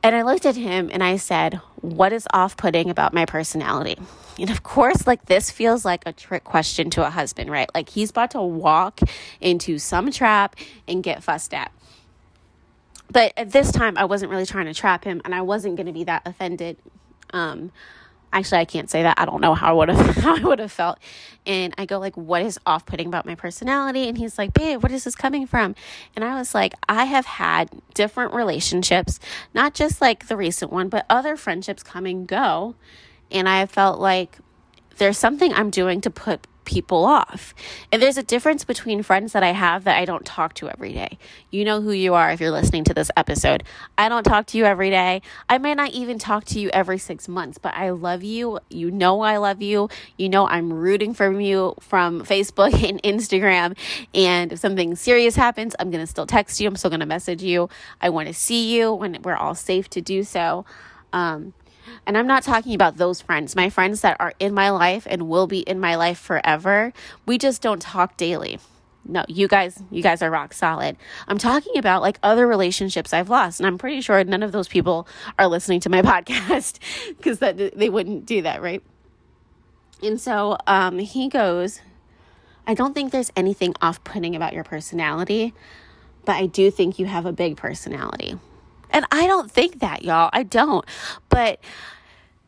and 0.08 0.16
I 0.16 0.22
looked 0.22 0.46
at 0.46 0.56
him 0.56 0.90
and 0.92 1.04
I 1.04 1.18
said, 1.18 1.56
What 1.82 2.14
is 2.14 2.28
off 2.34 2.58
putting 2.58 2.90
about 2.90 3.14
my 3.14 3.26
personality? 3.26 3.98
And 4.40 4.50
of 4.50 4.64
course, 4.64 5.08
like 5.08 5.26
this 5.26 5.50
feels 5.50 5.84
like 5.84 6.04
a 6.06 6.14
trick 6.14 6.44
question 6.44 6.90
to 6.92 7.06
a 7.06 7.10
husband, 7.10 7.50
right? 7.50 7.70
Like 7.74 7.90
he's 7.90 8.12
about 8.12 8.32
to 8.32 8.42
walk 8.42 9.00
into 9.42 9.80
some 9.80 10.12
trap 10.12 10.56
and 10.88 11.04
get 11.04 11.24
fussed 11.24 11.54
at. 11.54 11.72
But 13.10 13.34
at 13.38 13.52
this 13.52 13.72
time, 13.72 13.98
I 13.98 14.06
wasn't 14.06 14.32
really 14.32 14.46
trying 14.46 14.66
to 14.66 14.74
trap 14.74 15.04
him 15.04 15.22
and 15.26 15.34
I 15.34 15.42
wasn't 15.42 15.76
going 15.76 15.88
to 15.88 15.94
be 15.94 16.04
that 16.04 16.24
offended. 16.26 16.78
Um, 17.34 17.72
actually 18.34 18.60
I 18.60 18.66
can't 18.66 18.90
say 18.90 19.04
that. 19.04 19.20
I 19.20 19.26
don't 19.26 19.42
know 19.42 19.54
how 19.54 19.70
I 19.70 19.74
would 19.74 19.90
have 19.90 20.16
how 20.24 20.36
I 20.36 20.40
would 20.40 20.60
have 20.60 20.72
felt. 20.72 21.00
And 21.46 21.74
I 21.78 21.86
go 21.86 22.00
like, 22.00 22.18
"What 22.18 22.42
is 22.42 22.60
off-putting 22.66 23.08
about 23.08 23.26
my 23.26 23.36
personality?" 23.36 24.08
And 24.08 24.18
he's 24.18 24.38
like, 24.38 24.54
"Babe, 24.54 24.82
what 24.82 24.92
is 24.92 25.04
this 25.04 25.16
coming 25.16 25.48
from?" 25.48 25.76
And 26.16 26.24
I 26.26 26.36
was 26.36 26.54
like, 26.54 26.74
"I 26.88 27.06
have 27.06 27.26
had 27.26 27.70
different 27.94 28.34
relationships, 28.34 29.20
not 29.54 29.74
just 29.74 30.02
like 30.02 30.28
the 30.28 30.38
recent 30.38 30.72
one, 30.72 30.90
but 30.90 31.06
other 31.10 31.38
friendships 31.38 31.84
come 31.84 32.06
and 32.06 32.28
go, 32.28 32.76
and 33.32 33.48
I 33.48 33.66
felt 33.66 34.00
like 34.00 34.38
there's 34.98 35.18
something 35.18 35.54
I'm 35.54 35.70
doing 35.70 36.02
to 36.02 36.10
put 36.10 36.48
people 36.68 37.06
off. 37.06 37.56
And 37.92 38.02
there's 38.02 38.18
a 38.18 38.24
difference 38.24 38.66
between 38.66 39.02
friends 39.02 39.32
that 39.32 39.42
I 39.42 39.54
have 39.54 39.86
that 39.86 39.98
I 39.98 40.06
don't 40.06 40.26
talk 40.26 40.54
to 40.56 40.70
every 40.70 40.92
day. 40.92 41.18
You 41.50 41.64
know 41.64 41.82
who 41.82 41.92
you 41.92 42.14
are 42.14 42.30
if 42.30 42.42
you're 42.42 42.52
listening 42.52 42.84
to 42.84 42.94
this 42.94 43.10
episode. 43.16 43.64
I 43.98 44.10
don't 44.10 44.26
talk 44.26 44.46
to 44.48 44.58
you 44.58 44.66
every 44.66 44.90
day. 44.90 45.22
I 45.50 45.58
may 45.58 45.74
not 45.74 45.92
even 45.92 46.20
talk 46.20 46.44
to 46.46 46.60
you 46.60 46.70
every 46.74 46.98
six 46.98 47.28
months, 47.30 47.58
but 47.58 47.74
I 47.74 47.90
love 47.92 48.22
you. 48.22 48.60
You 48.70 48.92
know 48.92 49.22
I 49.22 49.38
love 49.38 49.62
you. 49.62 49.90
You 50.18 50.28
know 50.28 50.46
I'm 50.46 50.74
rooting 50.74 51.14
for 51.14 51.40
you 51.40 51.74
from 51.80 52.24
Facebook 52.24 52.74
and 52.88 53.02
Instagram. 53.02 53.78
And 54.14 54.52
if 54.52 54.60
something 54.60 54.96
serious 54.96 55.38
happens, 55.38 55.74
I'm 55.80 55.90
going 55.90 56.04
to 56.04 56.08
still 56.08 56.28
text 56.28 56.60
you. 56.60 56.68
I'm 56.68 56.76
still 56.76 56.90
going 56.90 57.00
to 57.00 57.06
message 57.06 57.42
you. 57.42 57.70
I 58.02 58.10
want 58.10 58.28
to 58.28 58.34
see 58.34 58.76
you 58.76 58.94
when 58.94 59.18
we're 59.24 59.38
all 59.38 59.56
safe 59.56 59.90
to 59.92 60.02
do 60.02 60.24
so. 60.24 60.66
Um, 61.14 61.54
and 62.06 62.18
I'm 62.18 62.28
not 62.28 62.44
talking 62.44 62.74
about 62.74 62.98
those 62.98 63.22
friends, 63.22 63.56
my 63.56 63.70
friends 63.70 64.02
that 64.02 64.18
are 64.20 64.34
in 64.40 64.54
my 64.54 64.70
life 64.70 65.08
and 65.10 65.30
will 65.30 65.48
be 65.48 65.60
in 65.60 65.80
my 65.80 65.96
life 65.96 66.18
forever. 66.20 66.94
We 67.26 67.38
just 67.38 67.62
don't 67.62 67.82
talk 67.82 68.18
daily. 68.18 68.60
No, 69.10 69.24
you 69.28 69.48
guys, 69.48 69.82
you 69.90 70.04
guys 70.04 70.22
are 70.22 70.30
rock 70.30 70.54
solid. 70.54 70.98
I'm 71.28 71.38
talking 71.38 71.78
about 71.78 72.02
like 72.02 72.20
other 72.22 72.46
relationships 72.46 73.14
I've 73.14 73.30
lost, 73.30 73.60
and 73.60 73.68
I'm 73.68 73.78
pretty 73.78 74.02
sure 74.02 74.22
none 74.24 74.44
of 74.44 74.52
those 74.52 74.68
people 74.68 75.08
are 75.40 75.48
listening 75.48 75.80
to 75.82 75.90
my 75.90 76.02
podcast 76.04 76.80
because 77.18 77.40
that 77.40 77.78
they 77.78 77.90
wouldn't 77.90 78.26
do 78.26 78.42
that, 78.42 78.62
right? 78.62 78.84
And 80.04 80.20
so 80.20 80.58
um, 80.68 81.00
he 81.00 81.30
goes, 81.30 81.82
I 82.68 82.74
don't 82.74 82.94
think 82.94 83.12
there's 83.12 83.32
anything 83.36 83.74
off 83.82 84.04
putting 84.04 84.36
about 84.36 84.54
your 84.54 84.66
personality, 84.66 85.54
but 86.26 86.36
I 86.36 86.46
do 86.46 86.70
think 86.70 87.00
you 87.00 87.06
have 87.06 87.26
a 87.26 87.32
big 87.32 87.56
personality. 87.56 88.38
And 88.90 89.06
I 89.12 89.28
don't 89.28 89.52
think 89.52 89.80
that, 89.80 90.04
y'all. 90.04 90.30
I 90.34 90.44
don't. 90.44 90.86
But 91.30 91.60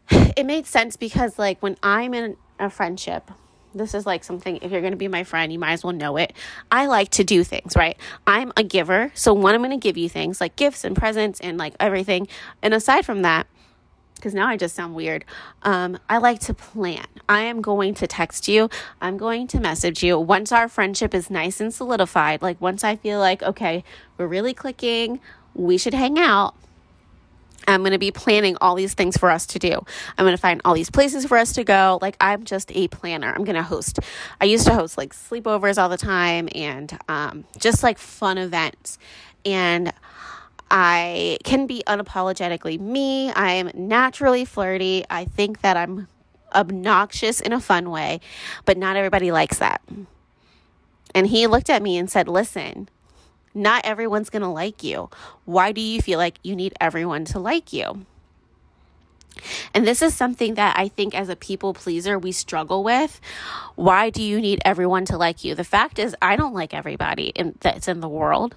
it 0.10 0.46
made 0.46 0.66
sense 0.66 0.98
because, 0.98 1.38
like, 1.38 1.62
when 1.62 1.78
I'm 1.84 2.14
in 2.14 2.38
a 2.60 2.70
friendship, 2.70 3.32
this 3.74 3.94
is 3.94 4.06
like 4.06 4.24
something, 4.24 4.58
if 4.62 4.72
you're 4.72 4.82
going 4.82 4.94
to 4.94 4.98
be 4.98 5.08
my 5.08 5.24
friend, 5.24 5.54
you 5.54 5.60
might 5.60 5.74
as 5.74 5.84
well 5.84 5.94
know 5.94 6.18
it. 6.18 6.34
I 6.72 6.88
like 6.88 7.10
to 7.12 7.24
do 7.24 7.44
things, 7.44 7.76
right? 7.76 7.98
I'm 8.26 8.52
a 8.58 8.64
giver. 8.64 9.12
So, 9.14 9.34
one, 9.34 9.54
I'm 9.54 9.62
going 9.62 9.72
to 9.72 9.78
give 9.78 9.98
you 9.98 10.10
things 10.10 10.42
like 10.42 10.56
gifts 10.56 10.84
and 10.84 10.96
presents 10.96 11.40
and 11.40 11.58
like 11.58 11.76
everything. 11.80 12.28
And 12.62 12.74
aside 12.74 13.06
from 13.06 13.22
that, 13.22 13.48
because 14.16 14.34
now 14.34 14.48
I 14.50 14.58
just 14.58 14.76
sound 14.76 14.96
weird. 14.96 15.24
Um, 15.64 15.98
I 16.10 16.18
like 16.18 16.40
to 16.42 16.54
plan. 16.54 17.06
I 17.30 17.42
am 17.42 17.62
going 17.62 17.94
to 17.96 18.08
text 18.08 18.50
you. 18.50 18.70
I'm 19.00 19.18
going 19.18 19.48
to 19.48 19.62
message 19.62 20.04
you 20.04 20.20
once 20.20 20.52
our 20.52 20.68
friendship 20.68 21.14
is 21.16 21.30
nice 21.30 21.62
and 21.62 21.74
solidified. 21.74 22.42
Like 22.42 22.60
once 22.60 22.84
I 22.84 22.98
feel 22.98 23.20
like, 23.20 23.42
okay, 23.42 23.84
we're 24.18 24.28
really 24.28 24.54
clicking, 24.54 25.22
we 25.54 25.78
should 25.78 25.93
hang 25.93 26.18
out. 26.18 26.56
I'm 27.68 27.82
going 27.82 27.91
to 27.91 28.00
be 28.00 28.12
planning 28.12 28.58
all 28.62 28.76
these 28.76 28.93
things 28.93 29.18
for 29.18 29.30
us 29.30 29.45
to 29.47 29.60
do. 29.60 29.74
I'm 30.18 30.26
going 30.26 30.36
to 30.36 30.41
find 30.41 30.62
all 30.66 30.74
these 30.74 30.89
places 30.89 31.26
for 31.26 31.38
us 31.38 31.54
to 31.54 31.64
go. 31.64 32.00
Like, 32.02 32.18
I'm 32.20 32.43
just 32.43 32.72
a 32.74 32.88
planner. 32.88 33.32
I'm 33.32 33.43
going 33.43 33.56
to 33.56 33.64
host. 33.64 34.00
I 34.41 34.45
used 34.45 34.66
to 34.66 34.74
host 34.74 34.97
like 34.97 35.14
sleepovers 35.14 35.80
all 35.80 35.89
the 35.89 35.97
time 35.97 36.50
and 36.56 36.97
um, 37.08 37.45
just 37.60 37.84
like 37.84 38.00
fun 38.00 38.38
events. 38.38 38.97
And 39.45 39.93
I 40.72 41.38
can 41.43 41.68
be 41.68 41.84
unapologetically 41.86 42.80
me. 42.80 43.32
I'm 43.34 43.72
naturally 43.74 44.45
flirty. 44.45 45.04
I 45.10 45.26
think 45.26 45.62
that 45.62 45.78
I'm 45.78 46.08
obnoxious 46.54 47.39
in 47.39 47.54
a 47.54 47.60
fun 47.60 47.89
way, 47.89 48.20
but 48.66 48.78
not 48.78 48.95
everybody 48.95 49.32
likes 49.32 49.60
that. 49.60 49.82
And 51.14 51.28
he 51.28 51.47
looked 51.47 51.70
at 51.70 51.82
me 51.82 51.97
and 51.97 52.10
said, 52.10 52.28
Listen, 52.28 52.89
not 53.54 53.86
everyone's 53.86 54.30
going 54.30 54.41
to 54.41 54.47
like 54.47 54.84
you. 54.84 55.10
Why 55.45 55.72
do 55.72 55.82
you 55.82 56.02
feel 56.02 56.20
like 56.20 56.39
you 56.43 56.56
need 56.56 56.74
everyone 56.80 57.26
to 57.26 57.39
like 57.39 57.74
you? 57.74 58.06
And 59.74 59.88
this 59.88 60.02
is 60.02 60.14
something 60.14 60.56
that 60.56 60.78
I 60.78 60.88
think 60.88 61.16
as 61.16 61.30
a 61.30 61.36
people 61.36 61.74
pleaser 61.74 62.20
we 62.20 62.32
struggle 62.32 62.84
with. 62.84 63.20
Why 63.76 64.10
do 64.10 64.22
you 64.22 64.41
need 64.41 64.62
everyone 64.66 65.06
to 65.06 65.18
like 65.18 65.43
you? 65.43 65.56
The 65.56 65.64
fact 65.64 66.00
is 66.00 66.16
I 66.22 66.36
don't 66.36 66.54
like 66.54 66.74
everybody 66.74 67.28
in, 67.28 67.56
that's 67.62 67.88
in 67.88 68.02
the 68.02 68.10
world. 68.10 68.56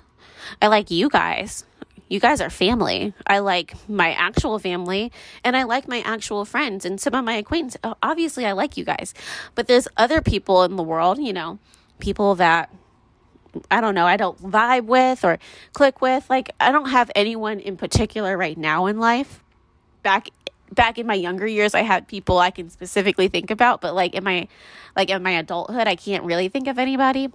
I 0.60 0.66
like 0.66 0.90
you 0.90 1.08
guys. 1.08 1.64
You 2.08 2.20
guys 2.20 2.40
are 2.40 2.50
family. 2.50 3.14
I 3.26 3.38
like 3.38 3.74
my 3.88 4.12
actual 4.12 4.58
family 4.58 5.12
and 5.44 5.56
I 5.56 5.62
like 5.62 5.88
my 5.88 6.00
actual 6.00 6.44
friends 6.44 6.84
and 6.84 7.00
some 7.00 7.14
of 7.14 7.24
my 7.24 7.34
acquaintances. 7.34 7.80
Obviously, 8.02 8.44
I 8.44 8.52
like 8.52 8.76
you 8.76 8.84
guys. 8.84 9.14
But 9.54 9.66
there's 9.66 9.88
other 9.96 10.20
people 10.20 10.62
in 10.64 10.76
the 10.76 10.82
world, 10.82 11.18
you 11.18 11.32
know, 11.32 11.58
people 12.00 12.34
that 12.34 12.70
I 13.70 13.80
don't 13.80 13.94
know, 13.94 14.06
I 14.06 14.16
don't 14.16 14.40
vibe 14.42 14.84
with 14.84 15.24
or 15.24 15.38
click 15.72 16.00
with. 16.00 16.28
Like 16.30 16.54
I 16.60 16.72
don't 16.72 16.90
have 16.90 17.10
anyone 17.14 17.60
in 17.60 17.76
particular 17.76 18.36
right 18.36 18.56
now 18.56 18.86
in 18.86 18.98
life. 18.98 19.42
Back 20.02 20.28
back 20.70 20.98
in 20.98 21.06
my 21.06 21.14
younger 21.14 21.46
years 21.46 21.74
I 21.74 21.82
had 21.82 22.08
people 22.08 22.38
I 22.38 22.50
can 22.50 22.70
specifically 22.70 23.28
think 23.28 23.50
about, 23.50 23.80
but 23.80 23.94
like 23.94 24.14
in 24.14 24.24
my 24.24 24.48
like 24.96 25.10
in 25.10 25.22
my 25.22 25.32
adulthood 25.32 25.86
I 25.86 25.96
can't 25.96 26.24
really 26.24 26.48
think 26.48 26.66
of 26.66 26.78
anybody. 26.78 27.30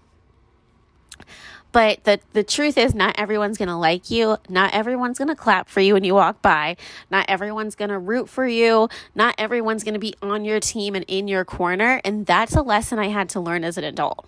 But 1.72 2.06
the 2.06 2.20
the 2.34 2.44
truth 2.44 2.78
is 2.78 2.96
not 2.96 3.20
everyone's 3.20 3.58
going 3.58 3.68
to 3.68 3.76
like 3.76 4.10
you. 4.10 4.38
Not 4.50 4.74
everyone's 4.74 5.18
going 5.18 5.28
to 5.28 5.36
clap 5.36 5.68
for 5.68 5.82
you 5.82 5.94
when 5.94 6.04
you 6.04 6.16
walk 6.16 6.42
by. 6.42 6.78
Not 7.12 7.26
everyone's 7.30 7.76
going 7.76 7.90
to 7.90 8.00
root 8.00 8.30
for 8.30 8.48
you. 8.48 8.90
Not 9.14 9.36
everyone's 9.38 9.84
going 9.84 9.94
to 9.94 10.00
be 10.00 10.16
on 10.22 10.46
your 10.46 10.60
team 10.60 10.96
and 10.96 11.06
in 11.08 11.28
your 11.28 11.46
corner, 11.46 12.02
and 12.04 12.26
that's 12.26 12.56
a 12.56 12.62
lesson 12.62 13.00
I 13.00 13.10
had 13.10 13.30
to 13.30 13.40
learn 13.40 13.64
as 13.64 13.78
an 13.78 13.84
adult. 13.84 14.26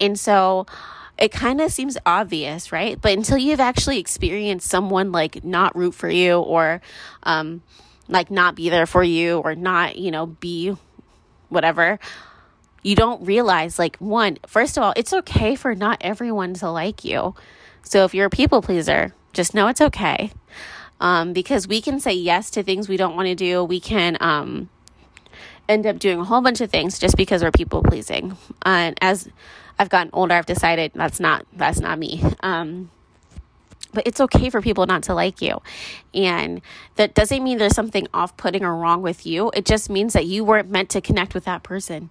And 0.00 0.18
so 0.18 0.66
it 1.18 1.30
kind 1.30 1.60
of 1.60 1.72
seems 1.72 1.98
obvious, 2.04 2.72
right? 2.72 3.00
But 3.00 3.12
until 3.12 3.38
you've 3.38 3.60
actually 3.60 3.98
experienced 3.98 4.68
someone 4.68 5.12
like 5.12 5.44
not 5.44 5.76
root 5.76 5.94
for 5.94 6.08
you 6.08 6.38
or 6.38 6.80
um, 7.22 7.62
like 8.08 8.30
not 8.30 8.54
be 8.54 8.70
there 8.70 8.86
for 8.86 9.02
you 9.02 9.38
or 9.38 9.54
not, 9.54 9.96
you 9.96 10.10
know, 10.10 10.26
be 10.26 10.76
whatever, 11.48 11.98
you 12.82 12.96
don't 12.96 13.24
realize 13.24 13.78
like 13.78 13.96
one, 13.98 14.38
first 14.46 14.76
of 14.76 14.82
all, 14.82 14.92
it's 14.96 15.12
okay 15.12 15.54
for 15.54 15.74
not 15.74 15.98
everyone 16.00 16.54
to 16.54 16.70
like 16.70 17.04
you. 17.04 17.34
So 17.82 18.04
if 18.04 18.14
you're 18.14 18.26
a 18.26 18.30
people 18.30 18.62
pleaser, 18.62 19.14
just 19.32 19.54
know 19.54 19.68
it's 19.68 19.80
okay. 19.80 20.32
Um, 21.00 21.32
because 21.32 21.66
we 21.66 21.80
can 21.80 22.00
say 22.00 22.12
yes 22.12 22.50
to 22.50 22.62
things 22.62 22.88
we 22.88 22.96
don't 22.96 23.16
want 23.16 23.26
to 23.26 23.34
do. 23.34 23.64
We 23.64 23.80
can 23.80 24.16
um, 24.20 24.68
end 25.68 25.86
up 25.86 25.98
doing 25.98 26.20
a 26.20 26.24
whole 26.24 26.40
bunch 26.40 26.60
of 26.60 26.70
things 26.70 26.98
just 26.98 27.16
because 27.16 27.42
we're 27.42 27.50
people 27.50 27.82
pleasing. 27.82 28.36
And 28.64 28.96
as 29.00 29.28
I've 29.78 29.88
gotten 29.88 30.10
older, 30.12 30.34
I've 30.34 30.46
decided 30.46 30.92
that's 30.94 31.20
not 31.20 31.46
that's 31.52 31.80
not 31.80 31.98
me. 31.98 32.22
Um, 32.40 32.90
but 33.92 34.06
it's 34.06 34.20
okay 34.20 34.50
for 34.50 34.62
people 34.62 34.86
not 34.86 35.02
to 35.04 35.14
like 35.14 35.42
you. 35.42 35.60
And 36.14 36.62
that 36.96 37.14
doesn't 37.14 37.42
mean 37.42 37.58
there's 37.58 37.74
something 37.74 38.08
off 38.14 38.36
putting 38.36 38.64
or 38.64 38.74
wrong 38.76 39.02
with 39.02 39.26
you. 39.26 39.50
It 39.54 39.66
just 39.66 39.90
means 39.90 40.14
that 40.14 40.26
you 40.26 40.44
weren't 40.44 40.70
meant 40.70 40.88
to 40.90 41.00
connect 41.00 41.34
with 41.34 41.44
that 41.44 41.62
person. 41.62 42.10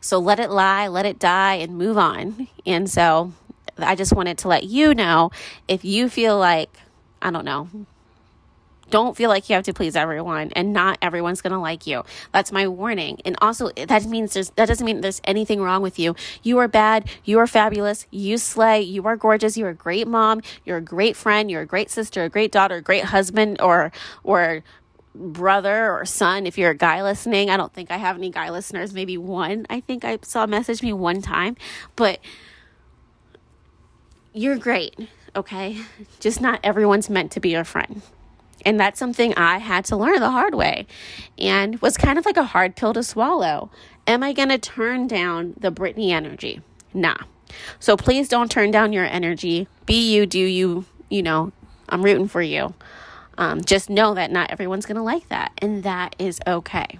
So 0.00 0.18
let 0.18 0.40
it 0.40 0.50
lie, 0.50 0.88
let 0.88 1.06
it 1.06 1.18
die, 1.18 1.54
and 1.54 1.76
move 1.76 1.98
on. 1.98 2.48
And 2.66 2.90
so 2.90 3.32
I 3.78 3.94
just 3.94 4.12
wanted 4.12 4.38
to 4.38 4.48
let 4.48 4.64
you 4.64 4.94
know 4.94 5.30
if 5.68 5.84
you 5.84 6.08
feel 6.08 6.38
like, 6.38 6.70
I 7.20 7.30
don't 7.30 7.44
know, 7.44 7.68
don't 8.92 9.16
feel 9.16 9.30
like 9.30 9.48
you 9.48 9.54
have 9.54 9.64
to 9.64 9.72
please 9.72 9.96
everyone 9.96 10.52
and 10.54 10.72
not 10.72 10.98
everyone's 11.02 11.40
going 11.40 11.52
to 11.52 11.58
like 11.58 11.86
you. 11.86 12.04
That's 12.30 12.52
my 12.52 12.68
warning. 12.68 13.20
And 13.24 13.36
also 13.40 13.70
that 13.70 14.04
means 14.04 14.34
there's 14.34 14.50
that 14.50 14.66
doesn't 14.66 14.84
mean 14.84 15.00
there's 15.00 15.22
anything 15.24 15.62
wrong 15.62 15.82
with 15.82 15.98
you. 15.98 16.14
You 16.42 16.58
are 16.58 16.68
bad, 16.68 17.08
you 17.24 17.38
are 17.38 17.46
fabulous, 17.46 18.06
you 18.10 18.36
slay, 18.38 18.82
you 18.82 19.04
are 19.06 19.16
gorgeous, 19.16 19.56
you're 19.56 19.70
a 19.70 19.74
great 19.74 20.06
mom, 20.06 20.42
you're 20.64 20.76
a 20.76 20.82
great 20.82 21.16
friend, 21.16 21.50
you're 21.50 21.62
a 21.62 21.66
great 21.66 21.90
sister, 21.90 22.22
a 22.22 22.28
great 22.28 22.52
daughter, 22.52 22.76
a 22.76 22.82
great 22.82 23.06
husband 23.06 23.60
or 23.60 23.90
or 24.22 24.62
brother 25.14 25.90
or 25.90 26.04
son 26.04 26.46
if 26.46 26.58
you're 26.58 26.70
a 26.70 26.76
guy 26.76 27.02
listening. 27.02 27.50
I 27.50 27.56
don't 27.56 27.72
think 27.72 27.90
I 27.90 27.96
have 27.96 28.16
any 28.16 28.30
guy 28.30 28.50
listeners, 28.50 28.92
maybe 28.92 29.16
one. 29.16 29.66
I 29.70 29.80
think 29.80 30.04
I 30.04 30.18
saw 30.22 30.46
message 30.46 30.82
me 30.82 30.92
one 30.92 31.22
time, 31.22 31.56
but 31.96 32.20
you're 34.34 34.56
great, 34.56 34.98
okay? 35.34 35.78
Just 36.20 36.40
not 36.40 36.60
everyone's 36.62 37.10
meant 37.10 37.32
to 37.32 37.40
be 37.40 37.50
your 37.50 37.64
friend. 37.64 38.02
And 38.64 38.78
that's 38.78 38.98
something 38.98 39.34
I 39.36 39.58
had 39.58 39.84
to 39.86 39.96
learn 39.96 40.20
the 40.20 40.30
hard 40.30 40.54
way 40.54 40.86
and 41.38 41.80
was 41.80 41.96
kind 41.96 42.18
of 42.18 42.24
like 42.24 42.36
a 42.36 42.44
hard 42.44 42.76
pill 42.76 42.92
to 42.94 43.02
swallow. 43.02 43.70
Am 44.06 44.22
I 44.22 44.32
going 44.32 44.48
to 44.48 44.58
turn 44.58 45.06
down 45.06 45.54
the 45.58 45.70
Brittany 45.70 46.12
energy? 46.12 46.60
Nah. 46.94 47.16
So 47.78 47.96
please 47.96 48.28
don't 48.28 48.50
turn 48.50 48.70
down 48.70 48.92
your 48.92 49.04
energy. 49.04 49.68
Be 49.86 50.12
you, 50.12 50.26
do 50.26 50.38
you, 50.38 50.84
you 51.08 51.22
know, 51.22 51.52
I'm 51.88 52.02
rooting 52.02 52.28
for 52.28 52.42
you. 52.42 52.74
Um, 53.38 53.62
just 53.62 53.90
know 53.90 54.14
that 54.14 54.30
not 54.30 54.50
everyone's 54.50 54.86
going 54.86 54.96
to 54.96 55.02
like 55.02 55.28
that, 55.28 55.52
and 55.58 55.82
that 55.84 56.14
is 56.18 56.40
okay. 56.46 56.98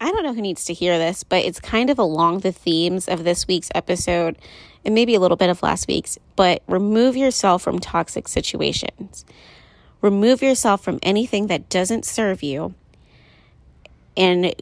I 0.00 0.10
don't 0.10 0.24
know 0.24 0.34
who 0.34 0.42
needs 0.42 0.64
to 0.64 0.74
hear 0.74 0.98
this, 0.98 1.22
but 1.22 1.44
it's 1.44 1.60
kind 1.60 1.88
of 1.88 1.98
along 1.98 2.40
the 2.40 2.52
themes 2.52 3.06
of 3.06 3.22
this 3.22 3.46
week's 3.46 3.70
episode 3.74 4.36
and 4.84 4.94
maybe 4.94 5.14
a 5.14 5.20
little 5.20 5.36
bit 5.36 5.50
of 5.50 5.62
last 5.62 5.88
week's, 5.88 6.18
but 6.36 6.62
remove 6.66 7.16
yourself 7.16 7.62
from 7.62 7.78
toxic 7.78 8.28
situations. 8.28 9.24
Remove 10.00 10.42
yourself 10.42 10.82
from 10.82 10.98
anything 11.02 11.46
that 11.46 11.68
doesn't 11.68 12.04
serve 12.04 12.42
you. 12.42 12.74
And 14.16 14.54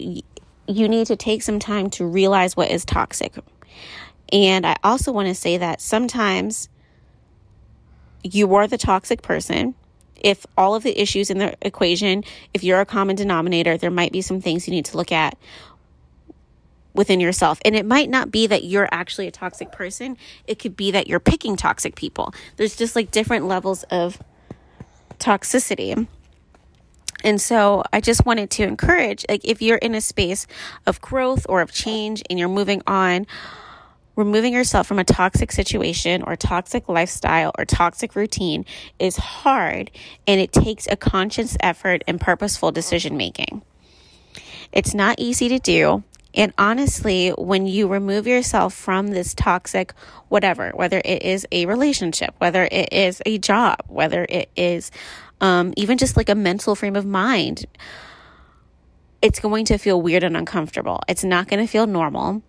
you 0.66 0.88
need 0.88 1.06
to 1.06 1.16
take 1.16 1.42
some 1.42 1.58
time 1.58 1.90
to 1.90 2.04
realize 2.04 2.56
what 2.56 2.70
is 2.70 2.84
toxic. 2.84 3.34
And 4.32 4.66
I 4.66 4.76
also 4.84 5.12
want 5.12 5.28
to 5.28 5.34
say 5.34 5.56
that 5.56 5.80
sometimes 5.80 6.68
you 8.22 8.54
are 8.54 8.66
the 8.66 8.78
toxic 8.78 9.22
person. 9.22 9.74
If 10.16 10.44
all 10.56 10.74
of 10.74 10.82
the 10.82 11.00
issues 11.00 11.30
in 11.30 11.38
the 11.38 11.56
equation, 11.62 12.24
if 12.52 12.62
you're 12.62 12.80
a 12.80 12.86
common 12.86 13.16
denominator, 13.16 13.78
there 13.78 13.90
might 13.90 14.12
be 14.12 14.20
some 14.20 14.40
things 14.40 14.68
you 14.68 14.74
need 14.74 14.84
to 14.86 14.96
look 14.96 15.12
at 15.12 15.36
within 16.94 17.20
yourself. 17.20 17.60
And 17.64 17.74
it 17.74 17.86
might 17.86 18.10
not 18.10 18.30
be 18.30 18.46
that 18.46 18.64
you're 18.64 18.88
actually 18.90 19.26
a 19.26 19.30
toxic 19.30 19.72
person, 19.72 20.16
it 20.46 20.58
could 20.58 20.76
be 20.76 20.90
that 20.90 21.06
you're 21.06 21.20
picking 21.20 21.56
toxic 21.56 21.94
people. 21.94 22.34
There's 22.56 22.76
just 22.76 22.96
like 22.96 23.10
different 23.10 23.46
levels 23.46 23.84
of 23.84 24.20
toxicity. 25.18 26.06
And 27.22 27.40
so 27.40 27.84
I 27.92 28.00
just 28.00 28.24
wanted 28.24 28.50
to 28.52 28.62
encourage 28.62 29.26
like 29.28 29.44
if 29.44 29.60
you're 29.60 29.78
in 29.78 29.94
a 29.94 30.00
space 30.00 30.46
of 30.86 31.00
growth 31.00 31.46
or 31.48 31.60
of 31.60 31.72
change 31.72 32.22
and 32.30 32.38
you're 32.38 32.48
moving 32.48 32.82
on, 32.86 33.26
removing 34.16 34.52
yourself 34.52 34.86
from 34.86 34.98
a 34.98 35.04
toxic 35.04 35.52
situation 35.52 36.22
or 36.22 36.36
toxic 36.36 36.88
lifestyle 36.88 37.52
or 37.58 37.64
toxic 37.64 38.16
routine 38.16 38.64
is 38.98 39.16
hard 39.16 39.90
and 40.26 40.40
it 40.40 40.52
takes 40.52 40.86
a 40.90 40.96
conscious 40.96 41.56
effort 41.60 42.02
and 42.06 42.20
purposeful 42.20 42.72
decision 42.72 43.16
making. 43.16 43.62
It's 44.72 44.94
not 44.94 45.18
easy 45.18 45.48
to 45.48 45.58
do, 45.58 46.04
and 46.34 46.52
honestly, 46.58 47.30
when 47.30 47.66
you 47.66 47.88
remove 47.88 48.26
yourself 48.26 48.74
from 48.74 49.08
this 49.08 49.34
toxic 49.34 49.92
whatever, 50.28 50.70
whether 50.74 51.02
it 51.04 51.22
is 51.22 51.46
a 51.50 51.66
relationship, 51.66 52.34
whether 52.38 52.68
it 52.70 52.92
is 52.92 53.20
a 53.26 53.38
job, 53.38 53.80
whether 53.88 54.26
it 54.28 54.48
is 54.54 54.90
um, 55.40 55.72
even 55.76 55.98
just 55.98 56.16
like 56.16 56.28
a 56.28 56.34
mental 56.34 56.74
frame 56.74 56.96
of 56.96 57.04
mind, 57.04 57.66
it's 59.22 59.40
going 59.40 59.64
to 59.66 59.78
feel 59.78 60.00
weird 60.00 60.22
and 60.22 60.36
uncomfortable. 60.36 61.00
It's 61.08 61.24
not 61.24 61.48
going 61.48 61.64
to 61.64 61.70
feel 61.70 61.86
normal, 61.86 62.42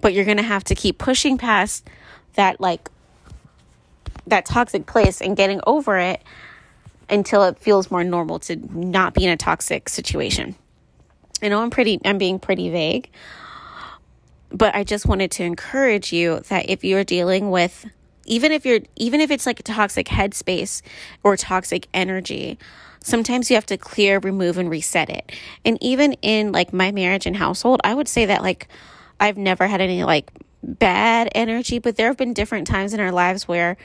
but 0.00 0.12
you're 0.12 0.24
going 0.24 0.36
to 0.38 0.42
have 0.42 0.64
to 0.64 0.74
keep 0.74 0.98
pushing 0.98 1.38
past 1.38 1.88
that, 2.34 2.60
like, 2.60 2.90
that 4.26 4.44
toxic 4.44 4.86
place 4.86 5.20
and 5.20 5.36
getting 5.36 5.60
over 5.66 5.96
it 5.96 6.22
until 7.08 7.44
it 7.44 7.58
feels 7.58 7.90
more 7.90 8.04
normal 8.04 8.38
to 8.40 8.56
not 8.76 9.14
be 9.14 9.24
in 9.24 9.30
a 9.30 9.36
toxic 9.36 9.88
situation. 9.88 10.54
I 11.42 11.48
know 11.48 11.62
I'm 11.62 11.70
pretty 11.70 12.00
I'm 12.04 12.18
being 12.18 12.38
pretty 12.38 12.70
vague, 12.70 13.10
but 14.50 14.74
I 14.74 14.84
just 14.84 15.06
wanted 15.06 15.30
to 15.32 15.44
encourage 15.44 16.12
you 16.12 16.40
that 16.48 16.68
if 16.68 16.84
you're 16.84 17.04
dealing 17.04 17.50
with 17.50 17.86
even 18.28 18.52
if 18.52 18.64
you're 18.64 18.80
even 18.96 19.20
if 19.20 19.30
it's 19.30 19.46
like 19.46 19.58
a 19.58 19.62
toxic 19.62 20.06
headspace 20.06 20.82
or 21.24 21.36
toxic 21.36 21.88
energy 21.92 22.58
sometimes 23.00 23.50
you 23.50 23.56
have 23.56 23.66
to 23.66 23.76
clear 23.76 24.18
remove 24.18 24.58
and 24.58 24.68
reset 24.68 25.08
it. 25.08 25.32
And 25.64 25.78
even 25.80 26.14
in 26.14 26.52
like 26.52 26.72
my 26.72 26.92
marriage 26.92 27.26
and 27.26 27.36
household 27.36 27.80
i 27.84 27.94
would 27.94 28.08
say 28.08 28.26
that 28.26 28.42
like 28.42 28.68
i've 29.18 29.38
never 29.38 29.66
had 29.66 29.80
any 29.80 30.04
like 30.04 30.30
bad 30.62 31.30
energy 31.34 31.78
but 31.78 31.96
there 31.96 32.08
have 32.08 32.16
been 32.16 32.34
different 32.34 32.66
times 32.66 32.92
in 32.92 33.00
our 33.00 33.12
lives 33.12 33.48
where 33.48 33.76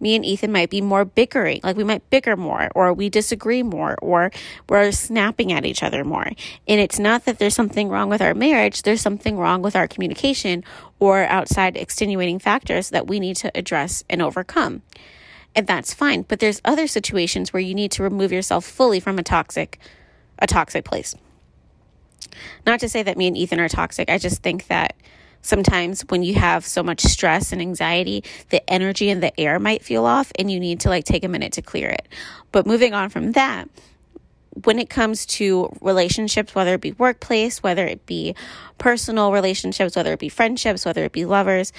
me 0.00 0.14
and 0.14 0.24
Ethan 0.24 0.52
might 0.52 0.70
be 0.70 0.80
more 0.80 1.04
bickering. 1.04 1.60
Like 1.62 1.76
we 1.76 1.84
might 1.84 2.08
bicker 2.10 2.36
more, 2.36 2.68
or 2.74 2.92
we 2.92 3.08
disagree 3.08 3.62
more, 3.62 3.96
or 4.02 4.30
we're 4.68 4.92
snapping 4.92 5.52
at 5.52 5.64
each 5.64 5.82
other 5.82 6.04
more. 6.04 6.26
And 6.68 6.80
it's 6.80 6.98
not 6.98 7.24
that 7.24 7.38
there's 7.38 7.54
something 7.54 7.88
wrong 7.88 8.08
with 8.08 8.20
our 8.20 8.34
marriage, 8.34 8.82
there's 8.82 9.00
something 9.00 9.36
wrong 9.38 9.62
with 9.62 9.76
our 9.76 9.88
communication 9.88 10.64
or 10.98 11.24
outside 11.24 11.76
extenuating 11.76 12.38
factors 12.38 12.90
that 12.90 13.06
we 13.06 13.20
need 13.20 13.36
to 13.36 13.50
address 13.56 14.04
and 14.08 14.22
overcome. 14.22 14.82
And 15.54 15.66
that's 15.66 15.94
fine. 15.94 16.22
But 16.22 16.40
there's 16.40 16.60
other 16.64 16.86
situations 16.86 17.52
where 17.52 17.62
you 17.62 17.74
need 17.74 17.90
to 17.92 18.02
remove 18.02 18.32
yourself 18.32 18.64
fully 18.64 19.00
from 19.00 19.18
a 19.18 19.22
toxic 19.22 19.78
a 20.38 20.46
toxic 20.46 20.84
place. 20.84 21.14
Not 22.66 22.80
to 22.80 22.90
say 22.90 23.02
that 23.02 23.16
me 23.16 23.26
and 23.26 23.36
Ethan 23.36 23.60
are 23.60 23.68
toxic. 23.68 24.10
I 24.10 24.18
just 24.18 24.42
think 24.42 24.66
that 24.66 24.94
sometimes 25.42 26.02
when 26.08 26.22
you 26.22 26.34
have 26.34 26.64
so 26.64 26.82
much 26.82 27.00
stress 27.00 27.52
and 27.52 27.60
anxiety, 27.60 28.24
the 28.50 28.68
energy 28.70 29.08
in 29.08 29.20
the 29.20 29.38
air 29.38 29.58
might 29.58 29.82
feel 29.82 30.04
off 30.04 30.32
and 30.38 30.50
you 30.50 30.60
need 30.60 30.80
to 30.80 30.88
like 30.88 31.04
take 31.04 31.24
a 31.24 31.28
minute 31.28 31.52
to 31.54 31.62
clear 31.62 31.88
it. 31.88 32.08
But 32.52 32.66
moving 32.66 32.94
on 32.94 33.10
from 33.10 33.32
that, 33.32 33.68
when 34.64 34.78
it 34.78 34.88
comes 34.88 35.26
to 35.26 35.70
relationships, 35.80 36.54
whether 36.54 36.74
it 36.74 36.80
be 36.80 36.92
workplace, 36.92 37.62
whether 37.62 37.86
it 37.86 38.06
be 38.06 38.34
personal 38.78 39.32
relationships, 39.32 39.94
whether 39.96 40.12
it 40.12 40.18
be 40.18 40.30
friendships, 40.30 40.84
whether 40.84 41.04
it 41.04 41.12
be 41.12 41.26
lovers, 41.26 41.72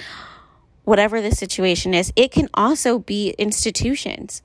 whatever 0.84 1.20
the 1.20 1.32
situation 1.32 1.92
is, 1.92 2.12
it 2.16 2.30
can 2.30 2.48
also 2.54 2.98
be 2.98 3.30
institutions 3.30 4.42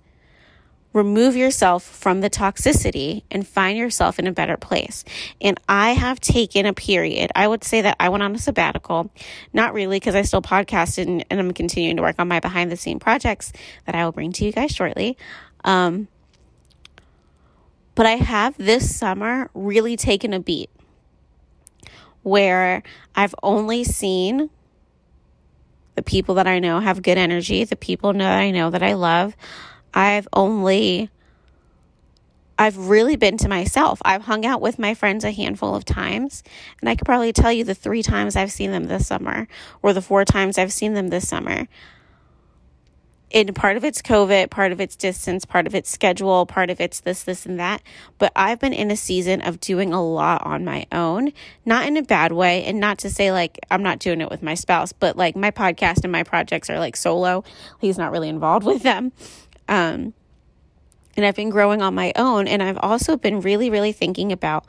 remove 0.94 1.36
yourself 1.36 1.84
from 1.84 2.22
the 2.22 2.30
toxicity 2.30 3.24
and 3.32 3.48
find 3.48 3.78
yourself 3.78 4.20
in 4.20 4.28
a 4.28 4.32
better 4.32 4.58
place. 4.58 5.04
And 5.42 5.60
I 5.68 5.92
have 5.92 6.20
taken 6.20 6.66
a 6.66 6.74
period. 6.74 7.32
I 7.36 7.48
would 7.48 7.64
say 7.64 7.82
that 7.82 7.98
I 8.00 8.10
went 8.10 8.24
on 8.24 8.36
a 8.36 8.38
sabbatical, 8.38 9.12
not 9.52 9.74
really 9.74 9.98
because 9.98 10.16
I 10.16 10.22
still 10.22 10.42
podcasted 10.42 11.08
and, 11.08 11.26
and, 11.30 11.40
I'm 11.40 11.52
continuing 11.52 11.98
to 11.98 12.04
work 12.04 12.16
on 12.20 12.28
my 12.28 12.40
behind 12.40 12.72
the 12.72 12.78
scene 12.78 13.00
projects 13.00 13.52
that 13.86 13.96
I 13.96 14.06
will 14.06 14.12
bring 14.12 14.32
to 14.34 14.46
you 14.46 14.52
guys 14.52 14.72
shortly. 14.72 15.18
Um, 15.66 16.08
but 17.96 18.06
I 18.06 18.16
have 18.16 18.56
this 18.58 18.96
summer 18.96 19.50
really 19.54 19.98
taken 19.98 20.34
a 20.34 20.40
beat 20.40 20.70
where 22.22 22.82
I've 23.16 23.36
only 23.44 23.84
seen 23.84 24.50
the 25.96 26.02
people 26.02 26.36
that 26.36 26.48
I 26.48 26.60
know 26.60 26.80
have 26.80 27.02
good 27.02 27.18
energy, 27.18 27.64
the 27.64 27.76
people 27.76 28.14
that 28.14 28.40
I 28.40 28.52
know 28.52 28.70
that 28.70 28.82
I 28.82 28.94
love. 28.94 29.36
I've 29.94 30.28
only 30.34 31.10
I've 32.58 32.78
really 32.78 33.16
been 33.16 33.38
to 33.38 33.50
myself. 33.50 34.02
I've 34.06 34.24
hung 34.24 34.46
out 34.46 34.62
with 34.62 34.78
my 34.78 34.94
friends 34.94 35.24
a 35.24 35.32
handful 35.32 35.76
of 35.76 35.86
times, 35.86 36.44
and 36.80 36.90
I 36.90 36.96
could 36.96 37.06
probably 37.06 37.34
tell 37.34 37.52
you 37.52 37.64
the 37.64 37.76
three 37.76 38.04
times 38.04 38.36
I've 38.36 38.52
seen 38.52 38.72
them 38.72 38.86
this 38.86 39.08
summer 39.08 39.48
or 39.82 39.92
the 39.94 40.02
four 40.02 40.24
times 40.24 40.58
I've 40.58 40.72
seen 40.72 40.94
them 40.94 41.10
this 41.10 41.28
summer. 41.28 41.68
And 43.34 43.56
part 43.56 43.78
of 43.78 43.84
it's 43.84 44.04
COVID, 44.04 44.52
part 44.52 44.72
of 44.72 44.80
it's 44.80 44.96
distance, 44.96 45.44
part 45.44 45.66
of 45.66 45.74
it's 45.74 45.90
schedule, 45.90 46.46
part 46.46 46.70
of 46.70 46.80
it's 46.80 47.00
this, 47.00 47.24
this, 47.24 47.48
and 47.48 47.60
that. 47.60 47.82
But 48.20 48.32
I've 48.36 48.60
been 48.60 48.74
in 48.74 48.92
a 48.92 48.96
season 48.96 49.42
of 49.42 49.60
doing 49.60 49.92
a 49.92 50.04
lot 50.04 50.46
on 50.46 50.64
my 50.64 50.86
own, 50.92 51.34
not 51.66 51.88
in 51.88 51.98
a 51.98 52.04
bad 52.04 52.32
way, 52.32 52.64
and 52.64 52.80
not 52.80 53.00
to 53.00 53.10
say 53.10 53.32
like 53.32 53.60
I'm 53.72 53.82
not 53.82 53.98
doing 53.98 54.22
it 54.22 54.30
with 54.30 54.44
my 54.44 54.54
spouse, 54.54 54.94
but 54.94 55.18
like 55.18 55.36
my 55.36 55.50
podcast 55.50 56.04
and 56.04 56.12
my 56.12 56.22
projects 56.22 56.70
are 56.70 56.78
like 56.78 56.96
solo. 56.96 57.44
He's 57.82 57.98
not 57.98 58.12
really 58.12 58.30
involved 58.30 58.66
with 58.68 58.84
them. 58.84 59.12
Um, 59.74 60.14
and 61.18 61.26
I've 61.26 61.36
been 61.36 61.50
growing 61.50 61.82
on 61.82 61.96
my 61.96 62.14
own. 62.16 62.48
And 62.48 62.62
I've 62.62 62.78
also 62.78 63.18
been 63.18 63.42
really, 63.42 63.72
really 63.72 63.92
thinking 63.92 64.32
about 64.32 64.66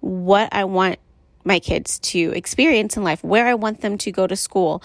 what 0.00 0.48
I 0.52 0.64
want 0.64 0.98
my 1.44 1.58
kids 1.58 1.98
to 1.98 2.32
experience 2.34 2.96
in 2.96 3.04
life, 3.04 3.22
where 3.22 3.46
I 3.46 3.54
want 3.54 3.82
them 3.82 3.98
to 3.98 4.10
go 4.10 4.26
to 4.26 4.36
school, 4.36 4.82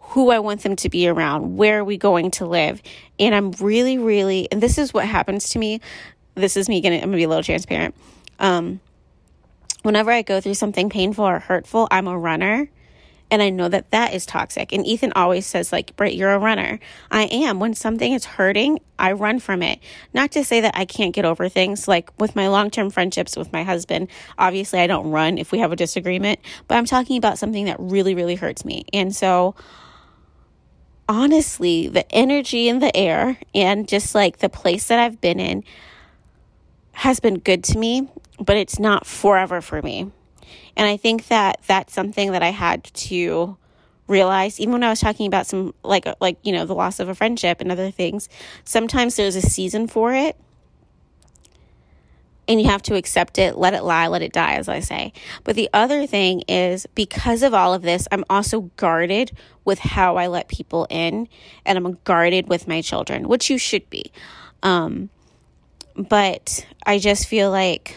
who 0.00 0.30
I 0.30 0.38
want 0.38 0.62
them 0.62 0.76
to 0.76 0.88
be 0.88 1.08
around, 1.08 1.56
where 1.56 1.80
are 1.80 1.84
we 1.84 1.98
going 1.98 2.30
to 2.32 2.46
live. 2.46 2.82
And 3.18 3.34
I'm 3.34 3.52
really, 3.52 3.98
really, 3.98 4.48
and 4.50 4.62
this 4.62 4.78
is 4.78 4.94
what 4.94 5.06
happens 5.06 5.50
to 5.50 5.58
me. 5.58 5.80
This 6.34 6.56
is 6.56 6.68
me 6.68 6.80
gonna, 6.80 6.96
I'm 6.96 7.02
gonna 7.02 7.16
be 7.16 7.24
a 7.24 7.28
little 7.28 7.42
transparent. 7.42 7.94
Um, 8.38 8.80
whenever 9.82 10.10
I 10.10 10.22
go 10.22 10.40
through 10.40 10.54
something 10.54 10.88
painful 10.88 11.24
or 11.24 11.38
hurtful, 11.38 11.88
I'm 11.90 12.06
a 12.06 12.18
runner. 12.18 12.68
And 13.30 13.42
I 13.42 13.50
know 13.50 13.68
that 13.68 13.90
that 13.90 14.14
is 14.14 14.26
toxic. 14.26 14.72
And 14.72 14.86
Ethan 14.86 15.12
always 15.16 15.46
says, 15.46 15.72
like, 15.72 15.96
Britt, 15.96 16.14
you're 16.14 16.32
a 16.32 16.38
runner. 16.38 16.78
I 17.10 17.24
am. 17.24 17.58
When 17.58 17.74
something 17.74 18.12
is 18.12 18.24
hurting, 18.24 18.78
I 18.98 19.12
run 19.12 19.40
from 19.40 19.62
it. 19.62 19.80
Not 20.12 20.30
to 20.32 20.44
say 20.44 20.60
that 20.60 20.76
I 20.76 20.84
can't 20.84 21.14
get 21.14 21.24
over 21.24 21.48
things. 21.48 21.88
Like 21.88 22.10
with 22.20 22.36
my 22.36 22.48
long 22.48 22.70
term 22.70 22.90
friendships 22.90 23.36
with 23.36 23.52
my 23.52 23.62
husband, 23.62 24.08
obviously 24.38 24.78
I 24.80 24.86
don't 24.86 25.10
run 25.10 25.38
if 25.38 25.52
we 25.52 25.58
have 25.58 25.72
a 25.72 25.76
disagreement, 25.76 26.38
but 26.68 26.76
I'm 26.76 26.84
talking 26.84 27.16
about 27.16 27.38
something 27.38 27.64
that 27.64 27.76
really, 27.80 28.14
really 28.14 28.36
hurts 28.36 28.64
me. 28.64 28.84
And 28.92 29.14
so, 29.14 29.54
honestly, 31.08 31.88
the 31.88 32.10
energy 32.12 32.68
in 32.68 32.78
the 32.78 32.94
air 32.96 33.38
and 33.54 33.88
just 33.88 34.14
like 34.14 34.38
the 34.38 34.48
place 34.48 34.88
that 34.88 34.98
I've 34.98 35.20
been 35.20 35.40
in 35.40 35.64
has 36.92 37.20
been 37.20 37.38
good 37.38 37.64
to 37.64 37.78
me, 37.78 38.08
but 38.38 38.56
it's 38.56 38.78
not 38.78 39.06
forever 39.06 39.60
for 39.60 39.82
me. 39.82 40.12
And 40.76 40.86
I 40.86 40.96
think 40.96 41.28
that 41.28 41.60
that's 41.66 41.92
something 41.92 42.32
that 42.32 42.42
I 42.42 42.50
had 42.50 42.84
to 42.84 43.56
realize 44.06 44.60
even 44.60 44.72
when 44.72 44.82
I 44.82 44.90
was 44.90 45.00
talking 45.00 45.26
about 45.26 45.46
some 45.46 45.74
like 45.82 46.06
like 46.20 46.36
you 46.42 46.52
know 46.52 46.66
the 46.66 46.74
loss 46.74 47.00
of 47.00 47.08
a 47.08 47.14
friendship 47.14 47.60
and 47.60 47.72
other 47.72 47.90
things 47.90 48.28
sometimes 48.64 49.16
there's 49.16 49.36
a 49.36 49.42
season 49.42 49.86
for 49.86 50.12
it. 50.12 50.36
And 52.46 52.60
you 52.60 52.68
have 52.68 52.82
to 52.82 52.94
accept 52.94 53.38
it 53.38 53.56
let 53.56 53.72
it 53.72 53.82
lie 53.82 54.08
let 54.08 54.20
it 54.20 54.32
die 54.32 54.54
as 54.54 54.68
I 54.68 54.80
say. 54.80 55.12
But 55.44 55.56
the 55.56 55.70
other 55.72 56.06
thing 56.06 56.42
is 56.48 56.86
because 56.94 57.42
of 57.42 57.54
all 57.54 57.72
of 57.72 57.82
this 57.82 58.06
I'm 58.12 58.24
also 58.28 58.70
guarded 58.76 59.32
with 59.64 59.78
how 59.78 60.16
I 60.16 60.26
let 60.26 60.48
people 60.48 60.86
in 60.90 61.28
and 61.64 61.78
I'm 61.78 61.98
guarded 62.04 62.48
with 62.48 62.68
my 62.68 62.82
children 62.82 63.28
which 63.28 63.48
you 63.48 63.56
should 63.56 63.88
be. 63.88 64.12
Um 64.62 65.08
but 65.96 66.66
I 66.84 66.98
just 66.98 67.26
feel 67.26 67.50
like 67.50 67.96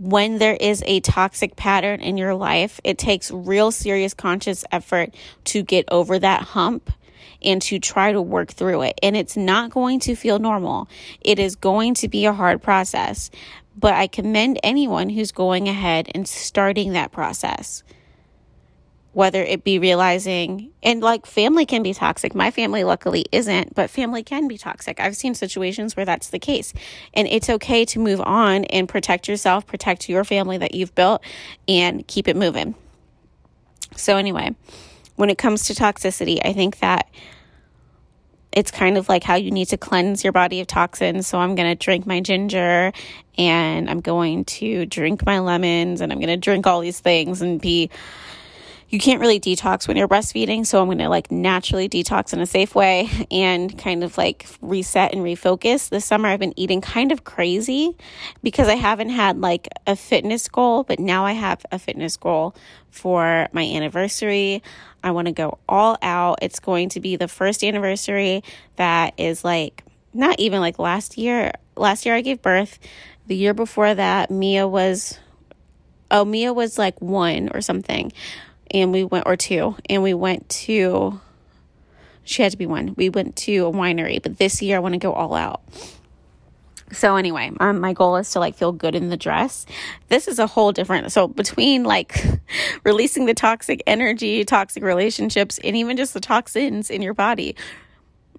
when 0.00 0.38
there 0.38 0.56
is 0.58 0.82
a 0.86 1.00
toxic 1.00 1.56
pattern 1.56 2.00
in 2.00 2.16
your 2.16 2.34
life, 2.34 2.80
it 2.84 2.96
takes 2.96 3.30
real 3.30 3.70
serious 3.70 4.14
conscious 4.14 4.64
effort 4.72 5.14
to 5.44 5.62
get 5.62 5.84
over 5.90 6.18
that 6.18 6.40
hump 6.40 6.90
and 7.42 7.60
to 7.60 7.78
try 7.78 8.10
to 8.10 8.22
work 8.22 8.50
through 8.50 8.82
it. 8.82 8.98
And 9.02 9.14
it's 9.14 9.36
not 9.36 9.70
going 9.70 10.00
to 10.00 10.14
feel 10.14 10.38
normal. 10.38 10.88
It 11.20 11.38
is 11.38 11.54
going 11.54 11.94
to 11.94 12.08
be 12.08 12.24
a 12.24 12.32
hard 12.32 12.62
process. 12.62 13.30
But 13.76 13.92
I 13.92 14.06
commend 14.06 14.58
anyone 14.62 15.10
who's 15.10 15.32
going 15.32 15.68
ahead 15.68 16.10
and 16.14 16.26
starting 16.26 16.94
that 16.94 17.12
process 17.12 17.82
whether 19.12 19.42
it 19.42 19.64
be 19.64 19.78
realizing 19.78 20.70
and 20.82 21.00
like 21.00 21.26
family 21.26 21.66
can 21.66 21.82
be 21.82 21.92
toxic. 21.92 22.34
My 22.34 22.50
family 22.50 22.84
luckily 22.84 23.24
isn't, 23.32 23.74
but 23.74 23.90
family 23.90 24.22
can 24.22 24.46
be 24.46 24.56
toxic. 24.56 25.00
I've 25.00 25.16
seen 25.16 25.34
situations 25.34 25.96
where 25.96 26.06
that's 26.06 26.30
the 26.30 26.38
case. 26.38 26.72
And 27.12 27.26
it's 27.26 27.50
okay 27.50 27.84
to 27.86 27.98
move 27.98 28.20
on 28.20 28.64
and 28.66 28.88
protect 28.88 29.26
yourself, 29.26 29.66
protect 29.66 30.08
your 30.08 30.22
family 30.22 30.58
that 30.58 30.74
you've 30.74 30.94
built 30.94 31.22
and 31.66 32.06
keep 32.06 32.28
it 32.28 32.36
moving. 32.36 32.76
So 33.96 34.16
anyway, 34.16 34.54
when 35.16 35.28
it 35.28 35.38
comes 35.38 35.64
to 35.66 35.74
toxicity, 35.74 36.38
I 36.44 36.52
think 36.52 36.78
that 36.78 37.08
it's 38.52 38.70
kind 38.70 38.96
of 38.96 39.08
like 39.08 39.22
how 39.22 39.36
you 39.36 39.50
need 39.50 39.66
to 39.66 39.76
cleanse 39.76 40.24
your 40.24 40.32
body 40.32 40.60
of 40.60 40.66
toxins. 40.66 41.26
So 41.26 41.38
I'm 41.38 41.54
going 41.54 41.68
to 41.68 41.74
drink 41.76 42.06
my 42.06 42.20
ginger 42.20 42.92
and 43.38 43.90
I'm 43.90 44.00
going 44.00 44.44
to 44.44 44.86
drink 44.86 45.24
my 45.24 45.38
lemons 45.38 46.00
and 46.00 46.12
I'm 46.12 46.18
going 46.18 46.28
to 46.28 46.36
drink 46.36 46.66
all 46.66 46.80
these 46.80 47.00
things 47.00 47.42
and 47.42 47.60
be 47.60 47.90
you 48.90 48.98
can't 48.98 49.20
really 49.20 49.38
detox 49.38 49.86
when 49.86 49.96
you're 49.96 50.08
breastfeeding. 50.08 50.66
So 50.66 50.80
I'm 50.80 50.88
going 50.88 50.98
to 50.98 51.08
like 51.08 51.30
naturally 51.30 51.88
detox 51.88 52.32
in 52.32 52.40
a 52.40 52.46
safe 52.46 52.74
way 52.74 53.08
and 53.30 53.78
kind 53.78 54.02
of 54.02 54.18
like 54.18 54.46
reset 54.60 55.14
and 55.14 55.22
refocus. 55.22 55.88
This 55.88 56.04
summer 56.04 56.28
I've 56.28 56.40
been 56.40 56.58
eating 56.58 56.80
kind 56.80 57.12
of 57.12 57.22
crazy 57.22 57.96
because 58.42 58.68
I 58.68 58.74
haven't 58.74 59.10
had 59.10 59.40
like 59.40 59.68
a 59.86 59.94
fitness 59.94 60.48
goal, 60.48 60.82
but 60.82 60.98
now 60.98 61.24
I 61.24 61.32
have 61.32 61.64
a 61.70 61.78
fitness 61.78 62.16
goal 62.16 62.56
for 62.90 63.48
my 63.52 63.62
anniversary. 63.62 64.60
I 65.04 65.12
want 65.12 65.26
to 65.26 65.32
go 65.32 65.58
all 65.68 65.96
out. 66.02 66.40
It's 66.42 66.58
going 66.58 66.88
to 66.90 67.00
be 67.00 67.14
the 67.14 67.28
first 67.28 67.62
anniversary 67.62 68.42
that 68.74 69.14
is 69.16 69.44
like 69.44 69.84
not 70.12 70.40
even 70.40 70.60
like 70.60 70.80
last 70.80 71.16
year. 71.16 71.52
Last 71.76 72.04
year 72.04 72.16
I 72.16 72.22
gave 72.22 72.42
birth. 72.42 72.80
The 73.28 73.36
year 73.36 73.54
before 73.54 73.94
that, 73.94 74.32
Mia 74.32 74.66
was, 74.66 75.16
oh, 76.10 76.24
Mia 76.24 76.52
was 76.52 76.76
like 76.76 77.00
one 77.00 77.50
or 77.54 77.60
something 77.60 78.10
and 78.70 78.92
we 78.92 79.04
went, 79.04 79.26
or 79.26 79.36
two, 79.36 79.76
and 79.88 80.02
we 80.02 80.14
went 80.14 80.48
to, 80.48 81.20
she 82.24 82.42
had 82.42 82.52
to 82.52 82.58
be 82.58 82.66
one. 82.66 82.94
We 82.96 83.08
went 83.08 83.36
to 83.36 83.66
a 83.66 83.72
winery, 83.72 84.22
but 84.22 84.38
this 84.38 84.62
year 84.62 84.76
I 84.76 84.80
want 84.80 84.94
to 84.94 84.98
go 84.98 85.12
all 85.12 85.34
out. 85.34 85.62
so 86.92 87.16
anyway, 87.16 87.52
um, 87.60 87.80
my 87.80 87.92
goal 87.92 88.16
is 88.16 88.30
to 88.32 88.40
like 88.40 88.54
feel 88.54 88.72
good 88.72 88.94
in 88.94 89.08
the 89.08 89.16
dress. 89.16 89.66
This 90.08 90.28
is 90.28 90.38
a 90.38 90.46
whole 90.46 90.72
different. 90.72 91.10
So 91.12 91.28
between 91.28 91.84
like 91.84 92.24
releasing 92.84 93.26
the 93.26 93.34
toxic 93.34 93.82
energy, 93.86 94.44
toxic 94.44 94.82
relationships, 94.82 95.58
and 95.62 95.76
even 95.76 95.96
just 95.96 96.14
the 96.14 96.20
toxins 96.20 96.90
in 96.90 97.02
your 97.02 97.14
body, 97.14 97.56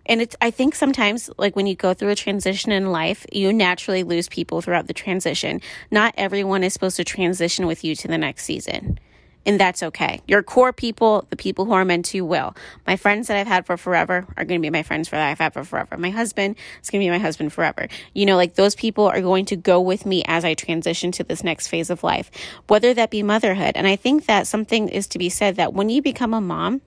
and 0.06 0.22
it's 0.22 0.36
i 0.42 0.52
think 0.52 0.76
sometimes 0.76 1.30
like 1.38 1.56
when 1.56 1.68
you 1.68 1.76
go 1.76 1.94
through 1.94 2.10
a 2.10 2.16
transition 2.16 2.72
in 2.72 2.92
life 2.92 3.26
you 3.32 3.52
naturally 3.54 4.04
lose 4.04 4.28
people 4.30 4.62
throughout 4.62 4.88
the 4.88 4.94
transition 4.94 5.62
not 5.90 6.14
everyone 6.18 6.64
is 6.64 6.74
supposed 6.74 6.98
to 6.98 7.04
transition 7.04 7.68
with 7.68 7.84
you 7.84 7.96
to 7.96 8.08
the 8.08 8.18
next 8.18 8.44
season 8.44 9.00
and 9.46 9.60
that's 9.60 9.84
okay. 9.84 10.22
Your 10.28 10.44
core 10.44 10.74
people 10.74 11.26
the 11.30 11.36
people 11.36 11.66
who 11.66 11.74
are 11.74 11.86
meant 11.86 12.06
to 12.06 12.22
will. 12.22 12.56
My 12.86 12.96
friends 12.96 13.28
that 13.28 13.38
i've 13.38 13.48
had 13.48 13.66
for 13.66 13.78
forever 13.78 14.26
are 14.38 14.46
going 14.46 14.60
to 14.60 14.66
be 14.66 14.70
my 14.70 14.84
friends 14.84 15.08
for 15.08 15.16
that 15.16 15.30
i've 15.30 15.40
had 15.40 15.54
for 15.54 15.64
forever. 15.64 15.98
My 15.98 16.10
husband 16.10 16.56
is 16.82 16.90
going 16.90 17.02
to 17.02 17.06
be 17.06 17.10
my 17.10 17.18
husband 17.18 17.54
forever. 17.54 17.88
You 18.14 18.26
know 18.26 18.36
like 18.36 18.56
those 18.56 18.76
people 18.76 19.06
are 19.06 19.22
going 19.22 19.46
to 19.46 19.56
go 19.56 19.80
with 19.82 20.06
me 20.06 20.24
as 20.28 20.46
i 20.46 20.54
transition 20.54 21.12
to 21.14 21.24
this 21.24 21.44
next 21.44 21.68
phase 21.68 21.90
of 21.90 22.04
life 22.04 22.32
whether 22.68 22.94
that 22.94 23.12
be 23.12 23.24
motherhood. 23.24 23.74
And 23.76 23.88
i 23.88 23.96
think 23.96 24.26
that 24.26 24.48
something 24.48 24.90
is 24.90 25.08
to 25.08 25.20
be 25.20 25.30
said 25.30 25.56
that 25.56 25.74
when 25.74 25.90
you 25.90 26.02
become 26.02 26.34
a 26.34 26.42
mom 26.42 26.82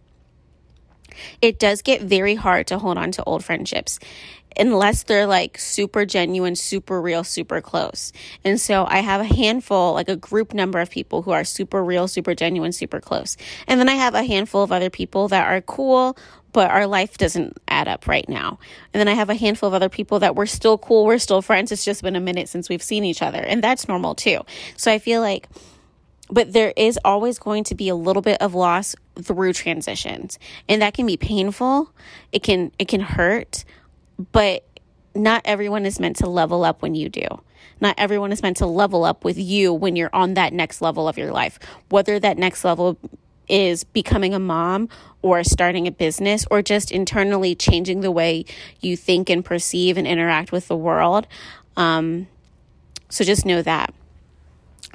it 1.41 1.59
does 1.59 1.83
get 1.83 2.03
very 2.03 2.35
hard 2.35 2.67
to 2.69 2.79
hold 2.79 2.99
on 2.99 3.13
to 3.13 3.25
old 3.25 3.45
friendships 3.45 3.99
unless 4.57 5.03
they're 5.05 5.27
like 5.27 5.59
super 5.59 6.05
genuine, 6.05 6.55
super 6.55 7.01
real, 7.01 7.25
super 7.25 7.61
close. 7.61 8.13
And 8.45 8.61
so 8.61 8.87
I 8.89 8.99
have 8.99 9.21
a 9.21 9.25
handful, 9.25 9.95
like 9.95 10.09
a 10.09 10.17
group 10.17 10.55
number 10.55 10.81
of 10.81 10.91
people 10.91 11.23
who 11.23 11.33
are 11.33 11.45
super 11.45 11.83
real, 11.83 12.09
super 12.09 12.35
genuine, 12.35 12.73
super 12.73 13.01
close. 13.01 13.37
And 13.67 13.81
then 13.81 13.89
I 13.89 13.95
have 13.95 14.15
a 14.15 14.25
handful 14.25 14.63
of 14.63 14.73
other 14.73 14.91
people 14.91 15.29
that 15.29 15.47
are 15.47 15.61
cool, 15.61 16.17
but 16.53 16.71
our 16.71 16.87
life 16.87 17.19
doesn't 17.19 17.59
add 17.67 17.89
up 17.89 18.07
right 18.07 18.29
now. 18.29 18.59
And 18.93 19.01
then 19.01 19.09
I 19.09 19.15
have 19.15 19.31
a 19.31 19.35
handful 19.35 19.67
of 19.67 19.75
other 19.75 19.89
people 19.89 20.21
that 20.21 20.37
we're 20.37 20.47
still 20.47 20.79
cool, 20.79 21.05
we're 21.05 21.19
still 21.19 21.43
friends. 21.43 21.73
It's 21.73 21.85
just 21.85 22.03
been 22.03 22.17
a 22.17 22.21
minute 22.21 22.49
since 22.49 22.69
we've 22.69 22.83
seen 22.83 23.05
each 23.05 23.23
other. 23.23 23.41
And 23.41 23.63
that's 23.63 23.89
normal 23.89 24.15
too. 24.15 24.41
So 24.77 24.93
I 24.93 24.99
feel 24.99 25.21
like 25.21 25.49
but 26.31 26.53
there 26.53 26.73
is 26.77 26.99
always 27.05 27.39
going 27.39 27.65
to 27.65 27.75
be 27.75 27.89
a 27.89 27.95
little 27.95 28.23
bit 28.23 28.41
of 28.41 28.55
loss 28.55 28.95
through 29.21 29.53
transitions 29.53 30.39
and 30.69 30.83
that 30.83 30.95
can 30.95 31.07
be 31.07 31.17
painful. 31.17 31.91
It 32.33 32.43
can 32.43 32.73
it 32.79 32.89
can 32.89 33.01
hurt 33.01 33.65
but 34.33 34.65
not 35.15 35.43
everyone 35.45 35.87
is 35.87 36.01
meant 36.01 36.17
to 36.17 36.29
level 36.29 36.65
up 36.65 36.83
when 36.83 36.95
you 36.95 37.09
do. 37.09 37.27
Not 37.81 37.97
everyone 37.99 38.33
is 38.33 38.43
meant 38.43 38.57
to 38.59 38.67
level 38.67 39.05
up 39.05 39.25
with 39.25 39.39
you 39.39 39.73
when 39.73 39.97
you're 39.97 40.15
on 40.15 40.35
that 40.35 40.53
next 40.53 40.81
level 40.81 41.09
of 41.09 41.19
your 41.19 41.33
life 41.33 41.59
whether 41.89 42.19
that 42.19 42.39
next 42.39 42.65
level 42.65 42.99
is 43.49 43.85
becoming 43.85 44.33
a 44.33 44.39
mom 44.39 44.89
or 45.21 45.45
starting 45.45 45.87
a 45.87 45.91
business 45.91 46.47
or 46.51 46.63
just 46.63 46.91
internally 46.91 47.55
changing 47.55 48.01
the 48.01 48.11
way 48.11 48.45
you 48.81 48.97
think 48.97 49.29
and 49.29 49.45
perceive 49.45 49.99
and 49.99 50.07
interact 50.07 50.51
with 50.51 50.67
the 50.69 50.77
world. 50.77 51.27
Um, 51.77 52.27
so 53.11 53.23
just 53.23 53.45
know 53.45 53.61
that 53.61 53.93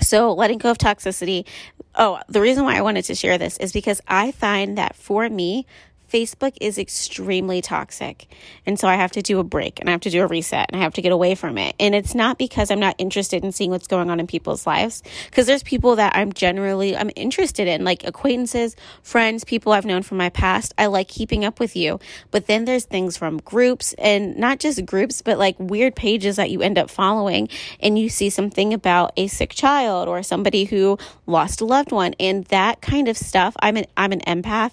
so, 0.10 0.34
letting 0.34 0.58
go 0.58 0.72
of 0.72 0.80
toxicity. 0.80 1.46
Oh, 1.94 2.20
the 2.28 2.42
reason 2.42 2.64
why 2.64 2.76
I 2.76 2.82
wanted 2.82 3.06
to 3.06 3.16
share 3.16 3.38
this 3.38 3.58
is 3.58 3.72
because 3.72 4.02
I 4.08 4.32
find 4.32 4.76
that 4.80 4.96
for 4.96 5.30
me, 5.30 5.68
Facebook 6.10 6.58
is 6.60 6.78
extremely 6.78 7.62
toxic. 7.62 8.28
And 8.66 8.80
so 8.80 8.88
I 8.88 8.96
have 8.96 9.12
to 9.12 9.22
do 9.22 9.40
a 9.40 9.44
break 9.44 9.80
and 9.80 9.90
I 9.90 9.92
have 9.92 10.02
to 10.02 10.10
do 10.10 10.24
a 10.24 10.28
reset 10.28 10.68
and 10.70 10.80
I 10.80 10.84
have 10.84 10.94
to 10.96 11.02
get 11.02 11.12
away 11.12 11.36
from 11.36 11.58
it. 11.58 11.76
And 11.80 11.94
it's 11.94 12.16
not 12.16 12.38
because 12.38 12.72
I'm 12.72 12.80
not 12.80 12.96
interested 12.98 13.44
in 13.44 13.52
seeing 13.52 13.70
what's 13.72 13.88
going 13.88 14.10
on 14.10 14.20
in 14.20 14.28
people's 14.28 14.66
lives, 14.66 15.04
because 15.26 15.46
there's 15.46 15.64
people 15.64 15.96
that 15.98 16.16
I'm 16.16 16.34
generally 16.34 16.96
I'm 16.96 17.12
interested 17.16 17.68
in, 17.68 17.84
like 17.84 18.04
acquaintances, 18.06 18.76
friends, 19.04 19.44
people 19.44 19.72
I've 19.72 19.86
known 19.86 20.04
from 20.04 20.18
my 20.18 20.30
past. 20.30 20.74
I 20.78 20.88
like 20.88 21.08
keeping 21.08 21.46
up 21.46 21.60
with 21.60 21.76
you. 21.76 22.00
But 22.32 22.48
then 22.48 22.66
there's 22.66 22.86
things 22.86 23.18
from 23.18 23.38
groups 23.38 23.94
and 23.98 24.38
not 24.38 24.60
just 24.60 24.86
groups, 24.86 25.22
but 25.22 25.38
like 25.38 25.56
weird 25.60 25.96
pages 25.96 26.38
that 26.38 26.50
you 26.50 26.62
end 26.62 26.78
up 26.78 26.90
following 26.90 27.50
and 27.80 27.98
you 27.98 28.10
see 28.10 28.30
something 28.30 28.74
about 28.74 29.14
a 29.18 29.28
sick 29.28 29.52
child 29.52 30.08
or 30.08 30.24
somebody 30.24 30.66
who 30.66 30.98
lost 31.26 31.62
a 31.62 31.66
loved 31.66 31.92
one 31.92 32.14
and 32.20 32.46
that 32.46 32.82
kind 32.82 33.08
of 33.08 33.18
stuff. 33.18 33.56
I'm 33.62 33.78
an 33.78 33.86
I'm 33.96 34.12
an 34.12 34.22
empath 34.22 34.72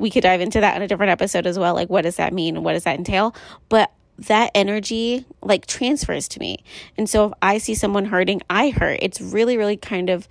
we 0.00 0.10
could 0.10 0.22
dive 0.22 0.40
into 0.40 0.60
that 0.60 0.74
in 0.76 0.82
a 0.82 0.88
different 0.88 1.10
episode 1.10 1.46
as 1.46 1.58
well. 1.58 1.74
Like, 1.74 1.90
what 1.90 2.02
does 2.02 2.16
that 2.16 2.32
mean? 2.32 2.62
What 2.62 2.72
does 2.72 2.84
that 2.84 2.98
entail? 2.98 3.34
But 3.68 3.92
that 4.18 4.50
energy 4.54 5.24
like 5.42 5.66
transfers 5.66 6.26
to 6.28 6.40
me. 6.40 6.64
And 6.96 7.08
so 7.08 7.26
if 7.26 7.32
I 7.42 7.58
see 7.58 7.74
someone 7.74 8.06
hurting, 8.06 8.42
I 8.50 8.70
hurt. 8.70 8.98
It's 9.02 9.20
really, 9.20 9.56
really 9.56 9.76
kind 9.76 10.10
of 10.10 10.26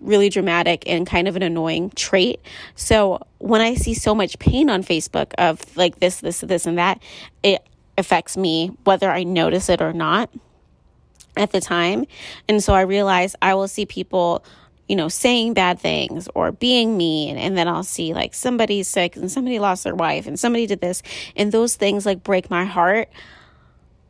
really 0.00 0.28
dramatic 0.28 0.82
and 0.86 1.06
kind 1.06 1.28
of 1.28 1.36
an 1.36 1.42
annoying 1.42 1.90
trait. 1.90 2.40
So 2.74 3.20
when 3.38 3.60
I 3.60 3.74
see 3.74 3.94
so 3.94 4.14
much 4.14 4.38
pain 4.38 4.68
on 4.68 4.82
Facebook 4.82 5.32
of 5.38 5.76
like 5.76 6.00
this, 6.00 6.20
this, 6.20 6.40
this, 6.40 6.66
and 6.66 6.78
that, 6.78 7.02
it 7.42 7.66
affects 7.96 8.36
me 8.36 8.76
whether 8.84 9.10
I 9.10 9.24
notice 9.24 9.68
it 9.68 9.80
or 9.80 9.92
not 9.92 10.30
at 11.36 11.52
the 11.52 11.60
time. 11.60 12.06
And 12.48 12.62
so 12.62 12.74
I 12.74 12.82
realize 12.82 13.36
I 13.40 13.54
will 13.54 13.68
see 13.68 13.86
people 13.86 14.44
you 14.88 14.96
know, 14.96 15.08
saying 15.08 15.54
bad 15.54 15.78
things 15.80 16.28
or 16.34 16.52
being 16.52 16.96
mean. 16.96 17.36
And 17.36 17.56
then 17.56 17.68
I'll 17.68 17.82
see 17.82 18.14
like 18.14 18.34
somebody's 18.34 18.88
sick 18.88 19.16
and 19.16 19.30
somebody 19.30 19.58
lost 19.58 19.84
their 19.84 19.94
wife 19.94 20.26
and 20.26 20.38
somebody 20.38 20.66
did 20.66 20.80
this. 20.80 21.02
And 21.34 21.52
those 21.52 21.76
things 21.76 22.06
like 22.06 22.22
break 22.22 22.50
my 22.50 22.64
heart. 22.64 23.08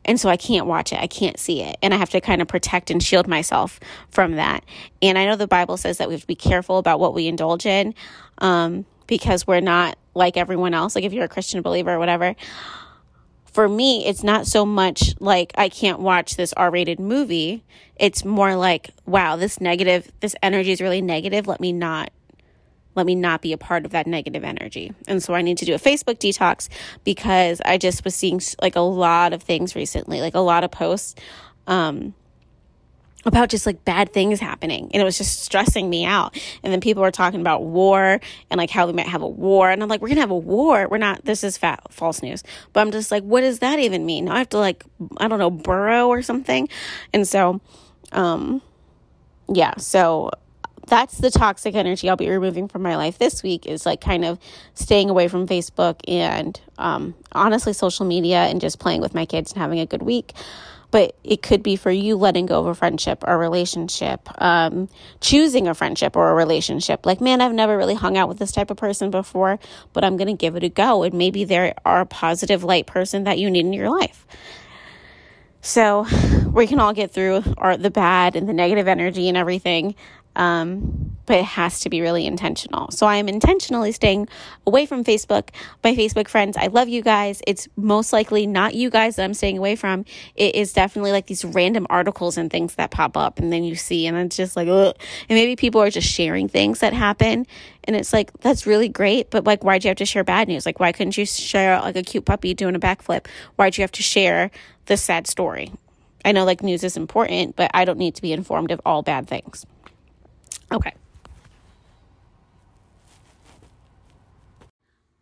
And 0.04 0.20
so 0.20 0.28
I 0.28 0.36
can't 0.36 0.66
watch 0.66 0.92
it. 0.92 1.00
I 1.00 1.08
can't 1.08 1.38
see 1.38 1.62
it. 1.62 1.76
And 1.82 1.92
I 1.92 1.96
have 1.96 2.10
to 2.10 2.20
kind 2.20 2.40
of 2.40 2.46
protect 2.46 2.90
and 2.90 3.02
shield 3.02 3.26
myself 3.26 3.80
from 4.10 4.32
that. 4.32 4.64
And 5.02 5.18
I 5.18 5.24
know 5.24 5.34
the 5.34 5.48
Bible 5.48 5.76
says 5.76 5.98
that 5.98 6.08
we 6.08 6.14
have 6.14 6.20
to 6.20 6.26
be 6.26 6.36
careful 6.36 6.78
about 6.78 7.00
what 7.00 7.12
we 7.14 7.26
indulge 7.26 7.66
in 7.66 7.94
um, 8.38 8.84
because 9.06 9.46
we're 9.46 9.60
not 9.60 9.98
like 10.14 10.36
everyone 10.36 10.74
else. 10.74 10.94
Like 10.94 11.04
if 11.04 11.12
you're 11.12 11.24
a 11.24 11.28
Christian 11.28 11.62
believer 11.62 11.92
or 11.92 11.98
whatever. 11.98 12.36
For 13.56 13.68
me, 13.68 14.06
it's 14.06 14.22
not 14.22 14.46
so 14.46 14.64
much 14.64 15.14
like 15.18 15.50
I 15.56 15.68
can't 15.68 15.98
watch 15.98 16.36
this 16.36 16.52
R 16.52 16.70
rated 16.70 17.00
movie 17.00 17.64
it's 17.98 18.24
more 18.24 18.56
like, 18.56 18.90
wow, 19.06 19.36
this 19.36 19.60
negative, 19.60 20.10
this 20.20 20.34
energy 20.42 20.72
is 20.72 20.80
really 20.80 21.00
negative. 21.00 21.46
Let 21.46 21.60
me 21.60 21.72
not 21.72 22.10
let 22.94 23.04
me 23.04 23.14
not 23.14 23.42
be 23.42 23.52
a 23.52 23.58
part 23.58 23.84
of 23.84 23.90
that 23.90 24.06
negative 24.06 24.42
energy. 24.42 24.90
And 25.06 25.22
so 25.22 25.34
I 25.34 25.42
need 25.42 25.58
to 25.58 25.66
do 25.66 25.74
a 25.74 25.78
Facebook 25.78 26.16
detox 26.18 26.70
because 27.04 27.60
I 27.62 27.76
just 27.76 28.04
was 28.04 28.14
seeing 28.14 28.40
like 28.62 28.74
a 28.74 28.80
lot 28.80 29.34
of 29.34 29.42
things 29.42 29.76
recently, 29.76 30.22
like 30.22 30.34
a 30.34 30.40
lot 30.40 30.64
of 30.64 30.70
posts 30.70 31.14
um, 31.66 32.14
about 33.26 33.48
just 33.48 33.66
like 33.66 33.84
bad 33.84 34.12
things 34.12 34.40
happening. 34.40 34.90
And 34.92 35.00
it 35.00 35.04
was 35.04 35.18
just 35.18 35.40
stressing 35.40 35.88
me 35.88 36.04
out. 36.04 36.38
And 36.62 36.72
then 36.72 36.80
people 36.80 37.02
were 37.02 37.10
talking 37.10 37.40
about 37.40 37.64
war 37.64 38.20
and 38.50 38.58
like 38.58 38.70
how 38.70 38.86
we 38.86 38.92
might 38.92 39.08
have 39.08 39.22
a 39.22 39.28
war. 39.28 39.70
And 39.70 39.82
I'm 39.82 39.88
like, 39.88 40.00
we're 40.00 40.08
to 40.08 40.20
have 40.20 40.30
a 40.30 40.36
war. 40.36 40.88
We're 40.88 40.98
not, 40.98 41.24
this 41.24 41.44
is 41.44 41.56
fat, 41.56 41.92
false 41.92 42.22
news. 42.22 42.42
But 42.72 42.80
I'm 42.80 42.90
just 42.90 43.10
like, 43.10 43.22
what 43.22 43.42
does 43.42 43.60
that 43.60 43.78
even 43.78 44.06
mean? 44.06 44.28
I 44.28 44.38
have 44.38 44.48
to 44.50 44.58
like, 44.58 44.84
I 45.18 45.28
don't 45.28 45.38
know, 45.38 45.50
burrow 45.50 46.08
or 46.08 46.22
something. 46.22 46.68
And 47.12 47.26
so, 47.26 47.60
um, 48.12 48.62
yeah, 49.52 49.76
so 49.76 50.30
that's 50.86 51.18
the 51.18 51.30
toxic 51.30 51.74
energy 51.74 52.08
I'll 52.08 52.16
be 52.16 52.30
removing 52.30 52.68
from 52.68 52.82
my 52.82 52.96
life 52.96 53.18
this 53.18 53.42
week 53.42 53.66
is 53.66 53.84
like 53.84 54.00
kind 54.00 54.24
of 54.24 54.38
staying 54.74 55.10
away 55.10 55.28
from 55.28 55.46
Facebook 55.46 56.00
and 56.06 56.60
um, 56.78 57.14
honestly 57.32 57.72
social 57.72 58.06
media 58.06 58.44
and 58.44 58.60
just 58.60 58.78
playing 58.78 59.00
with 59.00 59.14
my 59.14 59.26
kids 59.26 59.52
and 59.52 59.60
having 59.60 59.80
a 59.80 59.86
good 59.86 60.02
week. 60.02 60.32
But 60.90 61.16
it 61.24 61.42
could 61.42 61.62
be 61.62 61.76
for 61.76 61.90
you 61.90 62.16
letting 62.16 62.46
go 62.46 62.60
of 62.60 62.66
a 62.66 62.74
friendship 62.74 63.24
or 63.26 63.34
a 63.34 63.38
relationship, 63.38 64.28
um, 64.40 64.88
choosing 65.20 65.68
a 65.68 65.74
friendship 65.74 66.16
or 66.16 66.30
a 66.30 66.34
relationship. 66.34 67.04
Like, 67.04 67.20
man, 67.20 67.40
I've 67.40 67.52
never 67.52 67.76
really 67.76 67.94
hung 67.94 68.16
out 68.16 68.28
with 68.28 68.38
this 68.38 68.52
type 68.52 68.70
of 68.70 68.76
person 68.76 69.10
before, 69.10 69.58
but 69.92 70.04
I'm 70.04 70.16
going 70.16 70.28
to 70.28 70.34
give 70.34 70.56
it 70.56 70.62
a 70.64 70.68
go. 70.68 71.02
And 71.02 71.14
maybe 71.14 71.44
they 71.44 71.74
are 71.84 72.00
a 72.00 72.06
positive, 72.06 72.64
light 72.64 72.86
person 72.86 73.24
that 73.24 73.38
you 73.38 73.50
need 73.50 73.66
in 73.66 73.72
your 73.72 73.90
life. 73.90 74.26
So 75.60 76.06
we 76.52 76.68
can 76.68 76.78
all 76.78 76.92
get 76.92 77.10
through 77.10 77.42
our, 77.58 77.76
the 77.76 77.90
bad 77.90 78.36
and 78.36 78.48
the 78.48 78.52
negative 78.52 78.86
energy 78.86 79.28
and 79.28 79.36
everything. 79.36 79.96
Um, 80.36 81.16
but 81.26 81.38
it 81.38 81.44
has 81.44 81.80
to 81.80 81.90
be 81.90 82.00
really 82.00 82.24
intentional. 82.24 82.90
So 82.92 83.06
I 83.06 83.16
am 83.16 83.28
intentionally 83.28 83.92
staying 83.92 84.28
away 84.66 84.86
from 84.86 85.02
Facebook. 85.02 85.48
My 85.82 85.94
Facebook 85.94 86.28
friends, 86.28 86.56
I 86.56 86.68
love 86.68 86.88
you 86.88 87.02
guys. 87.02 87.42
It's 87.46 87.68
most 87.76 88.12
likely 88.12 88.46
not 88.46 88.74
you 88.74 88.90
guys 88.90 89.16
that 89.16 89.24
I'm 89.24 89.34
staying 89.34 89.58
away 89.58 89.76
from. 89.76 90.04
It 90.36 90.54
is 90.54 90.72
definitely 90.72 91.12
like 91.12 91.26
these 91.26 91.44
random 91.44 91.86
articles 91.90 92.38
and 92.38 92.50
things 92.50 92.76
that 92.76 92.92
pop 92.92 93.16
up 93.16 93.38
and 93.38 93.52
then 93.52 93.64
you 93.64 93.74
see 93.74 94.06
and 94.06 94.16
it's 94.16 94.36
just 94.36 94.56
like, 94.56 94.68
ugh. 94.68 94.96
And 95.28 95.36
maybe 95.36 95.56
people 95.56 95.82
are 95.82 95.90
just 95.90 96.08
sharing 96.08 96.48
things 96.48 96.78
that 96.78 96.92
happen. 96.92 97.46
And 97.84 97.96
it's 97.96 98.12
like, 98.12 98.32
that's 98.40 98.66
really 98.66 98.88
great. 98.88 99.30
But 99.30 99.44
like, 99.44 99.64
why'd 99.64 99.84
you 99.84 99.88
have 99.88 99.96
to 99.98 100.06
share 100.06 100.24
bad 100.24 100.48
news? 100.48 100.64
Like, 100.64 100.78
why 100.78 100.92
couldn't 100.92 101.18
you 101.18 101.26
share 101.26 101.80
like 101.80 101.96
a 101.96 102.02
cute 102.02 102.24
puppy 102.24 102.54
doing 102.54 102.76
a 102.76 102.80
backflip? 102.80 103.26
Why'd 103.56 103.76
you 103.76 103.82
have 103.82 103.92
to 103.92 104.02
share 104.02 104.50
the 104.86 104.96
sad 104.96 105.26
story? 105.26 105.72
I 106.24 106.32
know 106.32 106.44
like 106.44 106.62
news 106.62 106.82
is 106.84 106.96
important, 106.96 107.56
but 107.56 107.70
I 107.72 107.84
don't 107.84 107.98
need 107.98 108.16
to 108.16 108.22
be 108.22 108.32
informed 108.32 108.70
of 108.70 108.80
all 108.84 109.02
bad 109.02 109.28
things. 109.28 109.64
Okay. 110.72 110.92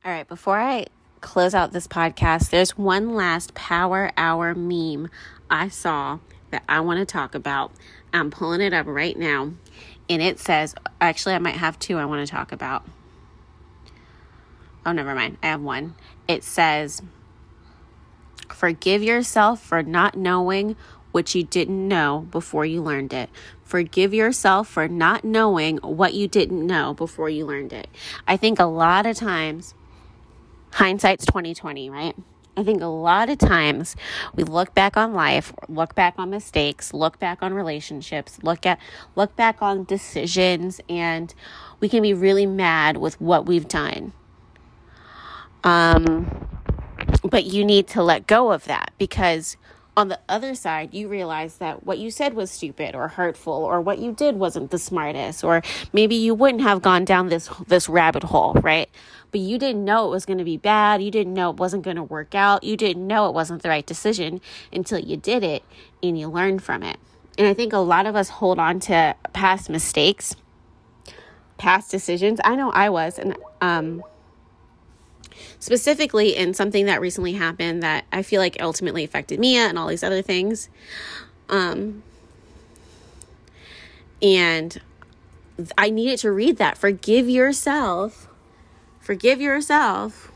All 0.05 0.13
right, 0.13 0.29
before 0.29 0.59
I 0.59 0.87
close 1.21 1.55
out 1.55 1.73
this 1.73 1.87
podcast, 1.87 2.51
there's 2.51 2.77
one 2.77 3.15
last 3.15 3.55
Power 3.55 4.11
Hour 4.17 4.55
meme 4.55 5.09
I 5.51 5.69
saw 5.69 6.19
that 6.51 6.63
I 6.69 6.81
want 6.81 7.01
to 7.01 7.07
talk 7.07 7.35
about. 7.35 7.73
I'm 8.13 8.31
pulling 8.31 8.61
it 8.61 8.73
up 8.73 8.87
right 8.87 9.17
now, 9.17 9.53
and 10.09 10.23
it 10.23 10.39
says, 10.39 10.75
actually, 11.01 11.35
I 11.35 11.39
might 11.39 11.57
have 11.57 11.79
two 11.79 11.99
I 11.99 12.05
want 12.05 12.27
to 12.27 12.31
talk 12.31 12.53
about. 12.53 12.85
Oh, 14.87 14.93
never 14.93 15.15
mind. 15.15 15.39
I 15.43 15.47
have 15.47 15.63
one. 15.63 15.95
It 16.29 16.45
says, 16.45 17.03
Forgive 18.49 19.03
yourself 19.03 19.63
for 19.63 19.83
not 19.83 20.17
knowing 20.17 20.77
what 21.15 21.33
you 21.33 21.45
didn't 21.45 21.87
know 21.87 22.27
before 22.33 22.67
you 22.67 22.83
learned 22.83 23.13
it. 23.13 23.31
Forgive 23.63 24.13
yourself 24.13 24.67
for 24.67 24.89
not 24.89 25.23
knowing 25.23 25.77
what 25.77 26.13
you 26.13 26.27
didn't 26.27 26.67
know 26.67 26.93
before 26.93 27.31
you 27.31 27.47
learned 27.47 27.73
it. 27.73 27.87
I 28.27 28.37
think 28.37 28.59
a 28.59 28.65
lot 28.65 29.07
of 29.07 29.17
times 29.17 29.75
hindsight's 30.73 31.25
2020, 31.25 31.89
right? 31.89 32.17
I 32.57 32.65
think 32.65 32.83
a 32.83 32.87
lot 32.87 33.31
of 33.31 33.39
times 33.39 33.95
we 34.35 34.43
look 34.43 34.75
back 34.75 34.97
on 34.97 35.15
life, 35.15 35.53
look 35.69 35.95
back 35.95 36.15
on 36.19 36.31
mistakes, 36.31 36.93
look 36.93 37.21
back 37.21 37.45
on 37.45 37.55
relationships, 37.55 38.41
look 38.43 38.67
at 38.67 38.81
look 39.15 39.37
back 39.37 39.63
on 39.63 39.85
decisions 39.85 40.81
and 40.89 41.33
we 41.79 41.89
can 41.89 42.03
be 42.03 42.13
really 42.13 42.45
mad 42.45 42.97
with 42.97 43.21
what 43.21 43.47
we've 43.47 43.69
done. 43.69 44.13
Um 45.63 46.49
but 47.23 47.45
you 47.45 47.65
need 47.65 47.87
to 47.89 48.03
let 48.03 48.27
go 48.27 48.51
of 48.51 48.65
that 48.65 48.93
because 48.99 49.57
on 49.97 50.09
the 50.09 50.19
other 50.29 50.55
side, 50.55 50.93
you 50.93 51.09
realize 51.09 51.59
that 51.59 51.85
what 51.85 51.99
you 51.99 52.11
said 52.11 52.35
was 52.35 52.51
stupid 52.51 52.95
or 52.95 53.09
hurtful, 53.09 53.53
or 53.53 53.81
what 53.81 53.99
you 53.99 54.13
did 54.13 54.37
wasn't 54.37 54.71
the 54.71 54.79
smartest, 54.79 55.45
or 55.45 55.63
maybe 55.93 56.17
you 56.17 56.35
wouldn't 56.35 56.63
have 56.63 56.83
gone 56.83 57.05
down 57.05 57.29
this 57.29 57.49
this 57.69 57.89
rabbit 57.89 58.25
hole, 58.25 58.55
right? 58.55 58.89
But 59.31 59.41
you 59.41 59.59
didn't 59.59 59.85
know 59.85 60.07
it 60.07 60.11
was 60.11 60.27
going 60.27 60.39
to 60.39 60.45
be 60.45 60.57
bad. 60.57 61.03
You 61.03 61.11
didn't 61.11 61.35
know 61.35 61.51
it 61.51 61.57
wasn't 61.57 61.83
going 61.83 61.97
to 61.97 62.03
work 62.03 62.35
out. 62.35 62.65
You 62.65 62.77
didn't 62.77 63.07
know 63.07 63.29
it 63.29 63.35
wasn't 63.35 63.63
the 63.63 63.69
right 63.69 63.87
decision 63.87 64.41
until 64.73 64.99
you 64.99 65.17
did 65.17 65.43
it 65.43 65.65
and 66.03 66.19
you 66.19 66.29
learned 66.29 66.63
from 66.63 66.83
it. 66.83 66.99
And 67.37 67.49
I 67.49 67.55
think 67.55 67.73
a 67.73 67.79
lot 67.79 68.07
of 68.07 68.15
us 68.15 68.29
hold 68.29 68.61
on 68.61 68.79
to 68.81 69.17
past 69.33 69.69
mistakes, 69.69 70.37
past 71.59 71.91
decisions. 71.91 72.41
I 72.45 72.55
know 72.55 72.71
I 72.71 72.91
was, 72.91 73.19
and 73.19 73.37
um, 73.61 74.05
specifically 75.59 76.37
in 76.37 76.55
something 76.55 76.87
that 76.87 77.01
recently 77.01 77.33
happened 77.33 77.83
that 77.83 78.05
I 78.13 78.23
feel 78.23 78.41
like 78.41 78.57
ultimately 78.61 79.05
affected 79.05 79.41
Mia 79.41 79.67
and 79.67 79.79
all 79.79 79.89
these 79.89 80.05
other 80.05 80.23
things. 80.23 80.69
Um, 81.49 82.03
and 84.23 84.81
I 85.77 85.91
needed 85.91 86.19
to 86.21 86.33
read 86.33 86.57
that. 86.59 86.79
Forgive 86.79 87.29
yourself. 87.29 88.29
Forgive 89.01 89.41
yourself. 89.41 90.33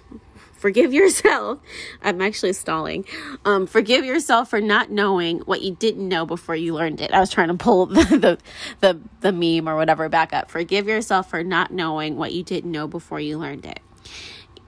Forgive 0.59 0.93
yourself. 0.95 1.61
I'm 2.03 2.21
actually 2.21 2.53
stalling. 2.53 3.05
Um, 3.45 3.67
forgive 3.67 4.05
yourself 4.05 4.51
for 4.51 4.61
not 4.61 4.91
knowing 4.91 5.41
what 5.41 5.63
you 5.63 5.75
didn't 5.75 6.07
know 6.07 6.27
before 6.27 6.57
you 6.57 6.75
learned 6.75 7.01
it. 7.01 7.13
I 7.13 7.21
was 7.21 7.31
trying 7.31 7.49
to 7.49 7.55
pull 7.55 7.87
the, 7.87 8.05
the 8.05 8.39
the 8.81 9.01
the 9.21 9.33
meme 9.33 9.69
or 9.69 9.77
whatever 9.77 10.09
back 10.09 10.33
up. 10.33 10.51
Forgive 10.51 10.87
yourself 10.87 11.31
for 11.31 11.43
not 11.43 11.73
knowing 11.73 12.17
what 12.17 12.33
you 12.33 12.43
didn't 12.43 12.71
know 12.71 12.87
before 12.87 13.21
you 13.21 13.39
learned 13.39 13.65
it. 13.65 13.81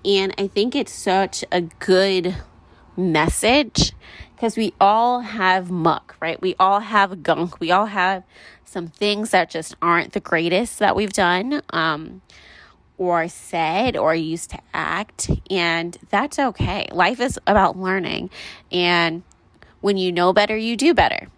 And 0.04 0.34
I 0.38 0.46
think 0.46 0.74
it's 0.74 0.92
such 0.92 1.44
a 1.52 1.62
good 1.62 2.36
message 2.96 3.92
because 4.34 4.56
we 4.56 4.72
all 4.80 5.20
have 5.20 5.70
muck, 5.70 6.16
right? 6.20 6.40
We 6.40 6.54
all 6.58 6.80
have 6.80 7.22
gunk. 7.22 7.60
We 7.60 7.70
all 7.70 7.86
have 7.86 8.24
some 8.64 8.86
things 8.86 9.30
that 9.30 9.50
just 9.50 9.74
aren't 9.82 10.12
the 10.12 10.20
greatest 10.20 10.78
that 10.78 10.96
we've 10.96 11.12
done 11.12 11.60
um, 11.70 12.22
or 12.96 13.28
said 13.28 13.96
or 13.96 14.14
used 14.14 14.50
to 14.50 14.58
act. 14.72 15.30
And 15.50 15.98
that's 16.08 16.38
okay. 16.38 16.88
Life 16.92 17.20
is 17.20 17.38
about 17.46 17.76
learning. 17.76 18.30
And 18.72 19.22
when 19.80 19.96
you 19.96 20.12
know 20.12 20.32
better, 20.32 20.56
you 20.56 20.76
do 20.76 20.94
better. 20.94 21.28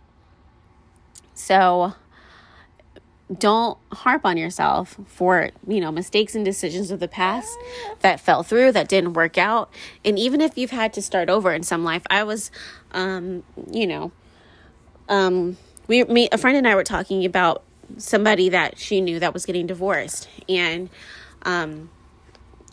So, 1.34 1.94
don't 3.38 3.78
harp 3.92 4.24
on 4.24 4.36
yourself 4.36 4.96
for 5.06 5.50
you 5.66 5.80
know 5.80 5.90
mistakes 5.90 6.34
and 6.34 6.44
decisions 6.44 6.90
of 6.90 7.00
the 7.00 7.08
past 7.08 7.56
that 8.00 8.20
fell 8.20 8.42
through 8.42 8.72
that 8.72 8.88
didn't 8.88 9.14
work 9.14 9.38
out. 9.38 9.70
And 10.04 10.18
even 10.18 10.40
if 10.40 10.58
you've 10.58 10.70
had 10.70 10.92
to 10.94 11.02
start 11.02 11.30
over 11.30 11.52
in 11.52 11.62
some 11.62 11.84
life 11.84 12.02
i 12.10 12.22
was 12.22 12.50
um 12.92 13.42
you 13.70 13.86
know 13.86 14.12
um 15.08 15.56
we 15.88 16.04
me 16.04 16.28
a 16.32 16.38
friend 16.38 16.56
and 16.56 16.68
i 16.68 16.74
were 16.74 16.84
talking 16.84 17.24
about 17.24 17.62
somebody 17.96 18.48
that 18.48 18.78
she 18.78 19.00
knew 19.00 19.18
that 19.18 19.32
was 19.32 19.46
getting 19.46 19.66
divorced 19.66 20.28
and 20.48 20.90
um 21.42 21.90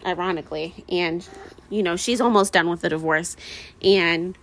ironically 0.05 0.85
and 0.89 1.27
you 1.69 1.83
know 1.83 1.95
she's 1.95 2.21
almost 2.21 2.53
done 2.53 2.69
with 2.69 2.81
the 2.81 2.89
divorce. 2.89 3.35
And 3.81 4.37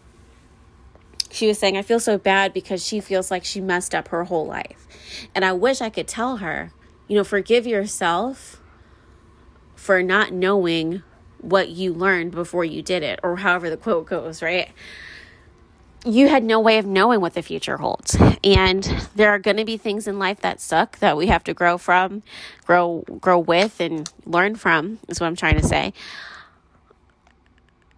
she 1.36 1.46
was 1.46 1.58
saying 1.58 1.76
i 1.76 1.82
feel 1.82 2.00
so 2.00 2.18
bad 2.18 2.52
because 2.52 2.84
she 2.84 3.00
feels 3.00 3.30
like 3.30 3.44
she 3.44 3.60
messed 3.60 3.94
up 3.94 4.08
her 4.08 4.24
whole 4.24 4.46
life 4.46 4.86
and 5.34 5.44
I 5.44 5.52
wish 5.52 5.80
I 5.80 5.90
could 5.90 6.08
tell 6.08 6.38
her, 6.38 6.72
you 7.08 7.16
know, 7.16 7.24
forgive 7.24 7.66
yourself 7.66 8.60
for 9.74 10.02
not 10.02 10.32
knowing 10.32 11.02
what 11.38 11.68
you 11.68 11.92
learned 11.92 12.32
before 12.32 12.64
you 12.64 12.82
did 12.82 13.02
it, 13.02 13.20
or 13.22 13.36
however 13.36 13.70
the 13.70 13.76
quote 13.76 14.06
goes, 14.06 14.42
right? 14.42 14.70
You 16.04 16.28
had 16.28 16.44
no 16.44 16.60
way 16.60 16.78
of 16.78 16.86
knowing 16.86 17.20
what 17.20 17.34
the 17.34 17.42
future 17.42 17.78
holds. 17.78 18.16
And 18.44 18.84
there 19.14 19.30
are 19.30 19.38
going 19.38 19.56
to 19.56 19.64
be 19.64 19.76
things 19.76 20.06
in 20.06 20.18
life 20.18 20.40
that 20.40 20.60
suck 20.60 20.98
that 20.98 21.16
we 21.16 21.26
have 21.26 21.44
to 21.44 21.54
grow 21.54 21.78
from, 21.78 22.22
grow 22.64 23.04
grow 23.20 23.38
with 23.38 23.80
and 23.80 24.08
learn 24.24 24.54
from 24.54 24.98
is 25.08 25.20
what 25.20 25.26
I'm 25.26 25.36
trying 25.36 25.56
to 25.56 25.66
say. 25.66 25.92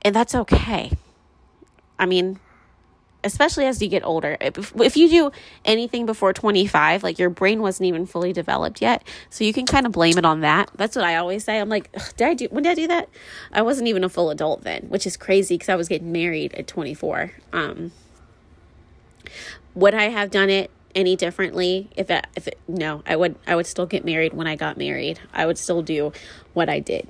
And 0.02 0.14
that's 0.14 0.34
okay. 0.34 0.92
I 1.98 2.06
mean, 2.06 2.40
especially 3.28 3.66
as 3.66 3.80
you 3.80 3.88
get 3.88 4.04
older. 4.04 4.36
If, 4.40 4.74
if 4.80 4.96
you 4.96 5.08
do 5.08 5.30
anything 5.64 6.06
before 6.06 6.32
25, 6.32 7.02
like 7.02 7.18
your 7.18 7.30
brain 7.30 7.60
wasn't 7.60 7.86
even 7.86 8.06
fully 8.06 8.32
developed 8.32 8.80
yet. 8.80 9.06
So 9.28 9.44
you 9.44 9.52
can 9.52 9.66
kind 9.66 9.86
of 9.86 9.92
blame 9.92 10.16
it 10.16 10.24
on 10.24 10.40
that. 10.40 10.70
That's 10.74 10.96
what 10.96 11.04
I 11.04 11.16
always 11.16 11.44
say. 11.44 11.60
I'm 11.60 11.68
like, 11.68 11.92
did 12.16 12.26
I 12.26 12.34
do, 12.34 12.48
when 12.50 12.62
did 12.64 12.70
I 12.70 12.74
do 12.74 12.86
that? 12.88 13.08
I 13.52 13.62
wasn't 13.62 13.88
even 13.88 14.02
a 14.02 14.08
full 14.08 14.30
adult 14.30 14.62
then, 14.62 14.86
which 14.88 15.06
is 15.06 15.16
crazy 15.16 15.54
because 15.54 15.68
I 15.68 15.76
was 15.76 15.88
getting 15.88 16.10
married 16.10 16.54
at 16.54 16.66
24. 16.66 17.32
Um, 17.52 17.92
would 19.74 19.94
I 19.94 20.04
have 20.04 20.30
done 20.30 20.48
it 20.48 20.70
any 20.94 21.14
differently 21.16 21.90
if 21.96 22.10
it, 22.10 22.26
if 22.34 22.48
it, 22.48 22.58
no 22.66 23.02
i 23.06 23.14
would 23.14 23.36
i 23.46 23.54
would 23.54 23.66
still 23.66 23.84
get 23.84 24.06
married 24.06 24.32
when 24.32 24.46
i 24.46 24.56
got 24.56 24.76
married 24.78 25.20
i 25.34 25.44
would 25.44 25.58
still 25.58 25.82
do 25.82 26.10
what 26.54 26.68
i 26.68 26.80
did 26.80 27.06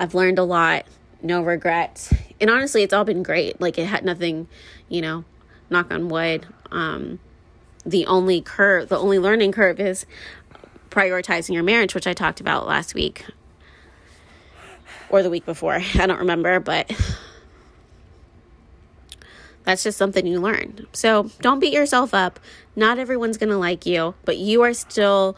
i've 0.00 0.14
learned 0.14 0.38
a 0.38 0.42
lot 0.42 0.84
no 1.22 1.40
regrets 1.40 2.12
and 2.40 2.50
honestly 2.50 2.82
it's 2.82 2.92
all 2.92 3.04
been 3.04 3.22
great 3.22 3.60
like 3.60 3.78
it 3.78 3.86
had 3.86 4.04
nothing 4.04 4.48
you 4.88 5.00
know 5.00 5.24
knock 5.70 5.92
on 5.92 6.08
wood, 6.08 6.46
um, 6.70 7.18
the 7.84 8.06
only 8.06 8.40
curve, 8.40 8.88
the 8.88 8.98
only 8.98 9.18
learning 9.18 9.52
curve 9.52 9.80
is 9.80 10.06
prioritizing 10.90 11.54
your 11.54 11.62
marriage, 11.62 11.94
which 11.94 12.06
I 12.06 12.12
talked 12.12 12.40
about 12.40 12.66
last 12.66 12.94
week 12.94 13.24
or 15.08 15.22
the 15.22 15.30
week 15.30 15.46
before. 15.46 15.80
I 15.94 16.06
don't 16.06 16.18
remember, 16.18 16.60
but 16.60 16.90
that's 19.64 19.82
just 19.82 19.98
something 19.98 20.26
you 20.26 20.40
learn. 20.40 20.86
So 20.92 21.30
don't 21.40 21.60
beat 21.60 21.72
yourself 21.72 22.12
up. 22.12 22.40
Not 22.76 22.98
everyone's 22.98 23.36
going 23.36 23.50
to 23.50 23.58
like 23.58 23.86
you, 23.86 24.14
but 24.24 24.38
you 24.38 24.62
are 24.62 24.74
still 24.74 25.36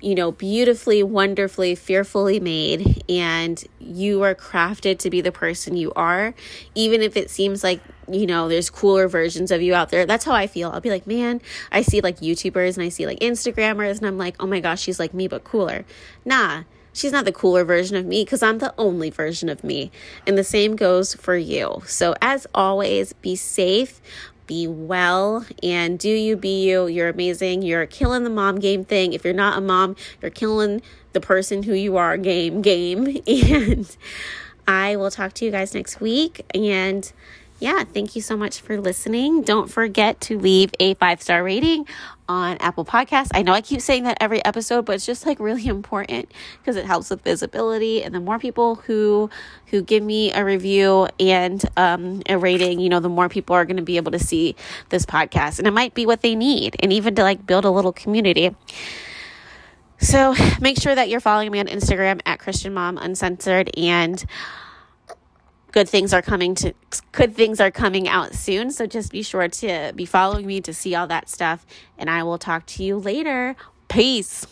you 0.00 0.14
know, 0.14 0.32
beautifully, 0.32 1.02
wonderfully, 1.02 1.74
fearfully 1.74 2.38
made, 2.38 3.02
and 3.08 3.64
you 3.78 4.22
are 4.22 4.34
crafted 4.34 4.98
to 4.98 5.10
be 5.10 5.20
the 5.20 5.32
person 5.32 5.76
you 5.76 5.92
are, 5.94 6.34
even 6.74 7.00
if 7.00 7.16
it 7.16 7.30
seems 7.30 7.64
like, 7.64 7.80
you 8.10 8.26
know, 8.26 8.48
there's 8.48 8.70
cooler 8.70 9.08
versions 9.08 9.50
of 9.50 9.62
you 9.62 9.74
out 9.74 9.90
there. 9.90 10.06
That's 10.06 10.24
how 10.24 10.32
I 10.32 10.46
feel. 10.46 10.70
I'll 10.70 10.80
be 10.80 10.90
like, 10.90 11.06
man, 11.06 11.40
I 11.72 11.82
see 11.82 12.00
like 12.00 12.18
YouTubers 12.20 12.76
and 12.76 12.84
I 12.84 12.88
see 12.88 13.06
like 13.06 13.20
Instagrammers, 13.20 13.98
and 13.98 14.06
I'm 14.06 14.18
like, 14.18 14.36
oh 14.40 14.46
my 14.46 14.60
gosh, 14.60 14.80
she's 14.80 14.98
like 14.98 15.14
me, 15.14 15.28
but 15.28 15.44
cooler. 15.44 15.84
Nah, 16.24 16.64
she's 16.92 17.12
not 17.12 17.24
the 17.24 17.32
cooler 17.32 17.64
version 17.64 17.96
of 17.96 18.06
me 18.06 18.24
because 18.24 18.42
I'm 18.42 18.58
the 18.58 18.74
only 18.78 19.10
version 19.10 19.48
of 19.48 19.62
me. 19.62 19.90
And 20.26 20.36
the 20.36 20.44
same 20.44 20.76
goes 20.76 21.14
for 21.14 21.36
you. 21.36 21.82
So, 21.86 22.14
as 22.20 22.46
always, 22.54 23.12
be 23.14 23.36
safe, 23.36 24.00
be 24.46 24.66
well 24.66 25.44
and 25.62 25.98
do 25.98 26.08
you 26.08 26.36
be 26.36 26.68
you. 26.68 26.86
You're 26.86 27.08
amazing. 27.08 27.62
You're 27.62 27.86
killing 27.86 28.24
the 28.24 28.30
mom 28.30 28.58
game 28.58 28.84
thing. 28.84 29.12
If 29.12 29.24
you're 29.24 29.34
not 29.34 29.58
a 29.58 29.60
mom, 29.60 29.96
you're 30.22 30.30
killing 30.30 30.82
the 31.12 31.20
person 31.20 31.64
who 31.64 31.74
you 31.74 31.96
are 31.96 32.16
game 32.16 32.62
game. 32.62 33.18
And 33.26 33.96
I 34.68 34.96
will 34.96 35.10
talk 35.10 35.32
to 35.34 35.44
you 35.44 35.50
guys 35.50 35.74
next 35.74 36.00
week. 36.00 36.44
And 36.54 37.10
yeah, 37.58 37.84
thank 37.84 38.14
you 38.14 38.22
so 38.22 38.36
much 38.36 38.60
for 38.60 38.78
listening. 38.78 39.42
Don't 39.42 39.70
forget 39.70 40.20
to 40.22 40.38
leave 40.38 40.70
a 40.78 40.94
five 40.94 41.22
star 41.22 41.42
rating 41.42 41.86
on 42.28 42.58
Apple 42.58 42.84
Podcasts. 42.84 43.30
I 43.32 43.42
know 43.42 43.52
I 43.52 43.62
keep 43.62 43.80
saying 43.80 44.02
that 44.02 44.18
every 44.20 44.44
episode, 44.44 44.84
but 44.84 44.96
it's 44.96 45.06
just 45.06 45.24
like 45.24 45.40
really 45.40 45.66
important 45.66 46.30
because 46.60 46.76
it 46.76 46.84
helps 46.84 47.08
with 47.08 47.22
visibility. 47.22 48.02
And 48.02 48.14
the 48.14 48.20
more 48.20 48.38
people 48.38 48.76
who 48.76 49.30
who 49.66 49.80
give 49.80 50.02
me 50.02 50.32
a 50.32 50.44
review 50.44 51.08
and 51.18 51.64
um, 51.78 52.22
a 52.28 52.36
rating, 52.36 52.78
you 52.78 52.90
know, 52.90 53.00
the 53.00 53.08
more 53.08 53.28
people 53.28 53.56
are 53.56 53.64
going 53.64 53.78
to 53.78 53.82
be 53.82 53.96
able 53.96 54.12
to 54.12 54.18
see 54.18 54.54
this 54.90 55.06
podcast, 55.06 55.58
and 55.58 55.66
it 55.66 55.72
might 55.72 55.94
be 55.94 56.04
what 56.04 56.20
they 56.20 56.34
need, 56.34 56.76
and 56.80 56.92
even 56.92 57.14
to 57.14 57.22
like 57.22 57.46
build 57.46 57.64
a 57.64 57.70
little 57.70 57.92
community. 57.92 58.54
So 59.98 60.34
make 60.60 60.78
sure 60.78 60.94
that 60.94 61.08
you're 61.08 61.20
following 61.20 61.50
me 61.50 61.60
on 61.60 61.68
Instagram 61.68 62.20
at 62.26 62.38
Christian 62.38 62.74
Mom 62.74 62.98
Uncensored 62.98 63.70
and 63.78 64.22
good 65.76 65.90
things 65.90 66.14
are 66.14 66.22
coming 66.22 66.54
to 66.54 66.72
good 67.12 67.36
things 67.36 67.60
are 67.60 67.70
coming 67.70 68.08
out 68.08 68.34
soon. 68.34 68.70
So 68.70 68.86
just 68.86 69.12
be 69.12 69.22
sure 69.22 69.46
to 69.46 69.92
be 69.94 70.06
following 70.06 70.46
me 70.46 70.58
to 70.62 70.72
see 70.72 70.94
all 70.94 71.06
that 71.08 71.28
stuff. 71.28 71.66
And 71.98 72.08
i 72.08 72.22
will 72.22 72.38
talk 72.38 72.64
to 72.68 72.82
you 72.82 72.96
later. 72.96 73.54
Peace 73.86 74.46